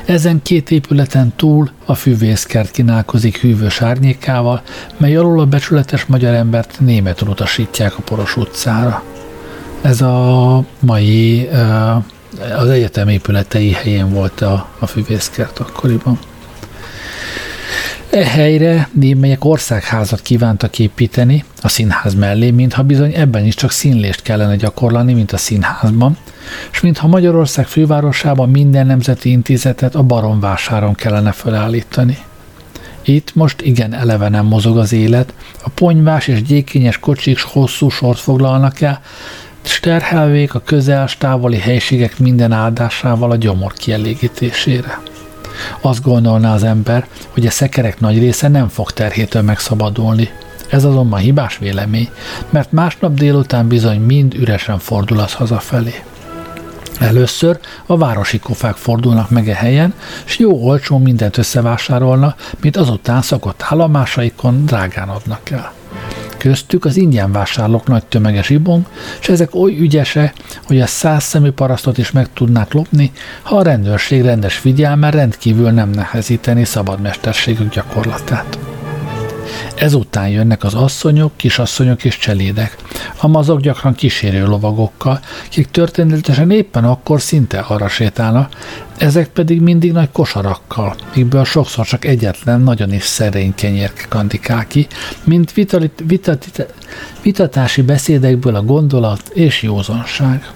Ezen 0.06 0.42
két 0.42 0.72
épületen 0.72 1.34
túl 1.36 1.70
a 1.86 1.96
füvészkert 1.96 2.72
kínálkozik 2.72 3.38
hűvös 3.38 3.82
árnyékával, 3.82 4.62
mely 4.98 5.16
alól 5.16 5.40
a 5.40 5.46
becsületes 5.46 6.06
magyar 6.06 6.34
embert 6.34 6.80
németül 6.80 7.28
utasítják 7.28 7.98
a 7.98 8.02
Poros 8.02 8.38
utcára. 8.38 9.04
Ez 9.82 10.02
a 10.02 10.64
mai 10.80 11.50
az 12.58 12.68
egyetem 12.70 13.08
épületei 13.08 13.72
helyén 13.72 14.14
volt 14.14 14.42
a, 14.42 14.68
a 14.80 14.86
füvészkert 14.86 15.60
akkoriban. 15.60 16.20
E 18.10 18.26
helyre 18.26 18.90
némelyek 18.94 19.46
országházat 19.46 20.22
kívántak 20.22 20.80
építeni 20.80 21.44
a 21.62 21.68
színház 21.68 22.14
mellé, 22.14 22.52
mintha 22.52 22.84
bizony 22.84 23.14
ebben 23.14 23.46
is 23.46 23.56
csak 23.56 23.72
színlést 23.72 24.22
kellene 24.22 24.56
gyakorlani, 24.56 25.14
mint 25.14 25.32
a 25.32 25.38
színházban, 25.38 26.18
és 26.72 26.82
mintha 26.82 27.08
Magyarország 27.08 27.68
fővárosában 27.68 28.50
minden 28.50 28.86
nemzeti 28.86 29.30
intézetet 29.30 29.96
a 29.96 30.04
Baromvásáron 30.04 30.94
kellene 30.94 31.32
felállítani. 31.32 32.18
Itt 33.02 33.36
most 33.36 33.62
igen 33.62 33.94
elevenen 33.94 34.46
mozog 34.46 34.78
az 34.78 34.94
élet, 34.94 35.34
a 35.64 35.70
ponyvás 35.70 36.28
és 36.28 36.42
gyékényes 36.42 37.00
kocsik 37.00 37.42
hosszú 37.42 37.90
sort 37.90 38.20
foglalnak 38.20 38.82
el, 38.82 39.02
és 39.64 39.80
terhelvék 39.80 40.54
a 40.54 40.62
közel 40.66 41.10
távoli 41.18 41.58
helységek 41.58 42.20
minden 42.20 42.52
áldásával 42.52 43.32
a 43.32 43.36
gyomor 43.36 43.74
kielégítésére. 43.74 45.00
Azt 45.82 46.02
gondolná 46.02 46.54
az 46.54 46.64
ember, 46.64 47.08
hogy 47.30 47.46
a 47.46 47.52
szekerek 47.52 48.00
nagy 48.00 48.20
része 48.20 48.48
nem 48.48 48.68
fog 48.68 48.92
terhétől 48.92 49.42
megszabadulni. 49.42 50.30
Ez 50.70 50.84
azonban 50.84 51.20
hibás 51.20 51.58
vélemény, 51.58 52.10
mert 52.50 52.72
másnap 52.72 53.14
délután 53.14 53.68
bizony 53.68 54.02
mind 54.02 54.34
üresen 54.34 54.80
fordul 54.80 55.20
az 55.20 55.34
hazafelé. 55.34 56.04
Először 57.00 57.60
a 57.86 57.98
városi 57.98 58.40
kofák 58.40 58.76
fordulnak 58.76 59.30
meg 59.30 59.48
a 59.48 59.54
helyen, 59.54 59.94
és 60.26 60.40
jó 60.40 60.52
olcsón 60.52 61.02
mindent 61.02 61.38
összevásárolnak, 61.38 62.50
mint 62.62 62.78
azután 62.78 63.22
szokott 63.22 63.64
állomásaikon 63.70 64.66
drágán 64.66 65.10
adnak 65.10 65.50
el. 65.50 65.74
Köztük 66.38 66.86
az 66.86 66.98
ingyen 66.98 67.32
vásárlók 67.32 67.88
nagy 67.88 68.06
tömeges 68.06 68.50
ibong, 68.50 68.86
és 69.22 69.30
ezek 69.30 69.56
oly 69.56 69.78
ügyese, 69.80 70.34
hogy 70.64 70.82
a 70.82 70.88
száz 70.88 71.24
szemű 71.24 71.52
parasztot 71.52 71.98
is 71.98 72.12
meg 72.12 72.28
tudnák 72.34 72.74
lopni, 72.74 73.12
ha 73.42 73.56
a 73.56 73.64
rendőrség 73.64 74.22
rendes 74.22 74.56
figyelme 74.56 75.10
rendkívül 75.10 75.72
nem 75.72 75.90
nehezíteni 75.90 76.64
szabadmesterségük 76.64 77.74
gyakorlatát. 77.74 78.75
Ezután 79.76 80.30
jönnek 80.30 80.64
az 80.64 80.74
asszonyok, 80.74 81.32
kisasszonyok 81.36 82.04
és 82.04 82.18
cselédek. 82.18 82.76
A 83.18 83.28
mazok 83.28 83.60
gyakran 83.60 83.96
kísérő 83.96 84.46
lovagokkal, 84.46 85.20
kik 85.50 85.72
történetesen 85.72 86.52
éppen 86.52 86.84
akkor 86.84 87.22
szinte 87.22 87.60
arra 87.60 87.88
sétálnak, 87.88 88.54
ezek 88.98 89.28
pedig 89.28 89.62
mindig 89.62 89.92
nagy 89.92 90.12
kosarakkal, 90.12 90.96
mikből 91.16 91.44
sokszor 91.46 91.86
csak 91.86 92.06
egyetlen, 92.06 92.62
nagyon 92.62 92.94
is 92.94 93.04
szerény 93.04 93.56
kenyérke 93.56 94.06
kandikál 94.10 94.68
ki, 94.68 94.88
mint 95.24 95.54
vitalit, 95.54 96.04
vitatit, 96.08 96.74
vitatási 97.22 97.82
beszédekből 97.82 98.56
a 98.56 98.62
gondolat 98.62 99.22
és 99.34 99.62
józanság. 99.62 100.50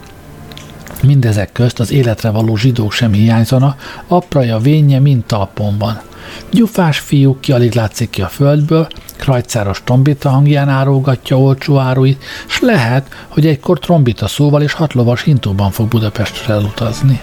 Mindezek 1.04 1.52
közt 1.52 1.80
az 1.80 1.92
életre 1.92 2.30
való 2.30 2.56
zsidók 2.56 2.92
sem 2.92 3.12
hiányzana, 3.12 3.76
apraja 4.08 4.58
vénye 4.58 5.00
mind 5.00 5.24
talpon 5.24 5.78
van– 5.78 6.02
Gyufás 6.52 7.00
fiú, 7.00 7.38
ki 7.40 7.52
alig 7.52 7.74
látszik 7.74 8.10
ki 8.10 8.22
a 8.22 8.28
földből, 8.28 8.88
krajcáros 9.18 9.82
trombita 9.84 10.30
hangján 10.30 10.70
árulgatja 10.70 11.40
olcsó 11.40 11.78
áruit, 11.78 12.24
s 12.48 12.60
lehet, 12.60 13.08
hogy 13.28 13.48
egykor 13.48 13.80
trombita 13.80 14.28
szóval 14.28 14.62
és 14.62 14.74
hatlovas 14.74 15.24
hintóban 15.24 15.72
fog 15.72 15.88
Budapestre 15.88 16.54
elutazni. 16.54 17.22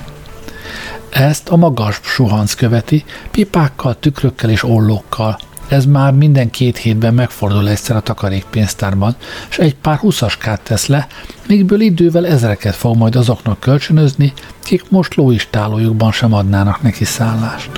Ezt 1.10 1.48
a 1.48 1.56
magas 1.56 2.00
suhanc 2.02 2.54
követi, 2.54 3.04
pipákkal, 3.30 3.98
tükrökkel 3.98 4.50
és 4.50 4.64
ollókkal. 4.64 5.38
Ez 5.68 5.84
már 5.84 6.12
minden 6.12 6.50
két 6.50 6.76
hétben 6.76 7.14
megfordul 7.14 7.68
egyszer 7.68 7.96
a 7.96 8.00
takarékpénztárban, 8.00 9.16
és 9.50 9.58
egy 9.58 9.74
pár 9.74 9.98
huszaskát 9.98 10.60
tesz 10.60 10.86
le, 10.86 11.06
mígből 11.46 11.80
idővel 11.80 12.26
ezreket 12.26 12.74
fog 12.74 12.96
majd 12.96 13.16
azoknak 13.16 13.60
kölcsönözni, 13.60 14.32
kik 14.64 14.90
most 14.90 15.14
lóistálójukban 15.14 16.12
sem 16.12 16.32
adnának 16.32 16.82
neki 16.82 17.04
szállást. 17.04 17.70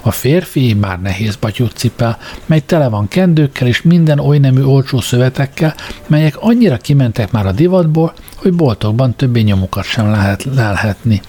A 0.00 0.10
férfi 0.10 0.74
már 0.74 1.00
nehéz 1.00 1.36
batyút 1.36 1.76
cipel, 1.76 2.18
mely 2.46 2.60
tele 2.60 2.88
van 2.88 3.08
kendőkkel 3.08 3.66
és 3.66 3.82
minden 3.82 4.18
oly 4.18 4.38
nemű 4.38 4.62
olcsó 4.62 5.00
szövetekkel, 5.00 5.74
melyek 6.06 6.36
annyira 6.36 6.76
kimentek 6.76 7.30
már 7.30 7.46
a 7.46 7.52
divatból, 7.52 8.12
hogy 8.36 8.52
boltokban 8.52 9.14
többé 9.14 9.40
nyomukat 9.40 9.84
sem 9.84 10.10
lehet 10.10 10.44
lelhetni. 10.54 11.20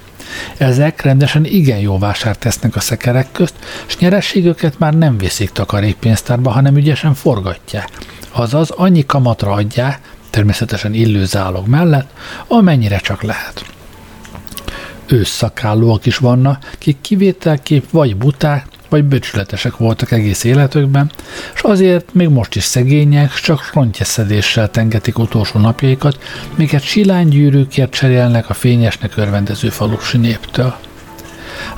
Ezek 0.58 1.02
rendesen 1.02 1.46
igen 1.46 1.80
jó 1.80 1.98
vásárt 1.98 2.40
tesznek 2.40 2.76
a 2.76 2.80
szekerek 2.80 3.32
közt, 3.32 3.56
és 3.88 3.98
nyerességüket 3.98 4.80
már 4.80 4.94
nem 4.94 5.18
viszik 5.18 5.50
takarékpénztárba, 5.50 6.50
hanem 6.50 6.78
ügyesen 6.78 7.14
forgatják. 7.14 7.90
Azaz 8.32 8.70
annyi 8.70 9.06
kamatra 9.06 9.52
adják, 9.52 10.00
természetesen 10.30 10.94
illő 10.94 11.26
zálog 11.26 11.68
mellett, 11.68 12.10
amennyire 12.48 12.98
csak 12.98 13.22
lehet. 13.22 13.73
Ősszakállóak 15.14 16.06
is 16.06 16.18
vannak, 16.18 16.70
kik 16.78 16.98
kivételkép 17.02 17.90
vagy 17.92 18.16
buták, 18.16 18.66
vagy 18.90 19.04
böcsületesek 19.04 19.78
voltak 19.78 20.12
egész 20.12 20.44
életükben, 20.44 21.12
és 21.54 21.62
azért 21.62 22.14
még 22.14 22.28
most 22.28 22.56
is 22.56 22.64
szegények, 22.64 23.34
csak 23.34 23.70
rontyeszedéssel 23.74 24.72
tengetik 24.72 25.20
utolsó 25.20 25.60
napjaikat, 25.60 26.18
miket 26.56 26.82
silánygyűrűkért 26.82 27.92
cserélnek 27.92 28.50
a 28.50 28.54
fényesnek 28.54 29.18
örvendező 29.18 29.70
falusi 29.70 30.18
néptől. 30.18 30.76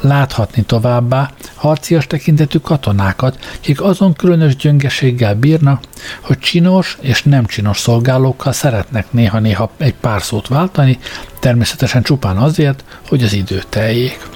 Láthatni 0.05 0.63
továbbá 0.63 1.31
harcias 1.55 2.07
tekintetű 2.07 2.57
katonákat, 2.57 3.57
kik 3.59 3.81
azon 3.81 4.13
különös 4.13 4.55
gyöngeséggel 4.55 5.35
bírnak, 5.35 5.83
hogy 6.21 6.39
csinos 6.39 6.97
és 7.01 7.23
nem 7.23 7.45
csinos 7.45 7.79
szolgálókkal 7.79 8.53
szeretnek 8.53 9.11
néha-néha 9.11 9.71
egy 9.77 9.93
pár 9.93 10.21
szót 10.21 10.47
váltani, 10.47 10.99
természetesen 11.39 12.03
csupán 12.03 12.37
azért, 12.37 12.83
hogy 13.07 13.23
az 13.23 13.33
idő 13.33 13.63
teljék. 13.69 14.27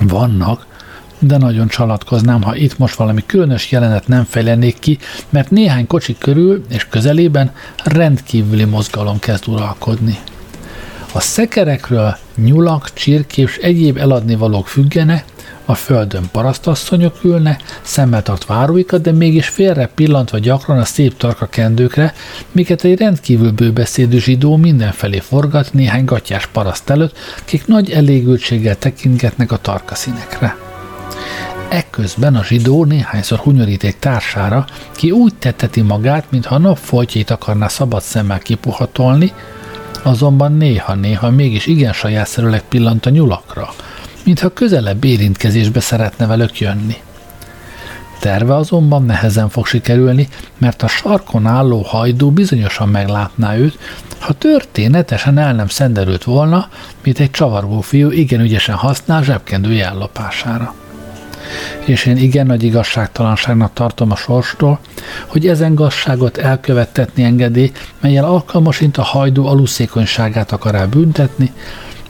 Vannak, 0.00 0.66
de 1.18 1.36
nagyon 1.36 1.68
csalatkoznám, 1.68 2.42
ha 2.42 2.56
itt 2.56 2.78
most 2.78 2.94
valami 2.94 3.22
különös 3.26 3.70
jelenet 3.70 4.08
nem 4.08 4.24
fejlenék 4.24 4.78
ki, 4.78 4.98
mert 5.28 5.50
néhány 5.50 5.86
kocsi 5.86 6.16
körül 6.18 6.64
és 6.68 6.86
közelében 6.88 7.52
rendkívüli 7.84 8.64
mozgalom 8.64 9.18
kezd 9.18 9.48
uralkodni. 9.48 10.18
A 11.16 11.20
szekerekről 11.20 12.16
nyulak, 12.36 12.92
csirkép 12.92 13.48
és 13.48 13.56
egyéb 13.56 13.96
eladnivalók 13.96 14.68
függenek, 14.68 15.24
a 15.64 15.74
földön 15.74 16.28
parasztasszonyok 16.32 17.24
ülne, 17.24 17.58
szemmel 17.82 18.22
tart 18.22 18.46
váróikat, 18.46 19.00
de 19.00 19.12
mégis 19.12 19.48
félre 19.48 19.86
pillantva 19.94 20.38
gyakran 20.38 20.78
a 20.78 20.84
szép 20.84 21.16
tarka 21.16 21.46
kendőkre, 21.46 22.14
miket 22.52 22.84
egy 22.84 22.98
rendkívül 22.98 23.50
bőbeszédű 23.50 24.18
zsidó 24.18 24.56
mindenfelé 24.56 25.18
forgat 25.18 25.72
néhány 25.72 26.04
gatyás 26.04 26.46
paraszt 26.46 26.90
előtt, 26.90 27.16
kik 27.44 27.66
nagy 27.66 27.90
elégültséggel 27.90 28.78
tekintgetnek 28.78 29.52
a 29.52 29.56
tarka 29.56 29.94
színekre. 29.94 30.56
Ekközben 31.68 32.36
a 32.36 32.44
zsidó 32.44 32.84
néhányszor 32.84 33.38
hunyoríték 33.38 33.98
társára, 33.98 34.66
ki 34.92 35.10
úgy 35.10 35.34
tetteti 35.34 35.80
magát, 35.80 36.24
mintha 36.30 36.54
a 36.54 36.58
nap 36.58 36.78
folytjét 36.78 37.30
akarná 37.30 37.68
szabad 37.68 38.02
szemmel 38.02 38.38
kipuhatolni, 38.38 39.32
azonban 40.06 40.52
néha-néha 40.52 41.30
mégis 41.30 41.66
igen 41.66 41.92
sajátszerűleg 41.92 42.62
pillant 42.68 43.06
a 43.06 43.10
nyulakra, 43.10 43.74
mintha 44.24 44.48
közelebb 44.48 45.04
érintkezésbe 45.04 45.80
szeretne 45.80 46.26
velük 46.26 46.60
jönni. 46.60 46.96
Terve 48.20 48.54
azonban 48.54 49.02
nehezen 49.02 49.48
fog 49.48 49.66
sikerülni, 49.66 50.28
mert 50.58 50.82
a 50.82 50.88
sarkon 50.88 51.46
álló 51.46 51.82
hajdú 51.82 52.30
bizonyosan 52.30 52.88
meglátná 52.88 53.56
őt, 53.56 53.78
ha 54.18 54.32
történetesen 54.32 55.38
el 55.38 55.54
nem 55.54 55.68
szenderült 55.68 56.24
volna, 56.24 56.68
mint 57.02 57.18
egy 57.18 57.30
csavargó 57.30 57.80
fiú 57.80 58.10
igen 58.10 58.40
ügyesen 58.40 58.74
használ 58.74 59.22
zsebkendő 59.22 59.82
ellopására 59.82 60.74
és 61.84 62.06
én 62.06 62.16
igen 62.16 62.46
nagy 62.46 62.62
igazságtalanságnak 62.62 63.72
tartom 63.72 64.10
a 64.10 64.16
sorstól, 64.16 64.78
hogy 65.26 65.46
ezen 65.46 65.74
gazságot 65.74 66.36
elkövettetni 66.36 67.22
engedély, 67.22 67.72
melyel 68.00 68.24
alkalmasint 68.24 68.96
a 68.96 69.02
hajdú 69.02 69.46
aluszékonyságát 69.46 70.52
akar 70.52 70.74
el 70.74 70.86
büntetni, 70.86 71.52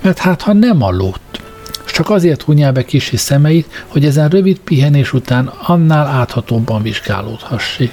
mert 0.01 0.18
hát 0.18 0.43
ha 0.43 0.53
nem 0.53 0.82
aludt, 0.82 1.41
és 1.87 1.93
csak 1.93 2.11
azért 2.11 2.43
hunyál 2.43 2.72
be 2.72 2.85
kisi 2.85 3.16
szemeit, 3.16 3.85
hogy 3.87 4.05
ezen 4.05 4.28
rövid 4.28 4.59
pihenés 4.59 5.12
után 5.12 5.47
annál 5.47 6.07
áthatóbban 6.07 6.82
vizsgálódhassék 6.82 7.93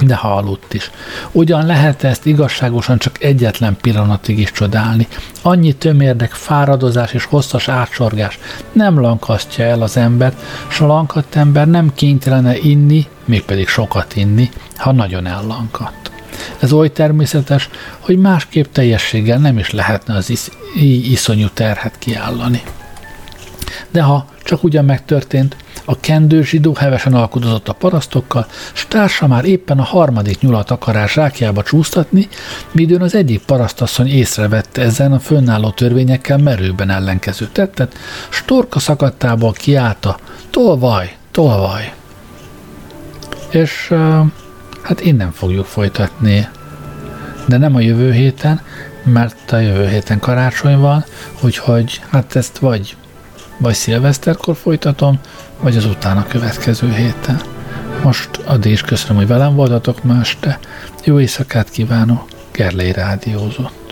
de 0.00 0.14
ha 0.14 0.36
aludt 0.36 0.74
is. 0.74 0.90
Ugyan 1.32 1.66
lehet 1.66 2.04
ezt 2.04 2.26
igazságosan 2.26 2.98
csak 2.98 3.22
egyetlen 3.22 3.76
pillanatig 3.80 4.38
is 4.38 4.52
csodálni. 4.52 5.08
Annyi 5.42 5.72
tömérdek, 5.72 6.32
fáradozás 6.32 7.12
és 7.12 7.24
hosszas 7.24 7.68
átsorgás 7.68 8.38
nem 8.72 9.00
lankasztja 9.00 9.64
el 9.64 9.82
az 9.82 9.96
embert, 9.96 10.36
s 10.68 10.80
a 10.80 10.86
lankadt 10.86 11.36
ember 11.36 11.68
nem 11.68 11.94
kénytelene 11.94 12.58
inni, 12.58 13.06
mégpedig 13.24 13.68
sokat 13.68 14.16
inni, 14.16 14.50
ha 14.76 14.92
nagyon 14.92 15.26
ellankadt. 15.26 16.10
Ez 16.58 16.72
oly 16.72 16.92
természetes, 16.92 17.68
hogy 17.98 18.18
másképp 18.18 18.72
teljességgel 18.72 19.38
nem 19.38 19.58
is 19.58 19.70
lehetne 19.70 20.14
az 20.14 20.30
is, 20.30 20.40
iszonyú 21.02 21.48
terhet 21.54 21.98
kiállani. 21.98 22.62
De 23.90 24.02
ha 24.02 24.26
csak 24.42 24.64
ugyan 24.64 24.84
megtörtént, 24.84 25.56
a 25.84 26.00
kendő 26.00 26.42
zsidó 26.42 26.74
hevesen 26.74 27.14
alkudozott 27.14 27.68
a 27.68 27.72
parasztokkal, 27.72 28.46
s 28.72 28.86
társa 28.88 29.26
már 29.26 29.44
éppen 29.44 29.78
a 29.78 29.82
harmadik 29.82 30.40
nyulat 30.40 30.70
akarás 30.70 31.16
rákjába 31.16 31.62
csúsztatni, 31.62 32.28
midőn 32.72 33.02
az 33.02 33.14
egyik 33.14 33.44
parasztasszony 33.44 34.08
észrevette 34.08 34.82
ezen 34.82 35.12
a 35.12 35.18
fönnálló 35.18 35.70
törvényekkel 35.70 36.38
merőben 36.38 36.90
ellenkező 36.90 37.48
tettet, 37.52 37.94
s 38.28 38.42
torka 38.44 38.78
szakadtából 38.78 39.52
kiállta, 39.52 40.18
tolvaj, 40.50 41.16
tolvaj. 41.30 41.92
És 43.50 43.94
hát 44.82 45.00
innen 45.00 45.32
fogjuk 45.32 45.66
folytatni, 45.66 46.48
de 47.46 47.56
nem 47.56 47.74
a 47.74 47.80
jövő 47.80 48.12
héten, 48.12 48.60
mert 49.04 49.52
a 49.52 49.58
jövő 49.58 49.88
héten 49.88 50.18
karácsony 50.18 50.78
van, 50.78 51.04
úgyhogy 51.40 52.00
hát 52.10 52.36
ezt 52.36 52.58
vagy 52.58 52.96
vagy 53.58 53.74
szilveszterkor 53.74 54.56
folytatom, 54.56 55.20
vagy 55.60 55.76
az 55.76 55.84
utána 55.84 56.26
következő 56.26 56.92
héten. 56.92 57.40
Most 58.02 58.30
addig 58.44 58.72
is 58.72 58.82
köszönöm, 58.82 59.16
hogy 59.16 59.26
velem 59.26 59.54
voltatok 59.54 60.04
ma 60.04 60.20
este. 60.20 60.58
Jó 61.04 61.20
éjszakát 61.20 61.70
kívánok, 61.70 62.28
Gerlei 62.52 62.92
Rádiózott. 62.92 63.85